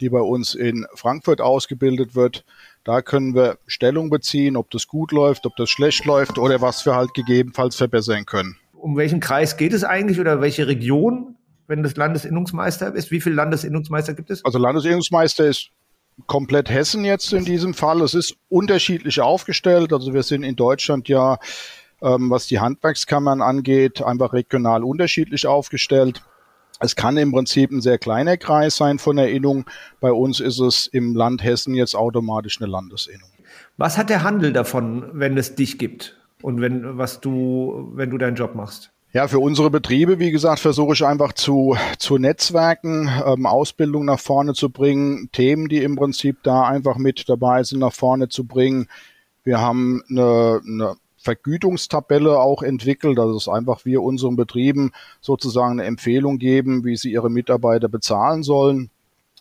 die 0.00 0.08
bei 0.08 0.20
uns 0.20 0.56
in 0.56 0.86
Frankfurt 0.94 1.40
ausgebildet 1.40 2.16
wird. 2.16 2.44
Da 2.82 3.02
können 3.02 3.36
wir 3.36 3.58
Stellung 3.68 4.10
beziehen, 4.10 4.56
ob 4.56 4.72
das 4.72 4.88
gut 4.88 5.12
läuft, 5.12 5.46
ob 5.46 5.54
das 5.54 5.70
schlecht 5.70 6.04
läuft 6.04 6.36
oder 6.36 6.60
was 6.60 6.84
wir 6.84 6.96
halt 6.96 7.14
gegebenenfalls 7.14 7.76
verbessern 7.76 8.26
können. 8.26 8.56
Um 8.72 8.96
welchen 8.96 9.20
Kreis 9.20 9.56
geht 9.56 9.72
es 9.72 9.84
eigentlich 9.84 10.18
oder 10.18 10.40
welche 10.40 10.66
Region? 10.66 11.36
Wenn 11.70 11.84
das 11.84 11.96
Landesinnungsmeister 11.96 12.94
ist? 12.94 13.10
Wie 13.12 13.20
viele 13.20 13.36
Landesinnungsmeister 13.36 14.12
gibt 14.12 14.30
es? 14.30 14.44
Also 14.44 14.58
Landesinnungsmeister 14.58 15.46
ist 15.46 15.70
komplett 16.26 16.68
Hessen 16.68 17.04
jetzt 17.04 17.32
in 17.32 17.44
diesem 17.44 17.74
Fall. 17.74 18.02
Es 18.02 18.12
ist 18.12 18.34
unterschiedlich 18.48 19.20
aufgestellt. 19.20 19.92
Also 19.92 20.12
wir 20.12 20.24
sind 20.24 20.42
in 20.42 20.56
Deutschland 20.56 21.08
ja, 21.08 21.38
ähm, 22.02 22.28
was 22.28 22.48
die 22.48 22.58
Handwerkskammern 22.58 23.40
angeht, 23.40 24.02
einfach 24.02 24.32
regional 24.32 24.82
unterschiedlich 24.82 25.46
aufgestellt. 25.46 26.22
Es 26.80 26.96
kann 26.96 27.16
im 27.16 27.30
Prinzip 27.30 27.70
ein 27.70 27.80
sehr 27.80 27.98
kleiner 27.98 28.36
Kreis 28.36 28.76
sein 28.76 28.98
von 28.98 29.16
Erinnung. 29.16 29.64
Bei 30.00 30.10
uns 30.10 30.40
ist 30.40 30.58
es 30.58 30.88
im 30.88 31.14
Land 31.14 31.44
Hessen 31.44 31.74
jetzt 31.74 31.94
automatisch 31.94 32.60
eine 32.60 32.70
Landesinnung. 32.70 33.28
Was 33.76 33.96
hat 33.96 34.10
der 34.10 34.24
Handel 34.24 34.52
davon, 34.52 35.08
wenn 35.12 35.38
es 35.38 35.54
dich 35.54 35.78
gibt 35.78 36.18
und 36.42 36.60
wenn 36.60 36.98
was 36.98 37.20
du, 37.20 37.92
wenn 37.94 38.10
du 38.10 38.18
deinen 38.18 38.34
Job 38.34 38.56
machst? 38.56 38.90
Ja, 39.12 39.26
für 39.26 39.40
unsere 39.40 39.70
Betriebe, 39.70 40.20
wie 40.20 40.30
gesagt, 40.30 40.60
versuche 40.60 40.92
ich 40.92 41.04
einfach 41.04 41.32
zu, 41.32 41.76
zu 41.98 42.16
Netzwerken, 42.16 43.10
ähm, 43.26 43.44
Ausbildung 43.44 44.04
nach 44.04 44.20
vorne 44.20 44.54
zu 44.54 44.70
bringen, 44.70 45.30
Themen, 45.32 45.68
die 45.68 45.82
im 45.82 45.96
Prinzip 45.96 46.36
da 46.44 46.62
einfach 46.62 46.96
mit 46.96 47.28
dabei 47.28 47.64
sind, 47.64 47.80
nach 47.80 47.92
vorne 47.92 48.28
zu 48.28 48.44
bringen. 48.44 48.86
Wir 49.42 49.60
haben 49.60 50.04
eine, 50.08 50.60
eine 50.64 50.96
Vergütungstabelle 51.16 52.38
auch 52.38 52.62
entwickelt, 52.62 53.18
dass 53.18 53.34
es 53.34 53.48
einfach 53.48 53.84
wir 53.84 54.00
unseren 54.00 54.36
Betrieben 54.36 54.92
sozusagen 55.20 55.80
eine 55.80 55.86
Empfehlung 55.86 56.38
geben, 56.38 56.84
wie 56.84 56.96
sie 56.96 57.10
ihre 57.10 57.30
Mitarbeiter 57.30 57.88
bezahlen 57.88 58.44
sollen 58.44 58.90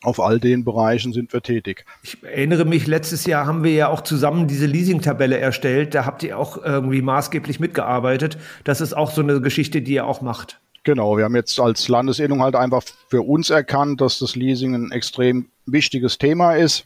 auf 0.03 0.19
all 0.19 0.39
den 0.39 0.63
Bereichen 0.63 1.11
sind 1.11 1.33
wir 1.33 1.41
tätig. 1.41 1.85
Ich 2.03 2.23
erinnere 2.23 2.65
mich, 2.65 2.87
letztes 2.87 3.25
Jahr 3.25 3.45
haben 3.45 3.63
wir 3.63 3.73
ja 3.73 3.89
auch 3.89 4.01
zusammen 4.01 4.47
diese 4.47 4.65
Leasing-Tabelle 4.65 5.37
erstellt. 5.37 5.93
Da 5.93 6.05
habt 6.05 6.23
ihr 6.23 6.37
auch 6.37 6.63
irgendwie 6.63 7.01
maßgeblich 7.01 7.59
mitgearbeitet. 7.59 8.37
Das 8.63 8.81
ist 8.81 8.93
auch 8.93 9.11
so 9.11 9.21
eine 9.21 9.41
Geschichte, 9.41 9.81
die 9.81 9.93
ihr 9.93 10.05
auch 10.05 10.21
macht. 10.21 10.59
Genau, 10.83 11.17
wir 11.17 11.25
haben 11.25 11.35
jetzt 11.35 11.59
als 11.59 11.89
Landesinnung 11.89 12.41
halt 12.41 12.55
einfach 12.55 12.83
für 13.09 13.21
uns 13.21 13.49
erkannt, 13.49 13.99
dass 13.99 14.19
das 14.19 14.35
Leasing 14.35 14.73
ein 14.73 14.91
extrem 14.91 15.49
wichtiges 15.65 16.17
Thema 16.17 16.55
ist 16.55 16.85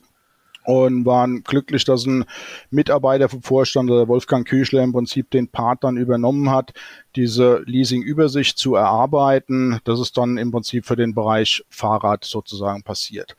und 0.65 1.05
waren 1.05 1.43
glücklich, 1.43 1.83
dass 1.85 2.05
ein 2.05 2.25
Mitarbeiter 2.69 3.29
vom 3.29 3.41
Vorstand, 3.41 3.89
der 3.89 4.07
Wolfgang 4.07 4.47
Küchler, 4.47 4.83
im 4.83 4.93
Prinzip 4.93 5.29
den 5.31 5.47
Part 5.47 5.83
dann 5.83 5.97
übernommen 5.97 6.49
hat, 6.49 6.73
diese 7.15 7.61
Leasing-Übersicht 7.65 8.57
zu 8.57 8.75
erarbeiten. 8.75 9.79
Das 9.83 9.99
ist 9.99 10.17
dann 10.17 10.37
im 10.37 10.51
Prinzip 10.51 10.85
für 10.85 10.95
den 10.95 11.13
Bereich 11.13 11.63
Fahrrad 11.69 12.25
sozusagen 12.25 12.83
passiert. 12.83 13.35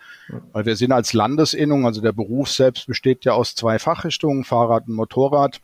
Weil 0.53 0.67
wir 0.67 0.77
sind 0.77 0.93
als 0.93 1.13
Landesinnung, 1.13 1.87
also 1.87 2.01
der 2.01 2.13
Beruf 2.13 2.51
selbst 2.51 2.87
besteht 2.87 3.25
ja 3.25 3.33
aus 3.33 3.55
zwei 3.55 3.79
Fachrichtungen, 3.79 4.45
Fahrrad 4.45 4.87
und 4.87 4.95
Motorrad 4.95 5.61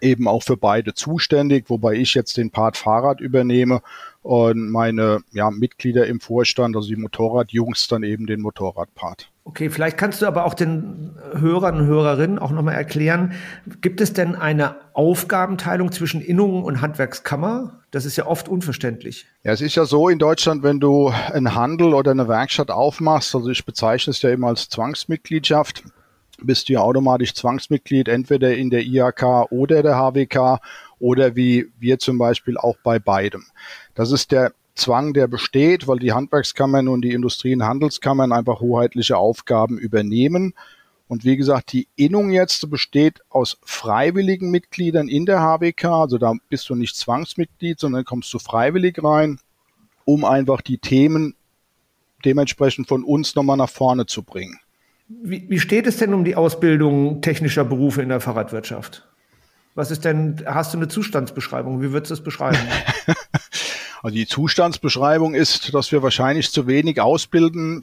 eben 0.00 0.28
auch 0.28 0.42
für 0.42 0.56
beide 0.56 0.94
zuständig, 0.94 1.68
wobei 1.68 1.94
ich 1.94 2.14
jetzt 2.14 2.36
den 2.36 2.50
Part 2.50 2.76
Fahrrad 2.76 3.20
übernehme 3.20 3.82
und 4.22 4.70
meine 4.70 5.20
ja, 5.32 5.50
Mitglieder 5.50 6.06
im 6.06 6.20
Vorstand, 6.20 6.76
also 6.76 6.88
die 6.88 6.96
Motorradjungs, 6.96 7.88
dann 7.88 8.02
eben 8.02 8.26
den 8.26 8.40
Motorradpart. 8.40 9.30
Okay, 9.44 9.70
vielleicht 9.70 9.96
kannst 9.96 10.20
du 10.20 10.26
aber 10.26 10.44
auch 10.44 10.54
den 10.54 11.16
Hörern 11.32 11.78
und 11.80 11.86
Hörerinnen 11.86 12.38
auch 12.38 12.50
nochmal 12.50 12.74
erklären, 12.74 13.32
gibt 13.80 14.00
es 14.00 14.12
denn 14.12 14.34
eine 14.34 14.76
Aufgabenteilung 14.92 15.90
zwischen 15.90 16.20
Innungen 16.20 16.62
und 16.62 16.82
Handwerkskammer? 16.82 17.80
Das 17.90 18.04
ist 18.04 18.16
ja 18.16 18.26
oft 18.26 18.48
unverständlich. 18.48 19.26
Ja, 19.42 19.52
es 19.52 19.60
ist 19.60 19.74
ja 19.74 19.86
so 19.86 20.08
in 20.08 20.18
Deutschland, 20.18 20.62
wenn 20.62 20.78
du 20.78 21.08
einen 21.08 21.54
Handel 21.54 21.94
oder 21.94 22.10
eine 22.10 22.28
Werkstatt 22.28 22.70
aufmachst, 22.70 23.34
also 23.34 23.48
ich 23.48 23.64
bezeichne 23.64 24.10
es 24.12 24.22
ja 24.22 24.30
immer 24.30 24.48
als 24.48 24.68
Zwangsmitgliedschaft, 24.68 25.84
bist 26.42 26.68
du 26.68 26.74
ja 26.74 26.80
automatisch 26.80 27.34
Zwangsmitglied 27.34 28.08
entweder 28.08 28.54
in 28.54 28.70
der 28.70 28.82
IHK 28.82 29.50
oder 29.50 29.82
der 29.82 29.96
HWK 29.96 30.60
oder 31.00 31.34
wie 31.34 31.66
wir 31.80 31.98
zum 31.98 32.18
Beispiel 32.18 32.56
auch 32.56 32.76
bei 32.84 32.98
beidem. 32.98 33.44
Das 33.94 34.12
ist 34.12 34.30
der 34.30 34.52
Zwang, 34.74 35.12
der 35.12 35.26
besteht, 35.26 35.88
weil 35.88 35.98
die 35.98 36.12
Handwerkskammern 36.12 36.88
und 36.88 37.02
die 37.02 37.12
Industrie- 37.12 37.54
und 37.54 37.64
Handelskammern 37.64 38.32
einfach 38.32 38.60
hoheitliche 38.60 39.16
Aufgaben 39.16 39.78
übernehmen. 39.78 40.54
Und 41.08 41.24
wie 41.24 41.36
gesagt, 41.36 41.72
die 41.72 41.88
Innung 41.96 42.30
jetzt 42.30 42.70
besteht 42.70 43.20
aus 43.30 43.58
freiwilligen 43.64 44.50
Mitgliedern 44.50 45.08
in 45.08 45.26
der 45.26 45.40
HWK. 45.40 45.84
Also 45.86 46.18
da 46.18 46.34
bist 46.48 46.68
du 46.68 46.76
nicht 46.76 46.96
Zwangsmitglied, 46.96 47.80
sondern 47.80 48.04
kommst 48.04 48.32
du 48.32 48.38
freiwillig 48.38 49.02
rein, 49.02 49.40
um 50.04 50.24
einfach 50.24 50.60
die 50.60 50.78
Themen 50.78 51.34
dementsprechend 52.24 52.86
von 52.86 53.02
uns 53.02 53.34
nochmal 53.34 53.56
nach 53.56 53.68
vorne 53.68 54.06
zu 54.06 54.22
bringen. 54.22 54.60
Wie, 55.08 55.50
wie 55.50 55.58
steht 55.58 55.88
es 55.88 55.96
denn 55.96 56.14
um 56.14 56.24
die 56.24 56.36
Ausbildung 56.36 57.20
technischer 57.20 57.64
Berufe 57.64 58.02
in 58.02 58.08
der 58.08 58.20
Fahrradwirtschaft? 58.20 59.09
Was 59.74 59.90
ist 59.90 60.04
denn, 60.04 60.42
hast 60.46 60.74
du 60.74 60.78
eine 60.78 60.88
Zustandsbeschreibung? 60.88 61.80
Wie 61.80 61.92
würdest 61.92 62.10
du 62.10 62.14
es 62.14 62.22
beschreiben? 62.22 62.58
also 64.02 64.14
die 64.14 64.26
Zustandsbeschreibung 64.26 65.34
ist, 65.34 65.72
dass 65.74 65.92
wir 65.92 66.02
wahrscheinlich 66.02 66.50
zu 66.50 66.66
wenig 66.66 67.00
ausbilden 67.00 67.82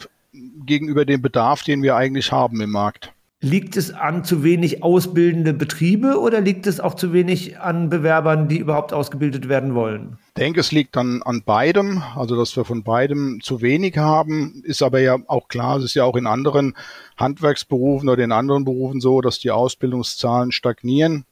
gegenüber 0.65 1.05
dem 1.05 1.21
Bedarf, 1.21 1.63
den 1.63 1.81
wir 1.83 1.95
eigentlich 1.95 2.31
haben 2.31 2.61
im 2.61 2.71
Markt. 2.71 3.13
Liegt 3.39 3.77
es 3.77 3.93
an 3.93 4.23
zu 4.23 4.43
wenig 4.43 4.81
ausbildende 4.81 5.53
Betriebe 5.53 6.19
oder 6.19 6.41
liegt 6.41 6.65
es 6.65 6.79
auch 6.79 6.95
zu 6.95 7.13
wenig 7.13 7.59
an 7.59 7.87
Bewerbern, 7.87 8.47
die 8.47 8.57
überhaupt 8.57 8.93
ausgebildet 8.93 9.47
werden 9.47 9.75
wollen? 9.75 10.17
Ich 10.29 10.33
denke, 10.41 10.59
es 10.59 10.71
liegt 10.71 10.95
dann 10.95 11.21
an 11.21 11.43
beidem, 11.45 12.01
also 12.15 12.35
dass 12.35 12.55
wir 12.57 12.65
von 12.65 12.81
beidem 12.81 13.39
zu 13.43 13.61
wenig 13.61 13.99
haben, 13.99 14.63
ist 14.65 14.81
aber 14.81 15.01
ja 15.01 15.17
auch 15.27 15.49
klar, 15.49 15.77
es 15.77 15.83
ist 15.83 15.93
ja 15.93 16.03
auch 16.03 16.15
in 16.15 16.25
anderen 16.25 16.73
Handwerksberufen 17.15 18.09
oder 18.09 18.23
in 18.23 18.31
anderen 18.31 18.65
Berufen 18.65 19.01
so, 19.01 19.21
dass 19.21 19.37
die 19.37 19.51
Ausbildungszahlen 19.51 20.51
stagnieren. 20.51 21.25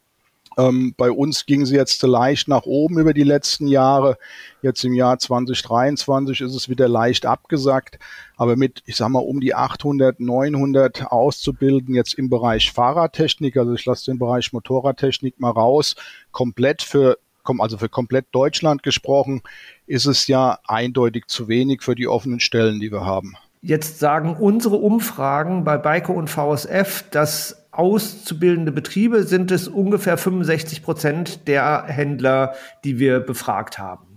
Ähm, 0.57 0.93
bei 0.97 1.11
uns 1.11 1.45
ging 1.45 1.65
sie 1.65 1.75
jetzt 1.75 2.01
leicht 2.03 2.47
nach 2.47 2.63
oben 2.65 2.99
über 2.99 3.13
die 3.13 3.23
letzten 3.23 3.67
Jahre. 3.67 4.17
Jetzt 4.61 4.83
im 4.83 4.93
Jahr 4.93 5.19
2023 5.19 6.41
ist 6.41 6.55
es 6.55 6.69
wieder 6.69 6.87
leicht 6.87 7.25
abgesackt. 7.25 7.99
Aber 8.37 8.55
mit, 8.55 8.81
ich 8.85 8.95
sag 8.95 9.09
mal, 9.09 9.19
um 9.19 9.39
die 9.39 9.55
800, 9.55 10.19
900 10.19 11.11
auszubilden 11.11 11.95
jetzt 11.95 12.13
im 12.15 12.29
Bereich 12.29 12.71
Fahrradtechnik, 12.71 13.57
also 13.57 13.73
ich 13.73 13.85
lasse 13.85 14.11
den 14.11 14.19
Bereich 14.19 14.53
Motorradtechnik 14.53 15.39
mal 15.39 15.51
raus, 15.51 15.95
komplett 16.31 16.81
für 16.81 17.17
also 17.59 17.77
für 17.77 17.89
komplett 17.89 18.25
Deutschland 18.31 18.81
gesprochen, 18.81 19.43
ist 19.85 20.07
es 20.07 20.25
ja 20.25 20.57
eindeutig 20.65 21.25
zu 21.27 21.47
wenig 21.47 21.83
für 21.83 21.93
die 21.93 22.07
offenen 22.07 22.39
Stellen, 22.39 22.79
die 22.79 22.91
wir 22.91 23.05
haben. 23.05 23.35
Jetzt 23.61 23.99
sagen 23.99 24.35
unsere 24.39 24.75
Umfragen 24.75 25.63
bei 25.63 25.77
Baiko 25.77 26.13
und 26.13 26.29
VSF, 26.29 27.03
dass 27.09 27.64
auszubildende 27.77 28.71
Betriebe 28.71 29.23
sind 29.23 29.51
es 29.51 29.67
ungefähr 29.67 30.17
65 30.17 30.83
Prozent 30.83 31.47
der 31.47 31.83
Händler, 31.87 32.53
die 32.83 32.99
wir 32.99 33.19
befragt 33.19 33.77
haben. 33.77 34.15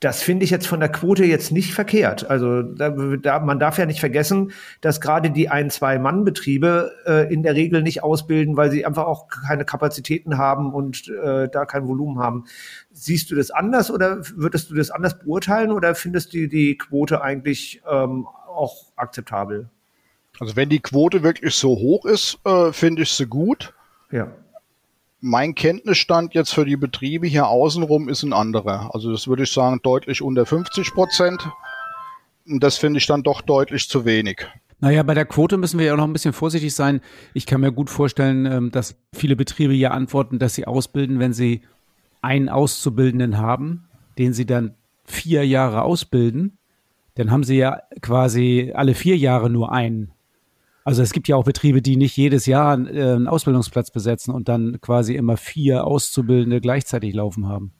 Das 0.00 0.22
finde 0.22 0.44
ich 0.44 0.50
jetzt 0.50 0.66
von 0.66 0.80
der 0.80 0.88
Quote 0.88 1.26
jetzt 1.26 1.52
nicht 1.52 1.74
verkehrt. 1.74 2.28
Also 2.30 2.62
da, 2.62 2.88
da, 2.88 3.38
man 3.38 3.58
darf 3.58 3.76
ja 3.76 3.84
nicht 3.84 4.00
vergessen, 4.00 4.52
dass 4.80 5.02
gerade 5.02 5.30
die 5.30 5.50
ein, 5.50 5.68
zwei 5.68 5.98
Mann-Betriebe 5.98 6.90
äh, 7.04 7.32
in 7.32 7.42
der 7.42 7.54
Regel 7.54 7.82
nicht 7.82 8.02
ausbilden, 8.02 8.56
weil 8.56 8.70
sie 8.70 8.86
einfach 8.86 9.04
auch 9.04 9.28
keine 9.28 9.66
Kapazitäten 9.66 10.38
haben 10.38 10.72
und 10.72 11.06
äh, 11.08 11.50
da 11.50 11.66
kein 11.66 11.86
Volumen 11.86 12.18
haben. 12.18 12.44
Siehst 12.92 13.30
du 13.30 13.34
das 13.34 13.50
anders 13.50 13.90
oder 13.90 14.22
würdest 14.36 14.70
du 14.70 14.74
das 14.74 14.90
anders 14.90 15.18
beurteilen 15.18 15.70
oder 15.70 15.94
findest 15.94 16.32
du 16.32 16.48
die 16.48 16.78
Quote 16.78 17.20
eigentlich 17.20 17.82
ähm, 17.86 18.26
auch 18.26 18.92
akzeptabel? 18.96 19.68
Also 20.40 20.56
wenn 20.56 20.70
die 20.70 20.80
Quote 20.80 21.22
wirklich 21.22 21.54
so 21.54 21.76
hoch 21.76 22.06
ist, 22.06 22.38
äh, 22.44 22.72
finde 22.72 23.02
ich 23.02 23.10
sie 23.10 23.26
gut. 23.26 23.74
Ja. 24.10 24.32
Mein 25.20 25.54
Kenntnisstand 25.54 26.32
jetzt 26.32 26.54
für 26.54 26.64
die 26.64 26.78
Betriebe 26.78 27.26
hier 27.26 27.46
außenrum 27.46 28.08
ist 28.08 28.22
ein 28.22 28.32
anderer. 28.32 28.94
Also 28.94 29.12
das 29.12 29.28
würde 29.28 29.42
ich 29.42 29.52
sagen 29.52 29.80
deutlich 29.82 30.22
unter 30.22 30.46
50 30.46 30.94
Prozent. 30.94 31.46
Und 32.48 32.64
das 32.64 32.78
finde 32.78 32.98
ich 32.98 33.06
dann 33.06 33.22
doch 33.22 33.42
deutlich 33.42 33.86
zu 33.86 34.06
wenig. 34.06 34.46
Naja, 34.80 35.02
bei 35.02 35.12
der 35.12 35.26
Quote 35.26 35.58
müssen 35.58 35.78
wir 35.78 35.84
ja 35.84 35.96
noch 35.96 36.04
ein 36.04 36.12
bisschen 36.14 36.32
vorsichtig 36.32 36.74
sein. 36.74 37.02
Ich 37.34 37.44
kann 37.44 37.60
mir 37.60 37.70
gut 37.70 37.90
vorstellen, 37.90 38.46
ähm, 38.46 38.70
dass 38.70 38.96
viele 39.12 39.36
Betriebe 39.36 39.74
ja 39.74 39.90
antworten, 39.90 40.38
dass 40.38 40.54
sie 40.54 40.66
ausbilden, 40.66 41.18
wenn 41.18 41.34
sie 41.34 41.60
einen 42.22 42.48
Auszubildenden 42.48 43.36
haben, 43.36 43.88
den 44.16 44.32
sie 44.32 44.46
dann 44.46 44.74
vier 45.04 45.46
Jahre 45.46 45.82
ausbilden. 45.82 46.56
Dann 47.16 47.30
haben 47.30 47.44
sie 47.44 47.58
ja 47.58 47.82
quasi 48.00 48.72
alle 48.74 48.94
vier 48.94 49.18
Jahre 49.18 49.50
nur 49.50 49.70
einen 49.70 50.12
also 50.84 51.02
es 51.02 51.12
gibt 51.12 51.28
ja 51.28 51.36
auch 51.36 51.44
Betriebe, 51.44 51.82
die 51.82 51.96
nicht 51.96 52.16
jedes 52.16 52.46
Jahr 52.46 52.78
äh, 52.78 53.12
einen 53.12 53.28
Ausbildungsplatz 53.28 53.90
besetzen 53.90 54.34
und 54.34 54.48
dann 54.48 54.80
quasi 54.80 55.14
immer 55.14 55.36
vier 55.36 55.84
Auszubildende 55.84 56.60
gleichzeitig 56.60 57.14
laufen 57.14 57.48
haben. 57.48 57.72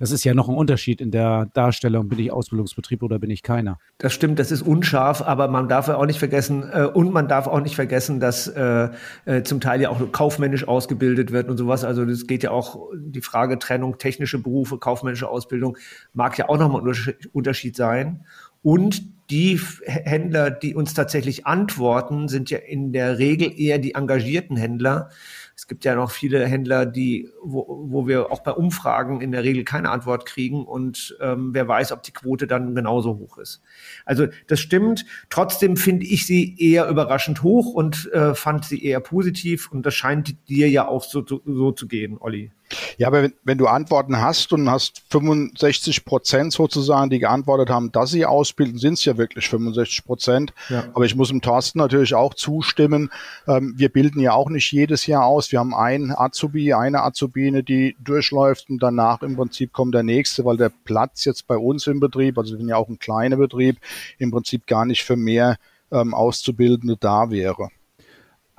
Das 0.00 0.12
ist 0.12 0.24
ja 0.24 0.32
noch 0.32 0.48
ein 0.48 0.54
Unterschied 0.54 1.02
in 1.02 1.10
der 1.10 1.50
Darstellung, 1.52 2.08
bin 2.08 2.18
ich 2.18 2.32
Ausbildungsbetrieb 2.32 3.02
oder 3.02 3.18
bin 3.18 3.28
ich 3.28 3.42
keiner. 3.42 3.78
Das 3.98 4.14
stimmt, 4.14 4.38
das 4.38 4.50
ist 4.50 4.62
unscharf, 4.62 5.20
aber 5.20 5.46
man 5.48 5.68
darf 5.68 5.88
ja 5.88 5.96
auch 5.96 6.06
nicht 6.06 6.18
vergessen, 6.18 6.64
äh, 6.72 6.86
und 6.86 7.12
man 7.12 7.28
darf 7.28 7.46
auch 7.46 7.60
nicht 7.60 7.74
vergessen, 7.74 8.18
dass 8.18 8.48
äh, 8.48 8.88
äh, 9.26 9.42
zum 9.42 9.60
Teil 9.60 9.82
ja 9.82 9.90
auch 9.90 10.00
kaufmännisch 10.10 10.66
ausgebildet 10.66 11.32
wird 11.32 11.50
und 11.50 11.58
sowas. 11.58 11.84
Also 11.84 12.06
das 12.06 12.26
geht 12.26 12.42
ja 12.42 12.50
auch, 12.50 12.88
die 12.96 13.20
Frage 13.20 13.58
Trennung 13.58 13.98
technische 13.98 14.42
Berufe, 14.42 14.78
kaufmännische 14.78 15.28
Ausbildung 15.28 15.76
mag 16.14 16.38
ja 16.38 16.48
auch 16.48 16.58
nochmal 16.58 16.80
ein 16.80 17.14
Unterschied 17.32 17.76
sein. 17.76 18.24
Und 18.62 19.02
die 19.30 19.60
Händler, 19.84 20.50
die 20.50 20.74
uns 20.74 20.92
tatsächlich 20.92 21.46
antworten, 21.46 22.28
sind 22.28 22.50
ja 22.50 22.58
in 22.58 22.92
der 22.92 23.18
Regel 23.18 23.52
eher 23.56 23.78
die 23.78 23.94
engagierten 23.94 24.56
Händler. 24.56 25.10
Es 25.54 25.68
gibt 25.68 25.84
ja 25.84 25.94
noch 25.94 26.10
viele 26.10 26.44
Händler, 26.46 26.84
die, 26.84 27.28
wo, 27.42 27.84
wo 27.88 28.08
wir 28.08 28.32
auch 28.32 28.42
bei 28.42 28.50
Umfragen 28.50 29.20
in 29.20 29.30
der 29.30 29.44
Regel 29.44 29.62
keine 29.62 29.90
Antwort 29.90 30.26
kriegen 30.26 30.64
und 30.64 31.16
ähm, 31.20 31.50
wer 31.52 31.68
weiß, 31.68 31.92
ob 31.92 32.02
die 32.02 32.12
Quote 32.12 32.48
dann 32.48 32.74
genauso 32.74 33.18
hoch 33.18 33.38
ist. 33.38 33.62
Also 34.04 34.26
das 34.48 34.58
stimmt. 34.58 35.04
Trotzdem 35.28 35.76
finde 35.76 36.06
ich 36.06 36.26
sie 36.26 36.56
eher 36.58 36.88
überraschend 36.88 37.42
hoch 37.42 37.72
und 37.72 38.10
äh, 38.12 38.34
fand 38.34 38.64
sie 38.64 38.82
eher 38.82 39.00
positiv 39.00 39.70
und 39.70 39.86
das 39.86 39.94
scheint 39.94 40.48
dir 40.48 40.68
ja 40.68 40.88
auch 40.88 41.04
so, 41.04 41.24
so, 41.24 41.40
so 41.44 41.70
zu 41.70 41.86
gehen, 41.86 42.16
Olli. 42.18 42.50
Ja, 42.98 43.08
aber 43.08 43.22
wenn, 43.22 43.32
wenn, 43.44 43.58
du 43.58 43.66
Antworten 43.66 44.20
hast 44.20 44.52
und 44.52 44.70
hast 44.70 45.02
65 45.10 46.04
Prozent 46.04 46.52
sozusagen, 46.52 47.10
die 47.10 47.18
geantwortet 47.18 47.70
haben, 47.70 47.92
dass 47.92 48.10
sie 48.10 48.24
ausbilden, 48.26 48.78
sind 48.78 48.94
es 48.94 49.04
ja 49.04 49.16
wirklich 49.16 49.48
65 49.48 50.04
Prozent. 50.04 50.52
Ja. 50.68 50.84
Aber 50.94 51.04
ich 51.04 51.14
muss 51.14 51.28
dem 51.28 51.40
Thorsten 51.40 51.78
natürlich 51.78 52.14
auch 52.14 52.34
zustimmen. 52.34 53.10
Ähm, 53.46 53.74
wir 53.76 53.88
bilden 53.88 54.20
ja 54.20 54.32
auch 54.32 54.50
nicht 54.50 54.70
jedes 54.72 55.06
Jahr 55.06 55.24
aus. 55.24 55.52
Wir 55.52 55.58
haben 55.58 55.74
einen 55.74 56.12
Azubi, 56.12 56.72
eine 56.74 57.02
Azubine, 57.02 57.62
die 57.62 57.96
durchläuft 58.00 58.70
und 58.70 58.82
danach 58.82 59.22
im 59.22 59.36
Prinzip 59.36 59.72
kommt 59.72 59.94
der 59.94 60.02
nächste, 60.02 60.44
weil 60.44 60.56
der 60.56 60.70
Platz 60.84 61.24
jetzt 61.24 61.46
bei 61.46 61.56
uns 61.56 61.86
im 61.86 62.00
Betrieb, 62.00 62.38
also 62.38 62.52
wir 62.52 62.58
sind 62.58 62.68
ja 62.68 62.76
auch 62.76 62.88
ein 62.88 62.98
kleiner 62.98 63.36
Betrieb, 63.36 63.78
im 64.18 64.30
Prinzip 64.30 64.66
gar 64.66 64.84
nicht 64.84 65.04
für 65.04 65.16
mehr 65.16 65.56
ähm, 65.90 66.14
Auszubildende 66.14 66.96
da 66.98 67.30
wäre. 67.30 67.70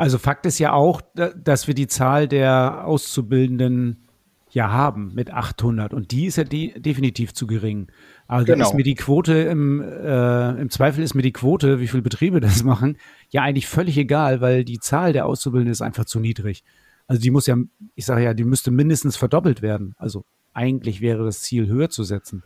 Also 0.01 0.17
Fakt 0.17 0.47
ist 0.47 0.57
ja 0.57 0.73
auch, 0.73 0.99
dass 1.13 1.67
wir 1.67 1.75
die 1.75 1.85
Zahl 1.85 2.27
der 2.27 2.87
Auszubildenden 2.87 4.07
ja 4.49 4.71
haben 4.71 5.13
mit 5.13 5.29
800 5.29 5.93
und 5.93 6.09
die 6.09 6.25
ist 6.25 6.37
ja 6.37 6.43
de 6.43 6.79
definitiv 6.79 7.35
zu 7.35 7.45
gering. 7.45 7.85
Also 8.25 8.47
genau. 8.47 8.67
ist 8.67 8.73
mir 8.73 8.81
die 8.81 8.95
Quote 8.95 9.33
im, 9.33 9.79
äh, 9.79 10.59
im 10.59 10.71
Zweifel 10.71 11.03
ist 11.03 11.13
mir 11.13 11.21
die 11.21 11.31
Quote, 11.31 11.79
wie 11.79 11.87
viele 11.87 12.01
Betriebe 12.01 12.39
das 12.41 12.63
machen, 12.63 12.97
ja 13.29 13.43
eigentlich 13.43 13.67
völlig 13.67 13.95
egal, 13.95 14.41
weil 14.41 14.65
die 14.65 14.79
Zahl 14.79 15.13
der 15.13 15.27
Auszubildenden 15.27 15.71
ist 15.71 15.83
einfach 15.83 16.05
zu 16.05 16.19
niedrig. 16.19 16.63
Also 17.05 17.21
die 17.21 17.29
muss 17.29 17.45
ja, 17.45 17.57
ich 17.93 18.07
sage 18.07 18.23
ja, 18.23 18.33
die 18.33 18.43
müsste 18.43 18.71
mindestens 18.71 19.17
verdoppelt 19.17 19.61
werden. 19.61 19.93
Also 19.99 20.25
eigentlich 20.51 21.01
wäre 21.01 21.25
das 21.25 21.41
Ziel 21.41 21.67
höher 21.67 21.91
zu 21.91 22.03
setzen. 22.03 22.41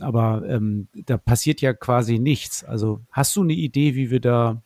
Aber 0.00 0.42
ähm, 0.46 0.88
da 0.92 1.16
passiert 1.16 1.62
ja 1.62 1.72
quasi 1.72 2.18
nichts. 2.18 2.62
Also 2.62 3.00
hast 3.10 3.34
du 3.36 3.42
eine 3.42 3.54
Idee, 3.54 3.94
wie 3.94 4.10
wir 4.10 4.20
da, 4.20 4.62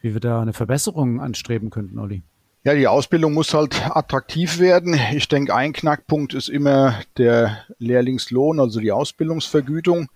wie 0.00 0.12
wir 0.14 0.20
da 0.20 0.40
eine 0.40 0.52
Verbesserung 0.52 1.20
anstreben 1.20 1.70
könnten, 1.70 1.98
Olli? 1.98 2.22
Ja, 2.62 2.74
die 2.74 2.88
Ausbildung 2.88 3.32
muss 3.32 3.54
halt 3.54 3.90
attraktiv 3.96 4.58
werden. 4.58 4.98
Ich 5.14 5.28
denke, 5.28 5.54
ein 5.54 5.72
Knackpunkt 5.72 6.34
ist 6.34 6.50
immer 6.50 7.00
der 7.16 7.64
Lehrlingslohn, 7.78 8.60
also 8.60 8.80
die 8.80 8.92
Ausbildungsvergütung. 8.92 10.08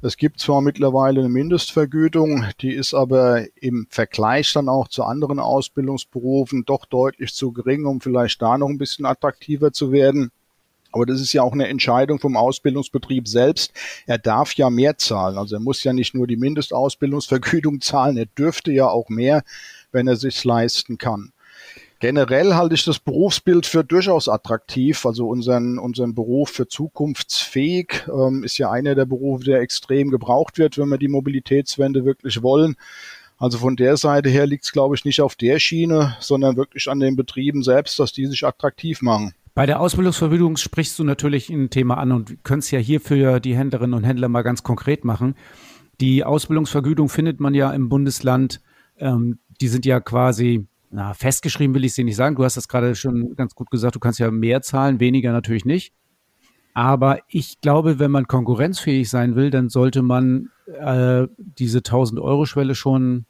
Es 0.00 0.16
gibt 0.16 0.38
zwar 0.38 0.60
mittlerweile 0.60 1.20
eine 1.20 1.28
Mindestvergütung, 1.28 2.44
die 2.60 2.72
ist 2.72 2.94
aber 2.94 3.46
im 3.56 3.88
Vergleich 3.90 4.52
dann 4.52 4.68
auch 4.68 4.86
zu 4.86 5.02
anderen 5.02 5.40
Ausbildungsberufen 5.40 6.64
doch 6.64 6.84
deutlich 6.86 7.34
zu 7.34 7.52
gering, 7.52 7.84
um 7.84 8.00
vielleicht 8.00 8.40
da 8.40 8.56
noch 8.58 8.68
ein 8.68 8.78
bisschen 8.78 9.04
attraktiver 9.04 9.72
zu 9.72 9.90
werden. 9.90 10.30
Aber 10.92 11.06
das 11.06 11.20
ist 11.20 11.32
ja 11.32 11.42
auch 11.42 11.52
eine 11.52 11.68
Entscheidung 11.68 12.18
vom 12.18 12.36
Ausbildungsbetrieb 12.36 13.28
selbst. 13.28 13.72
Er 14.06 14.18
darf 14.18 14.54
ja 14.54 14.70
mehr 14.70 14.96
zahlen. 14.98 15.38
Also 15.38 15.56
er 15.56 15.60
muss 15.60 15.84
ja 15.84 15.92
nicht 15.92 16.14
nur 16.14 16.26
die 16.26 16.36
Mindestausbildungsvergütung 16.36 17.80
zahlen, 17.80 18.16
er 18.16 18.26
dürfte 18.26 18.72
ja 18.72 18.88
auch 18.88 19.08
mehr, 19.08 19.42
wenn 19.92 20.08
er 20.08 20.16
sich 20.16 20.42
leisten 20.44 20.98
kann. 20.98 21.32
Generell 22.00 22.54
halte 22.54 22.76
ich 22.76 22.84
das 22.84 23.00
Berufsbild 23.00 23.66
für 23.66 23.82
durchaus 23.82 24.28
attraktiv. 24.28 25.04
Also 25.04 25.28
unseren, 25.28 25.78
unseren 25.78 26.14
Beruf 26.14 26.50
für 26.50 26.68
zukunftsfähig 26.68 28.04
ähm, 28.06 28.44
ist 28.44 28.56
ja 28.56 28.70
einer 28.70 28.94
der 28.94 29.04
Berufe, 29.04 29.44
der 29.44 29.60
extrem 29.60 30.10
gebraucht 30.10 30.58
wird, 30.58 30.78
wenn 30.78 30.88
wir 30.88 30.98
die 30.98 31.08
Mobilitätswende 31.08 32.04
wirklich 32.04 32.40
wollen. 32.42 32.76
Also 33.36 33.58
von 33.58 33.74
der 33.74 33.96
Seite 33.96 34.28
her 34.28 34.46
liegt 34.46 34.64
es, 34.64 34.72
glaube 34.72 34.94
ich, 34.94 35.04
nicht 35.04 35.20
auf 35.20 35.34
der 35.34 35.58
Schiene, 35.58 36.16
sondern 36.20 36.56
wirklich 36.56 36.88
an 36.88 37.00
den 37.00 37.16
Betrieben 37.16 37.64
selbst, 37.64 37.98
dass 37.98 38.12
die 38.12 38.26
sich 38.26 38.44
attraktiv 38.44 39.02
machen. 39.02 39.34
Bei 39.58 39.66
der 39.66 39.80
Ausbildungsvergütung 39.80 40.56
sprichst 40.56 40.96
du 41.00 41.02
natürlich 41.02 41.50
ein 41.50 41.68
Thema 41.68 41.98
an 41.98 42.12
und 42.12 42.44
können 42.44 42.60
es 42.60 42.70
ja 42.70 42.78
hier 42.78 43.00
für 43.00 43.40
die 43.40 43.56
Händlerinnen 43.56 43.92
und 43.92 44.04
Händler 44.04 44.28
mal 44.28 44.42
ganz 44.42 44.62
konkret 44.62 45.04
machen. 45.04 45.34
Die 46.00 46.22
Ausbildungsvergütung 46.22 47.08
findet 47.08 47.40
man 47.40 47.54
ja 47.54 47.72
im 47.72 47.88
Bundesland, 47.88 48.60
ähm, 48.98 49.40
die 49.60 49.66
sind 49.66 49.84
ja 49.84 49.98
quasi 49.98 50.68
na, 50.90 51.12
festgeschrieben 51.12 51.74
will 51.74 51.84
ich 51.84 51.92
sie 51.92 52.04
nicht 52.04 52.14
sagen. 52.14 52.36
Du 52.36 52.44
hast 52.44 52.56
das 52.56 52.68
gerade 52.68 52.94
schon 52.94 53.34
ganz 53.34 53.56
gut 53.56 53.68
gesagt. 53.72 53.96
Du 53.96 53.98
kannst 53.98 54.20
ja 54.20 54.30
mehr 54.30 54.62
zahlen, 54.62 55.00
weniger 55.00 55.32
natürlich 55.32 55.64
nicht. 55.64 55.92
Aber 56.72 57.18
ich 57.26 57.60
glaube, 57.60 57.98
wenn 57.98 58.12
man 58.12 58.28
konkurrenzfähig 58.28 59.10
sein 59.10 59.34
will, 59.34 59.50
dann 59.50 59.70
sollte 59.70 60.02
man 60.02 60.50
äh, 60.68 61.26
diese 61.36 61.80
1000-Euro-Schwelle 61.80 62.76
schon, 62.76 63.26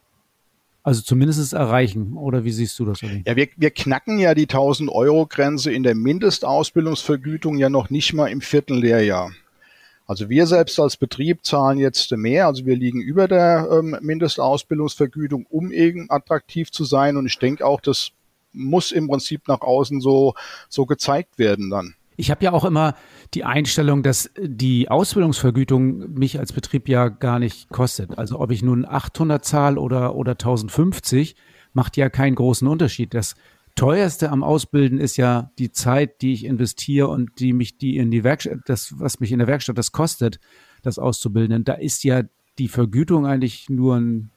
also 0.89 1.03
zumindest 1.03 1.53
erreichen. 1.53 2.15
Oder 2.15 2.45
wie 2.45 2.51
siehst 2.51 2.79
du 2.79 2.87
das, 2.87 3.03
Olli? 3.03 3.23
Ja, 3.27 3.37
wir, 3.37 3.49
wir 3.57 3.71
knacken 3.71 4.19
ja 4.19 4.35
die 4.35 4.47
1000-Euro-Grenze 4.47 5.71
in 5.71 5.83
der 5.83 5.95
Mindestausbildungsvergütung 5.95 7.59
ja 7.59 7.69
noch 7.69 7.91
nicht 7.91 8.15
mal 8.15 8.29
im 8.29 8.41
vierten 8.41 8.75
Lehrjahr. 8.75 9.31
Also 10.07 10.31
wir 10.31 10.47
selbst 10.47 10.81
als 10.81 10.97
Betrieb 10.97 11.45
zahlen 11.45 11.79
jetzt 11.79 12.11
mehr, 12.13 12.47
also 12.47 12.65
wir 12.65 12.75
liegen 12.75 13.03
über 13.03 13.29
der 13.29 13.69
ähm, 13.71 13.99
Mindestausbildungsvergütung, 14.01 15.45
um 15.51 15.71
eben 15.73 16.11
attraktiv 16.11 16.71
zu 16.71 16.85
sein. 16.85 17.19
Und 17.19 17.27
ich 17.27 17.39
denke 17.39 17.67
auch, 17.67 17.83
das 17.83 18.13
muss 18.55 18.91
im 18.91 19.09
Prinzip 19.09 19.47
nach 19.47 19.61
außen 19.61 20.01
so, 20.01 20.33
so 20.71 20.87
gezeigt 20.87 21.39
werden 21.39 21.69
dann. 21.69 21.97
Ich 22.17 22.31
habe 22.31 22.43
ja 22.43 22.53
auch 22.53 22.65
immer 22.65 22.95
die 23.35 23.45
Einstellung, 23.45 24.03
dass 24.03 24.31
die 24.41 24.89
Ausbildungsvergütung 24.89 26.15
mich 26.15 26.39
als 26.39 26.53
Betrieb 26.53 26.89
ja 26.89 27.09
gar 27.09 27.39
nicht 27.39 27.69
kostet. 27.69 28.19
Also 28.19 28.41
ob 28.41 28.51
ich 28.51 28.63
nun 28.63 28.87
800 28.87 29.45
zahle 29.45 29.81
oder, 29.81 30.15
oder 30.15 30.33
1050, 30.33 31.37
macht 31.73 31.97
ja 31.97 32.09
keinen 32.09 32.35
großen 32.35 32.67
Unterschied. 32.67 33.13
Das 33.15 33.35
teuerste 33.75 34.31
am 34.31 34.43
Ausbilden 34.43 34.99
ist 34.99 35.17
ja 35.17 35.53
die 35.59 35.71
Zeit, 35.71 36.23
die 36.23 36.33
ich 36.33 36.45
investiere 36.45 37.09
und 37.09 37.39
die 37.39 37.53
mich 37.53 37.79
die 37.79 37.97
in 37.99 38.11
die 38.11 38.25
Werkstatt, 38.25 38.61
das, 38.67 38.99
was 38.99 39.21
mich 39.21 39.31
in 39.31 39.39
der 39.39 39.47
Werkstatt 39.47 39.79
das 39.79 39.93
kostet, 39.93 40.41
das 40.83 40.99
auszubilden. 40.99 41.65
Da 41.65 41.75
ist 41.75 42.05
ja 42.05 42.23
die 42.59 42.69
Vergütung 42.69 43.27
eigentlich 43.27 43.69
nur 43.69 43.97
ein, 43.97 44.31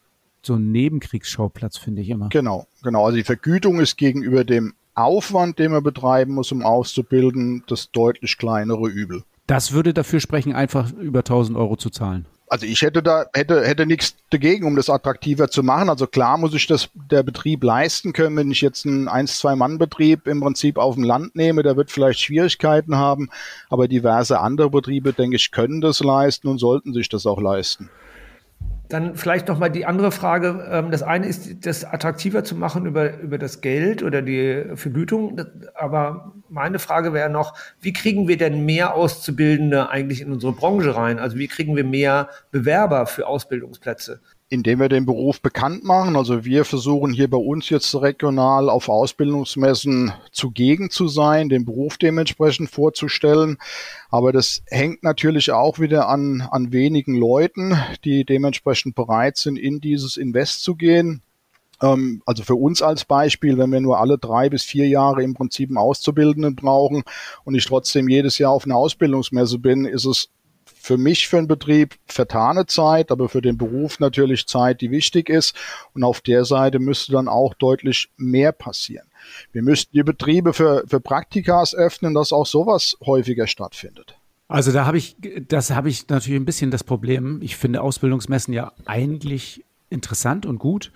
so 0.43 0.55
ein 0.55 0.71
Nebenkriegsschauplatz, 0.71 1.77
finde 1.77 2.01
ich 2.01 2.09
immer. 2.09 2.29
Genau, 2.29 2.67
genau. 2.83 3.05
Also 3.05 3.17
die 3.17 3.23
Vergütung 3.23 3.79
ist 3.79 3.97
gegenüber 3.97 4.43
dem 4.43 4.73
Aufwand, 4.95 5.59
den 5.59 5.71
man 5.71 5.83
betreiben 5.83 6.33
muss, 6.33 6.51
um 6.51 6.63
auszubilden, 6.63 7.63
das 7.67 7.91
deutlich 7.91 8.37
kleinere 8.37 8.87
Übel. 8.89 9.23
Das 9.47 9.71
würde 9.71 9.93
dafür 9.93 10.19
sprechen, 10.19 10.53
einfach 10.53 10.91
über 10.93 11.19
1000 11.19 11.57
Euro 11.57 11.75
zu 11.75 11.89
zahlen 11.89 12.25
also 12.51 12.65
ich 12.65 12.81
hätte 12.81 13.01
da 13.01 13.27
hätte 13.33 13.65
hätte 13.65 13.85
nichts 13.85 14.17
dagegen, 14.29 14.65
um 14.65 14.75
das 14.75 14.89
attraktiver 14.89 15.49
zu 15.49 15.63
machen. 15.63 15.89
Also 15.89 16.05
klar 16.05 16.37
muss 16.37 16.53
ich 16.53 16.67
das 16.67 16.89
der 17.09 17.23
Betrieb 17.23 17.63
leisten 17.63 18.11
können, 18.11 18.35
wenn 18.35 18.51
ich 18.51 18.59
jetzt 18.59 18.85
einen 18.85 19.07
1 19.07 19.39
2 19.39 19.55
Mann 19.55 19.77
Betrieb 19.77 20.27
im 20.27 20.41
Prinzip 20.41 20.77
auf 20.77 20.95
dem 20.95 21.05
Land 21.05 21.33
nehme, 21.33 21.63
der 21.63 21.77
wird 21.77 21.91
vielleicht 21.91 22.19
Schwierigkeiten 22.19 22.97
haben, 22.97 23.29
aber 23.69 23.87
diverse 23.87 24.41
andere 24.41 24.69
Betriebe, 24.69 25.13
denke 25.13 25.37
ich, 25.37 25.51
können 25.51 25.79
das 25.79 26.01
leisten 26.01 26.49
und 26.49 26.57
sollten 26.57 26.93
sich 26.93 27.07
das 27.07 27.25
auch 27.25 27.39
leisten. 27.39 27.89
Dann 28.91 29.15
vielleicht 29.15 29.47
noch 29.47 29.57
mal 29.57 29.69
die 29.69 29.85
andere 29.85 30.11
Frage. 30.11 30.67
Ähm, 30.69 30.91
das 30.91 31.01
eine 31.01 31.25
ist, 31.25 31.65
das 31.65 31.85
attraktiver 31.85 32.43
zu 32.43 32.55
machen 32.55 32.85
über, 32.85 33.17
über 33.19 33.37
das 33.37 33.61
Geld 33.61 34.03
oder 34.03 34.21
die 34.21 34.65
Vergütung. 34.75 35.41
Aber 35.75 36.33
meine 36.49 36.77
Frage 36.77 37.13
wäre 37.13 37.29
noch, 37.29 37.57
wie 37.79 37.93
kriegen 37.93 38.27
wir 38.27 38.37
denn 38.37 38.65
mehr 38.65 38.93
Auszubildende 38.93 39.89
eigentlich 39.89 40.21
in 40.21 40.31
unsere 40.31 40.51
Branche 40.51 40.95
rein? 40.95 41.19
Also 41.19 41.37
wie 41.37 41.47
kriegen 41.47 41.75
wir 41.75 41.85
mehr 41.85 42.29
Bewerber 42.51 43.05
für 43.05 43.27
Ausbildungsplätze? 43.27 44.19
Indem 44.51 44.81
wir 44.81 44.89
den 44.89 45.05
Beruf 45.05 45.41
bekannt 45.41 45.85
machen. 45.85 46.17
Also 46.17 46.43
wir 46.43 46.65
versuchen 46.65 47.13
hier 47.13 47.29
bei 47.29 47.37
uns 47.37 47.69
jetzt 47.69 47.95
regional 47.95 48.69
auf 48.69 48.89
Ausbildungsmessen 48.89 50.11
zugegen 50.33 50.89
zu 50.89 51.07
sein, 51.07 51.47
den 51.47 51.63
Beruf 51.63 51.97
dementsprechend 51.97 52.69
vorzustellen. 52.69 53.57
Aber 54.09 54.33
das 54.33 54.61
hängt 54.67 55.03
natürlich 55.03 55.53
auch 55.53 55.79
wieder 55.79 56.09
an, 56.09 56.41
an 56.51 56.73
wenigen 56.73 57.15
Leuten, 57.15 57.77
die 58.03 58.25
dementsprechend 58.25 58.93
bereit 58.93 59.37
sind, 59.37 59.57
in 59.57 59.79
dieses 59.79 60.17
Invest 60.17 60.63
zu 60.63 60.75
gehen. 60.75 61.21
Ähm, 61.81 62.21
also 62.25 62.43
für 62.43 62.55
uns 62.55 62.81
als 62.81 63.05
Beispiel, 63.05 63.57
wenn 63.57 63.71
wir 63.71 63.79
nur 63.79 63.99
alle 64.01 64.17
drei 64.17 64.49
bis 64.49 64.63
vier 64.63 64.89
Jahre 64.89 65.23
im 65.23 65.33
Prinzip 65.33 65.69
einen 65.69 65.77
Auszubildenden 65.77 66.57
brauchen 66.57 67.03
und 67.45 67.55
ich 67.55 67.63
trotzdem 67.63 68.09
jedes 68.09 68.37
Jahr 68.37 68.51
auf 68.51 68.65
einer 68.65 68.75
Ausbildungsmesse 68.75 69.59
bin, 69.59 69.85
ist 69.85 70.03
es 70.03 70.29
für 70.81 70.97
mich, 70.97 71.27
für 71.27 71.37
den 71.37 71.47
Betrieb 71.47 71.95
vertane 72.07 72.65
Zeit, 72.65 73.11
aber 73.11 73.29
für 73.29 73.41
den 73.41 73.57
Beruf 73.57 73.99
natürlich 73.99 74.47
Zeit, 74.47 74.81
die 74.81 74.89
wichtig 74.89 75.29
ist. 75.29 75.55
Und 75.93 76.03
auf 76.03 76.21
der 76.21 76.43
Seite 76.43 76.79
müsste 76.79 77.11
dann 77.11 77.27
auch 77.27 77.53
deutlich 77.53 78.09
mehr 78.17 78.51
passieren. 78.51 79.07
Wir 79.51 79.61
müssten 79.61 79.95
die 79.95 80.03
Betriebe 80.03 80.53
für, 80.53 80.83
für 80.87 80.99
Praktikas 80.99 81.75
öffnen, 81.75 82.15
dass 82.15 82.33
auch 82.33 82.47
sowas 82.47 82.97
häufiger 83.05 83.45
stattfindet. 83.45 84.17
Also 84.47 84.71
da 84.71 84.85
habe 84.85 84.97
ich, 84.97 85.15
das 85.47 85.71
habe 85.71 85.87
ich 85.87 86.09
natürlich 86.09 86.39
ein 86.41 86.45
bisschen 86.45 86.71
das 86.71 86.83
Problem. 86.83 87.39
Ich 87.41 87.55
finde 87.55 87.81
Ausbildungsmessen 87.81 88.53
ja 88.53 88.73
eigentlich 88.85 89.63
interessant 89.89 90.45
und 90.45 90.57
gut, 90.57 90.91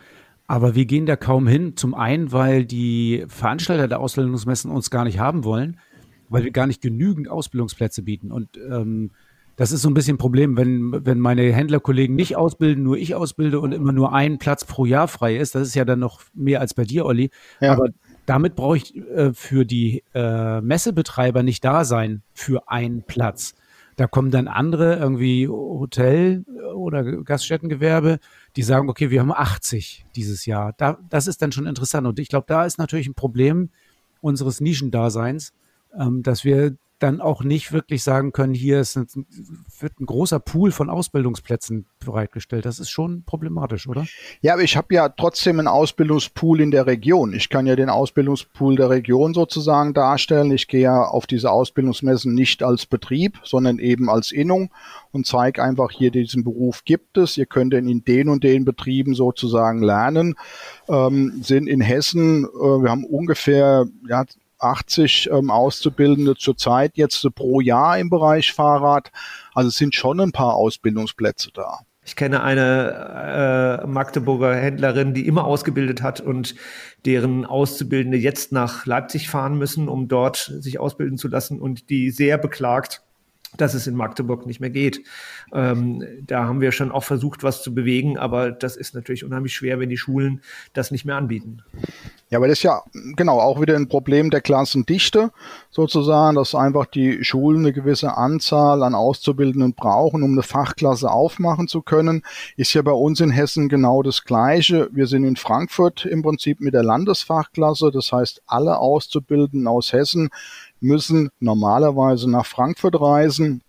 aber 0.48 0.76
wir 0.76 0.86
gehen 0.86 1.06
da 1.06 1.16
kaum 1.16 1.48
hin. 1.48 1.78
Zum 1.78 1.94
einen, 1.94 2.32
weil 2.32 2.66
die 2.66 3.24
Veranstalter 3.28 3.88
der 3.88 4.00
Ausbildungsmessen 4.00 4.72
uns 4.72 4.90
gar 4.90 5.06
nicht 5.06 5.20
haben 5.20 5.44
wollen, 5.44 5.80
weil 6.28 6.44
wir 6.44 6.52
gar 6.52 6.68
nicht 6.68 6.82
genügend 6.82 7.30
Ausbildungsplätze 7.30 8.02
bieten. 8.02 8.32
Und 8.32 8.58
ähm, 8.58 9.12
das 9.56 9.72
ist 9.72 9.82
so 9.82 9.90
ein 9.90 9.94
bisschen 9.94 10.16
ein 10.16 10.20
Problem, 10.20 10.58
wenn, 10.58 11.06
wenn 11.06 11.20
meine 11.20 11.54
Händlerkollegen 11.54 12.16
nicht 12.16 12.36
ausbilden, 12.36 12.84
nur 12.84 12.98
ich 12.98 13.16
ausbilde 13.16 13.60
und 13.60 13.72
immer 13.72 13.94
nur 13.94 14.14
ein 14.14 14.38
Platz 14.38 14.66
pro 14.66 14.86
Jahr 14.86 15.08
frei 15.08 15.38
ist. 15.38 15.56
Das 15.56 15.68
ist 15.68 15.76
ja 15.76 15.86
dann 15.86 16.00
noch 16.00 16.22
mehr 16.34 16.60
als 16.60 16.74
bei 16.74 16.84
dir, 16.84 17.06
Olli. 17.06 17.30
Ja. 17.62 17.72
Aber 17.74 17.88
damit 18.26 18.56
brauche 18.56 18.78
ich 18.78 18.96
äh, 18.96 19.34
für 19.34 19.66
die 19.66 20.04
äh, 20.14 20.62
Messebetreiber 20.62 21.44
nicht 21.44 21.64
da 21.64 21.86
sein 21.86 22.22
für 22.34 22.70
einen 22.70 23.04
Platz. 23.04 23.56
Da 23.96 24.08
kommen 24.08 24.30
dann 24.30 24.50
andere, 24.50 24.98
irgendwie 24.98 25.48
Hotel 25.48 26.44
oder 26.76 27.04
Gaststättengewerbe, 27.24 28.20
die 28.58 28.64
sagen, 28.64 28.90
okay, 28.90 29.10
wir 29.10 29.22
haben 29.22 29.32
80 29.32 30.06
dieses 30.18 30.46
Jahr. 30.46 30.74
Da, 30.78 30.98
das 31.10 31.28
ist 31.28 31.42
dann 31.42 31.54
schon 31.54 31.66
interessant. 31.66 32.06
Und 32.06 32.20
ich 32.20 32.28
glaube, 32.28 32.46
da 32.48 32.66
ist 32.66 32.78
natürlich 32.78 33.08
ein 33.08 33.14
Problem 33.14 33.70
unseres 34.20 34.60
Nischendaseins, 34.60 35.54
ähm, 35.98 36.24
dass 36.24 36.44
wir 36.44 36.76
dann 37.00 37.20
auch 37.20 37.44
nicht 37.44 37.74
wirklich 37.74 38.04
sagen 38.04 38.32
können, 38.32 38.54
hier 38.54 38.80
ist 38.80 38.96
ein, 38.96 39.08
wird 39.80 40.00
ein 40.00 40.06
großer 40.06 40.40
Pool 40.40 40.72
von 40.72 40.90
Ausbildungsplätzen 40.90 41.88
bereitgestellt. 42.04 42.66
Das 42.66 42.80
ist 42.80 42.90
schon 42.90 43.24
problematisch, 43.24 43.88
oder? 43.88 44.06
Ja, 44.42 44.54
aber 44.54 44.64
ich 44.64 44.78
habe 44.78 44.94
ja 44.94 45.10
trotzdem 45.10 45.60
einen 45.60 45.68
Ausbildungspool 45.68 46.62
in 46.62 46.72
der 46.72 46.86
Region. 46.86 47.34
Ich 47.34 47.50
kann 47.50 47.68
ja 47.68 47.76
den 47.76 47.90
Ausbildungspool 47.90 48.78
der 48.78 48.90
Region 48.90 49.34
sozusagen 49.34 49.94
darstellen. 49.94 50.52
Ich 50.52 50.68
gehe 50.68 50.82
ja 50.82 51.04
auf 51.04 51.28
diese 51.28 51.52
Ausbildungsmessen 51.52 52.34
nicht 52.34 52.64
als 52.64 52.86
Betrieb, 52.86 53.40
sondern 53.44 53.80
eben 53.80 54.10
als 54.10 54.32
Innung 54.32 54.72
und 55.12 55.28
zeige 55.28 55.62
einfach 55.62 55.92
hier 55.92 56.12
diesen 56.12 56.46
Beruf 56.46 56.86
gibt 56.86 57.18
es. 57.18 57.36
Ihr 57.36 57.46
könnt 57.46 57.74
ihn 57.74 57.90
in 57.90 58.06
den 58.06 58.30
und 58.30 58.44
den 58.44 58.64
Betrieben 58.64 59.16
sozusagen 59.16 59.84
lernen. 59.84 60.36
Ähm, 60.88 61.42
sind 61.42 61.68
in 61.68 61.82
Hessen, 61.82 62.46
äh, 62.46 62.48
wir 62.48 62.90
haben 62.90 63.04
ungefähr 63.04 63.86
ja, 64.08 64.24
80 64.66 65.30
ähm, 65.32 65.50
Auszubildende 65.50 66.36
zurzeit 66.36 66.92
jetzt 66.96 67.26
pro 67.36 67.62
Jahr 67.62 67.98
im 67.98 68.10
Bereich 68.10 68.54
Fahrrad. 68.54 69.12
Also 69.54 69.70
es 69.70 69.76
sind 69.76 69.96
schon 69.96 70.20
ein 70.20 70.32
paar 70.32 70.56
Ausbildungsplätze 70.56 71.52
da. 71.54 71.80
Ich 72.08 72.16
kenne 72.16 72.44
eine 72.44 73.82
äh, 73.84 73.88
Magdeburger 73.88 74.56
Händlerin, 74.56 75.16
die 75.16 75.26
immer 75.26 75.46
ausgebildet 75.46 76.04
hat 76.04 76.22
und 76.22 76.54
deren 77.06 77.46
Auszubildende 77.46 78.18
jetzt 78.18 78.52
nach 78.52 78.86
Leipzig 78.86 79.28
fahren 79.28 79.58
müssen, 79.58 79.90
um 79.90 80.08
dort 80.08 80.54
sich 80.60 80.80
ausbilden 80.80 81.18
zu 81.18 81.28
lassen 81.28 81.60
und 81.60 81.90
die 81.90 82.12
sehr 82.12 82.38
beklagt, 82.38 83.02
dass 83.58 83.74
es 83.74 83.88
in 83.88 83.96
Magdeburg 83.96 84.46
nicht 84.46 84.60
mehr 84.60 84.70
geht. 84.70 85.02
Ähm, 85.54 86.04
da 86.26 86.46
haben 86.46 86.62
wir 86.62 86.72
schon 86.72 86.92
auch 86.92 87.04
versucht, 87.04 87.44
was 87.44 87.64
zu 87.64 87.74
bewegen, 87.74 88.18
aber 88.18 88.52
das 88.52 88.76
ist 88.76 88.96
natürlich 88.96 89.24
unheimlich 89.24 89.54
schwer, 89.54 89.80
wenn 89.80 89.90
die 89.90 89.98
Schulen 89.98 90.42
das 90.74 90.92
nicht 90.92 91.06
mehr 91.06 91.16
anbieten. 91.16 91.64
Ja, 92.30 92.40
aber 92.40 92.48
das 92.48 92.58
ist 92.58 92.64
ja 92.64 92.82
genau 93.16 93.40
auch 93.40 93.62
wieder 93.62 93.76
ein 93.76 93.88
Problem 93.88 94.32
der 94.32 94.42
Klassendichte 94.42 95.32
sozusagen, 95.70 96.36
dass 96.36 96.56
einfach 96.56 96.88
die 96.88 97.24
Schulen 97.24 97.60
eine 97.60 97.72
gewisse 97.72 98.18
Anzahl 98.18 98.82
an 98.82 98.96
Auszubildenden 98.96 99.74
brauchen, 99.74 100.24
um 100.24 100.32
eine 100.32 100.42
Fachklasse 100.42 101.12
aufmachen 101.12 101.68
zu 101.68 101.84
können. 101.84 102.24
Ist 102.58 102.74
ja 102.74 102.82
bei 102.82 102.92
uns 102.92 103.20
in 103.20 103.30
Hessen 103.30 103.70
genau 103.70 104.02
das 104.02 104.24
Gleiche. 104.24 104.90
Wir 104.92 105.06
sind 105.06 105.24
in 105.24 105.36
Frankfurt 105.36 106.06
im 106.06 106.24
Prinzip 106.24 106.62
mit 106.62 106.74
der 106.74 106.84
Landesfachklasse, 106.84 107.92
das 107.92 108.12
heißt 108.12 108.42
alle 108.48 108.80
Auszubildenden 108.80 109.68
aus 109.68 109.94
Hessen 109.94 110.30
müssen 110.80 111.30
normalerweise 111.40 112.30
nach 112.30 112.46
Frankfurt 112.46 113.00
reisen. 113.00 113.62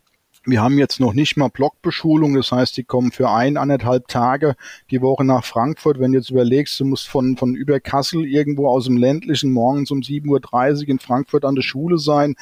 Wir 0.44 0.62
haben 0.62 0.78
jetzt 0.78 1.00
noch 1.00 1.12
nicht 1.12 1.36
mal 1.36 1.48
Blockbeschulung, 1.48 2.34
das 2.34 2.52
heißt, 2.52 2.76
die 2.76 2.84
kommen 2.84 3.10
für 3.10 3.30
ein, 3.30 3.56
anderthalb 3.56 4.06
Tage 4.06 4.54
die 4.90 5.02
Woche 5.02 5.24
nach 5.24 5.44
Frankfurt. 5.44 5.98
Wenn 5.98 6.12
du 6.12 6.18
jetzt 6.18 6.30
überlegst, 6.30 6.78
du 6.78 6.84
musst 6.84 7.08
von, 7.08 7.36
von 7.36 7.56
über 7.56 7.80
Kassel 7.80 8.24
irgendwo 8.24 8.68
aus 8.68 8.84
dem 8.84 8.96
ländlichen 8.96 9.52
morgens 9.52 9.90
um 9.90 10.00
7.30 10.00 10.82
Uhr 10.82 10.88
in 10.88 10.98
Frankfurt 11.00 11.44
an 11.44 11.56
der 11.56 11.62
Schule 11.62 11.98
sein, 11.98 12.36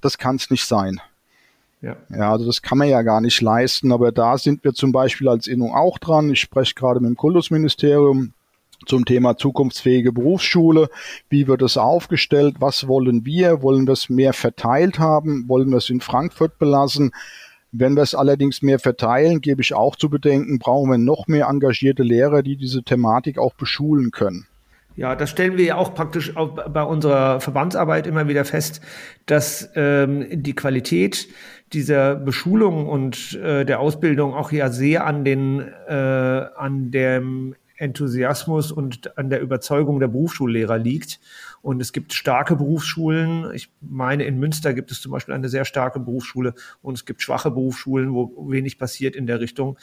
das 0.00 0.18
kann 0.18 0.36
es 0.36 0.50
nicht 0.50 0.66
sein. 0.66 1.00
Ja. 1.80 1.96
ja, 2.10 2.32
also 2.32 2.44
das 2.44 2.62
kann 2.62 2.78
man 2.78 2.88
ja 2.88 3.02
gar 3.02 3.20
nicht 3.20 3.40
leisten, 3.40 3.92
aber 3.92 4.10
da 4.10 4.36
sind 4.36 4.64
wir 4.64 4.74
zum 4.74 4.90
Beispiel 4.92 5.28
als 5.28 5.46
Innung 5.46 5.74
auch 5.74 5.98
dran. 5.98 6.30
Ich 6.30 6.40
spreche 6.40 6.74
gerade 6.74 7.00
mit 7.00 7.08
dem 7.08 7.16
Kultusministerium 7.16 8.32
zum 8.86 9.04
Thema 9.04 9.36
zukunftsfähige 9.36 10.12
Berufsschule. 10.12 10.88
Wie 11.28 11.46
wird 11.46 11.62
es 11.62 11.76
aufgestellt? 11.76 12.56
Was 12.60 12.88
wollen 12.88 13.24
wir? 13.24 13.62
Wollen 13.62 13.86
wir 13.86 13.92
es 13.92 14.08
mehr 14.08 14.32
verteilt 14.32 14.98
haben? 14.98 15.48
Wollen 15.48 15.70
wir 15.70 15.78
es 15.78 15.90
in 15.90 16.00
Frankfurt 16.00 16.58
belassen? 16.58 17.12
Wenn 17.70 17.96
wir 17.96 18.02
es 18.02 18.14
allerdings 18.14 18.62
mehr 18.62 18.78
verteilen, 18.78 19.40
gebe 19.40 19.60
ich 19.60 19.74
auch 19.74 19.96
zu 19.96 20.08
bedenken, 20.08 20.58
brauchen 20.58 20.90
wir 20.90 20.98
noch 20.98 21.26
mehr 21.26 21.48
engagierte 21.48 22.02
Lehrer, 22.02 22.42
die 22.42 22.56
diese 22.56 22.82
Thematik 22.82 23.38
auch 23.38 23.54
beschulen 23.54 24.10
können. 24.10 24.46
Ja, 24.96 25.14
das 25.14 25.30
stellen 25.30 25.56
wir 25.56 25.64
ja 25.64 25.76
auch 25.76 25.94
praktisch 25.94 26.36
auch 26.36 26.48
bei 26.70 26.82
unserer 26.82 27.40
Verbandsarbeit 27.40 28.08
immer 28.08 28.26
wieder 28.26 28.44
fest, 28.44 28.80
dass 29.26 29.70
ähm, 29.76 30.26
die 30.28 30.56
Qualität 30.56 31.28
dieser 31.72 32.16
Beschulung 32.16 32.88
und 32.88 33.34
äh, 33.34 33.64
der 33.64 33.78
Ausbildung 33.78 34.34
auch 34.34 34.50
ja 34.50 34.70
sehr 34.70 35.06
an 35.06 35.24
den 35.24 35.60
äh, 35.86 35.92
an 35.92 36.90
dem 36.90 37.54
Enthusiasmus 37.78 38.72
und 38.72 39.16
an 39.16 39.30
der 39.30 39.40
Überzeugung 39.40 40.00
der 40.00 40.08
Berufsschullehrer 40.08 40.78
liegt. 40.78 41.20
Und 41.62 41.80
es 41.80 41.92
gibt 41.92 42.12
starke 42.12 42.56
Berufsschulen. 42.56 43.52
Ich 43.54 43.70
meine, 43.80 44.24
in 44.24 44.38
Münster 44.38 44.74
gibt 44.74 44.90
es 44.90 45.00
zum 45.00 45.12
Beispiel 45.12 45.34
eine 45.34 45.48
sehr 45.48 45.64
starke 45.64 46.00
Berufsschule 46.00 46.54
und 46.82 46.94
es 46.94 47.06
gibt 47.06 47.22
schwache 47.22 47.50
Berufsschulen, 47.50 48.12
wo 48.12 48.50
wenig 48.50 48.78
passiert 48.78 49.16
in 49.16 49.26
der 49.26 49.40
Richtung. 49.40 49.78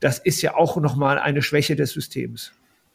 Das 0.00 0.18
ist 0.18 0.42
ja 0.42 0.54
auch 0.54 0.76
nochmal 0.76 1.18
eine 1.18 1.42
Schwäche 1.42 1.76
des 1.76 1.90
Systems. 1.90 2.52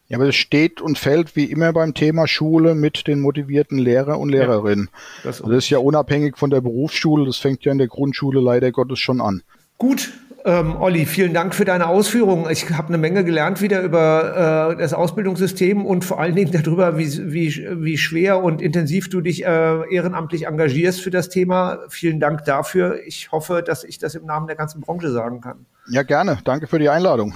Ja, 0.10 0.18
aber 0.18 0.30
es 0.30 0.36
steht 0.36 0.80
und 0.80 0.98
fällt 0.98 1.36
wie 1.36 1.46
immer 1.46 1.74
beim 1.74 1.94
Thema 1.94 2.28
Schule 2.28 2.76
mit 2.76 3.08
den 3.08 3.20
motivierten 3.20 3.78
Lehrer 3.78 4.20
und 4.20 4.30
Lehrerinnen. 4.30 4.90
Ja, 4.94 5.00
das, 5.24 5.40
das 5.40 5.50
ist 5.50 5.70
ja 5.70 5.80
unabhängig 5.80 6.38
von 6.38 6.50
der 6.50 6.62
Berufsschule. 6.62 7.26
Das 7.26 7.38
fängt 7.38 7.66
ja 7.66 7.74
in 7.74 7.78
der 7.78 7.88
Grundschule 7.88 8.40
leider 8.40 8.72
Gottes 8.72 9.00
schon 9.00 9.20
an. 9.20 9.44
Gut, 9.78 10.14
ähm, 10.48 10.78
Olli, 10.80 11.06
vielen 11.06 11.34
Dank 11.34 11.54
für 11.54 11.66
deine 11.66 11.88
Ausführungen. 11.88 12.50
Ich 12.50 12.70
habe 12.72 12.88
eine 12.88 12.98
Menge 12.98 13.26
gelernt 13.26 13.62
wieder 13.62 13.82
über 13.82 14.72
äh, 14.72 14.78
das 14.78 14.94
Ausbildungssystem 14.94 15.86
und 15.86 16.06
vor 16.06 16.22
allen 16.22 16.36
Dingen 16.36 16.52
darüber, 16.52 16.98
wie, 16.98 17.34
wie, 17.34 17.68
wie 17.84 17.98
schwer 17.98 18.42
und 18.42 18.62
intensiv 18.62 19.10
du 19.10 19.20
dich 19.20 19.46
äh, 19.46 19.94
ehrenamtlich 19.94 20.48
engagierst 20.48 21.02
für 21.02 21.12
das 21.12 21.28
Thema. 21.28 21.80
Vielen 21.90 22.22
Dank 22.22 22.46
dafür. 22.46 23.02
Ich 23.06 23.32
hoffe, 23.34 23.62
dass 23.62 23.84
ich 23.84 24.00
das 24.00 24.16
im 24.16 24.26
Namen 24.26 24.48
der 24.48 24.56
ganzen 24.56 24.80
Branche 24.80 25.12
sagen 25.12 25.42
kann. 25.42 25.66
Ja, 25.90 26.04
gerne. 26.04 26.40
Danke 26.46 26.68
für 26.68 26.80
die 26.80 26.90
Einladung. 26.90 27.34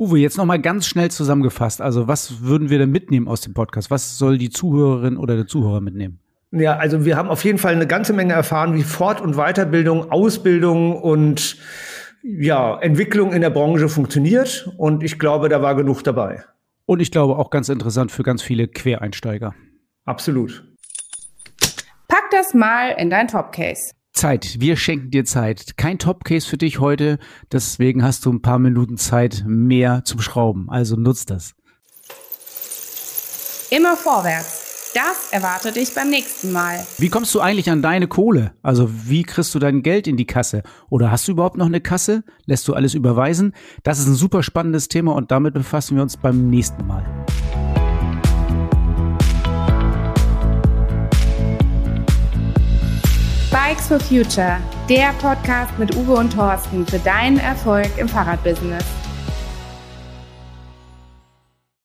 Uwe, 0.00 0.18
jetzt 0.18 0.36
nochmal 0.36 0.60
ganz 0.60 0.88
schnell 0.88 1.12
zusammengefasst. 1.12 1.80
Also 1.80 2.08
was 2.08 2.42
würden 2.42 2.68
wir 2.68 2.78
denn 2.78 2.90
mitnehmen 2.90 3.28
aus 3.28 3.42
dem 3.42 3.54
Podcast? 3.54 3.92
Was 3.92 4.18
soll 4.18 4.38
die 4.38 4.50
Zuhörerin 4.50 5.16
oder 5.16 5.36
der 5.36 5.46
Zuhörer 5.46 5.80
mitnehmen? 5.80 6.18
Ja, 6.50 6.76
also 6.76 7.04
wir 7.04 7.16
haben 7.16 7.28
auf 7.28 7.44
jeden 7.44 7.58
Fall 7.58 7.74
eine 7.74 7.86
ganze 7.86 8.12
Menge 8.12 8.32
erfahren, 8.32 8.74
wie 8.74 8.82
Fort- 8.82 9.20
und 9.20 9.36
Weiterbildung, 9.36 10.10
Ausbildung 10.10 11.00
und 11.00 11.56
ja, 12.24 12.78
Entwicklung 12.80 13.32
in 13.32 13.42
der 13.42 13.50
Branche 13.50 13.88
funktioniert 13.88 14.70
und 14.78 15.02
ich 15.02 15.18
glaube, 15.18 15.48
da 15.50 15.60
war 15.60 15.74
genug 15.74 16.02
dabei. 16.02 16.42
Und 16.86 17.00
ich 17.00 17.10
glaube 17.10 17.36
auch 17.36 17.50
ganz 17.50 17.68
interessant 17.68 18.10
für 18.10 18.22
ganz 18.22 18.42
viele 18.42 18.66
Quereinsteiger. 18.66 19.54
Absolut. 20.06 20.64
Pack 22.08 22.30
das 22.30 22.54
mal 22.54 22.90
in 22.98 23.10
dein 23.10 23.28
Topcase. 23.28 23.92
Zeit. 24.12 24.56
Wir 24.60 24.76
schenken 24.76 25.10
dir 25.10 25.24
Zeit. 25.24 25.76
Kein 25.76 25.98
Topcase 25.98 26.48
für 26.48 26.56
dich 26.56 26.78
heute, 26.78 27.18
deswegen 27.52 28.02
hast 28.02 28.24
du 28.24 28.32
ein 28.32 28.42
paar 28.42 28.58
Minuten 28.58 28.96
Zeit 28.96 29.44
mehr 29.46 30.02
zum 30.04 30.20
Schrauben. 30.20 30.70
Also 30.70 30.96
nutzt 30.96 31.30
das. 31.30 31.54
Immer 33.70 33.96
vorwärts. 33.96 34.63
Das 34.94 35.32
erwartet 35.32 35.74
dich 35.74 35.92
beim 35.92 36.08
nächsten 36.08 36.52
Mal. 36.52 36.86
Wie 36.98 37.08
kommst 37.08 37.34
du 37.34 37.40
eigentlich 37.40 37.68
an 37.68 37.82
deine 37.82 38.06
Kohle? 38.06 38.52
Also 38.62 38.88
wie 38.88 39.24
kriegst 39.24 39.52
du 39.52 39.58
dein 39.58 39.82
Geld 39.82 40.06
in 40.06 40.16
die 40.16 40.24
Kasse? 40.24 40.62
Oder 40.88 41.10
hast 41.10 41.26
du 41.26 41.32
überhaupt 41.32 41.56
noch 41.56 41.66
eine 41.66 41.80
Kasse? 41.80 42.22
Lässt 42.46 42.68
du 42.68 42.74
alles 42.74 42.94
überweisen? 42.94 43.54
Das 43.82 43.98
ist 43.98 44.06
ein 44.06 44.14
super 44.14 44.44
spannendes 44.44 44.86
Thema 44.86 45.16
und 45.16 45.32
damit 45.32 45.54
befassen 45.54 45.96
wir 45.96 46.02
uns 46.04 46.16
beim 46.16 46.48
nächsten 46.48 46.86
Mal. 46.86 47.04
Bikes 53.50 53.88
for 53.88 53.98
Future, 53.98 54.58
der 54.88 55.12
Podcast 55.20 55.76
mit 55.76 55.96
Uwe 55.96 56.12
und 56.12 56.32
Thorsten 56.32 56.86
für 56.86 57.00
deinen 57.00 57.38
Erfolg 57.38 57.90
im 57.98 58.06
Fahrradbusiness. 58.06 58.84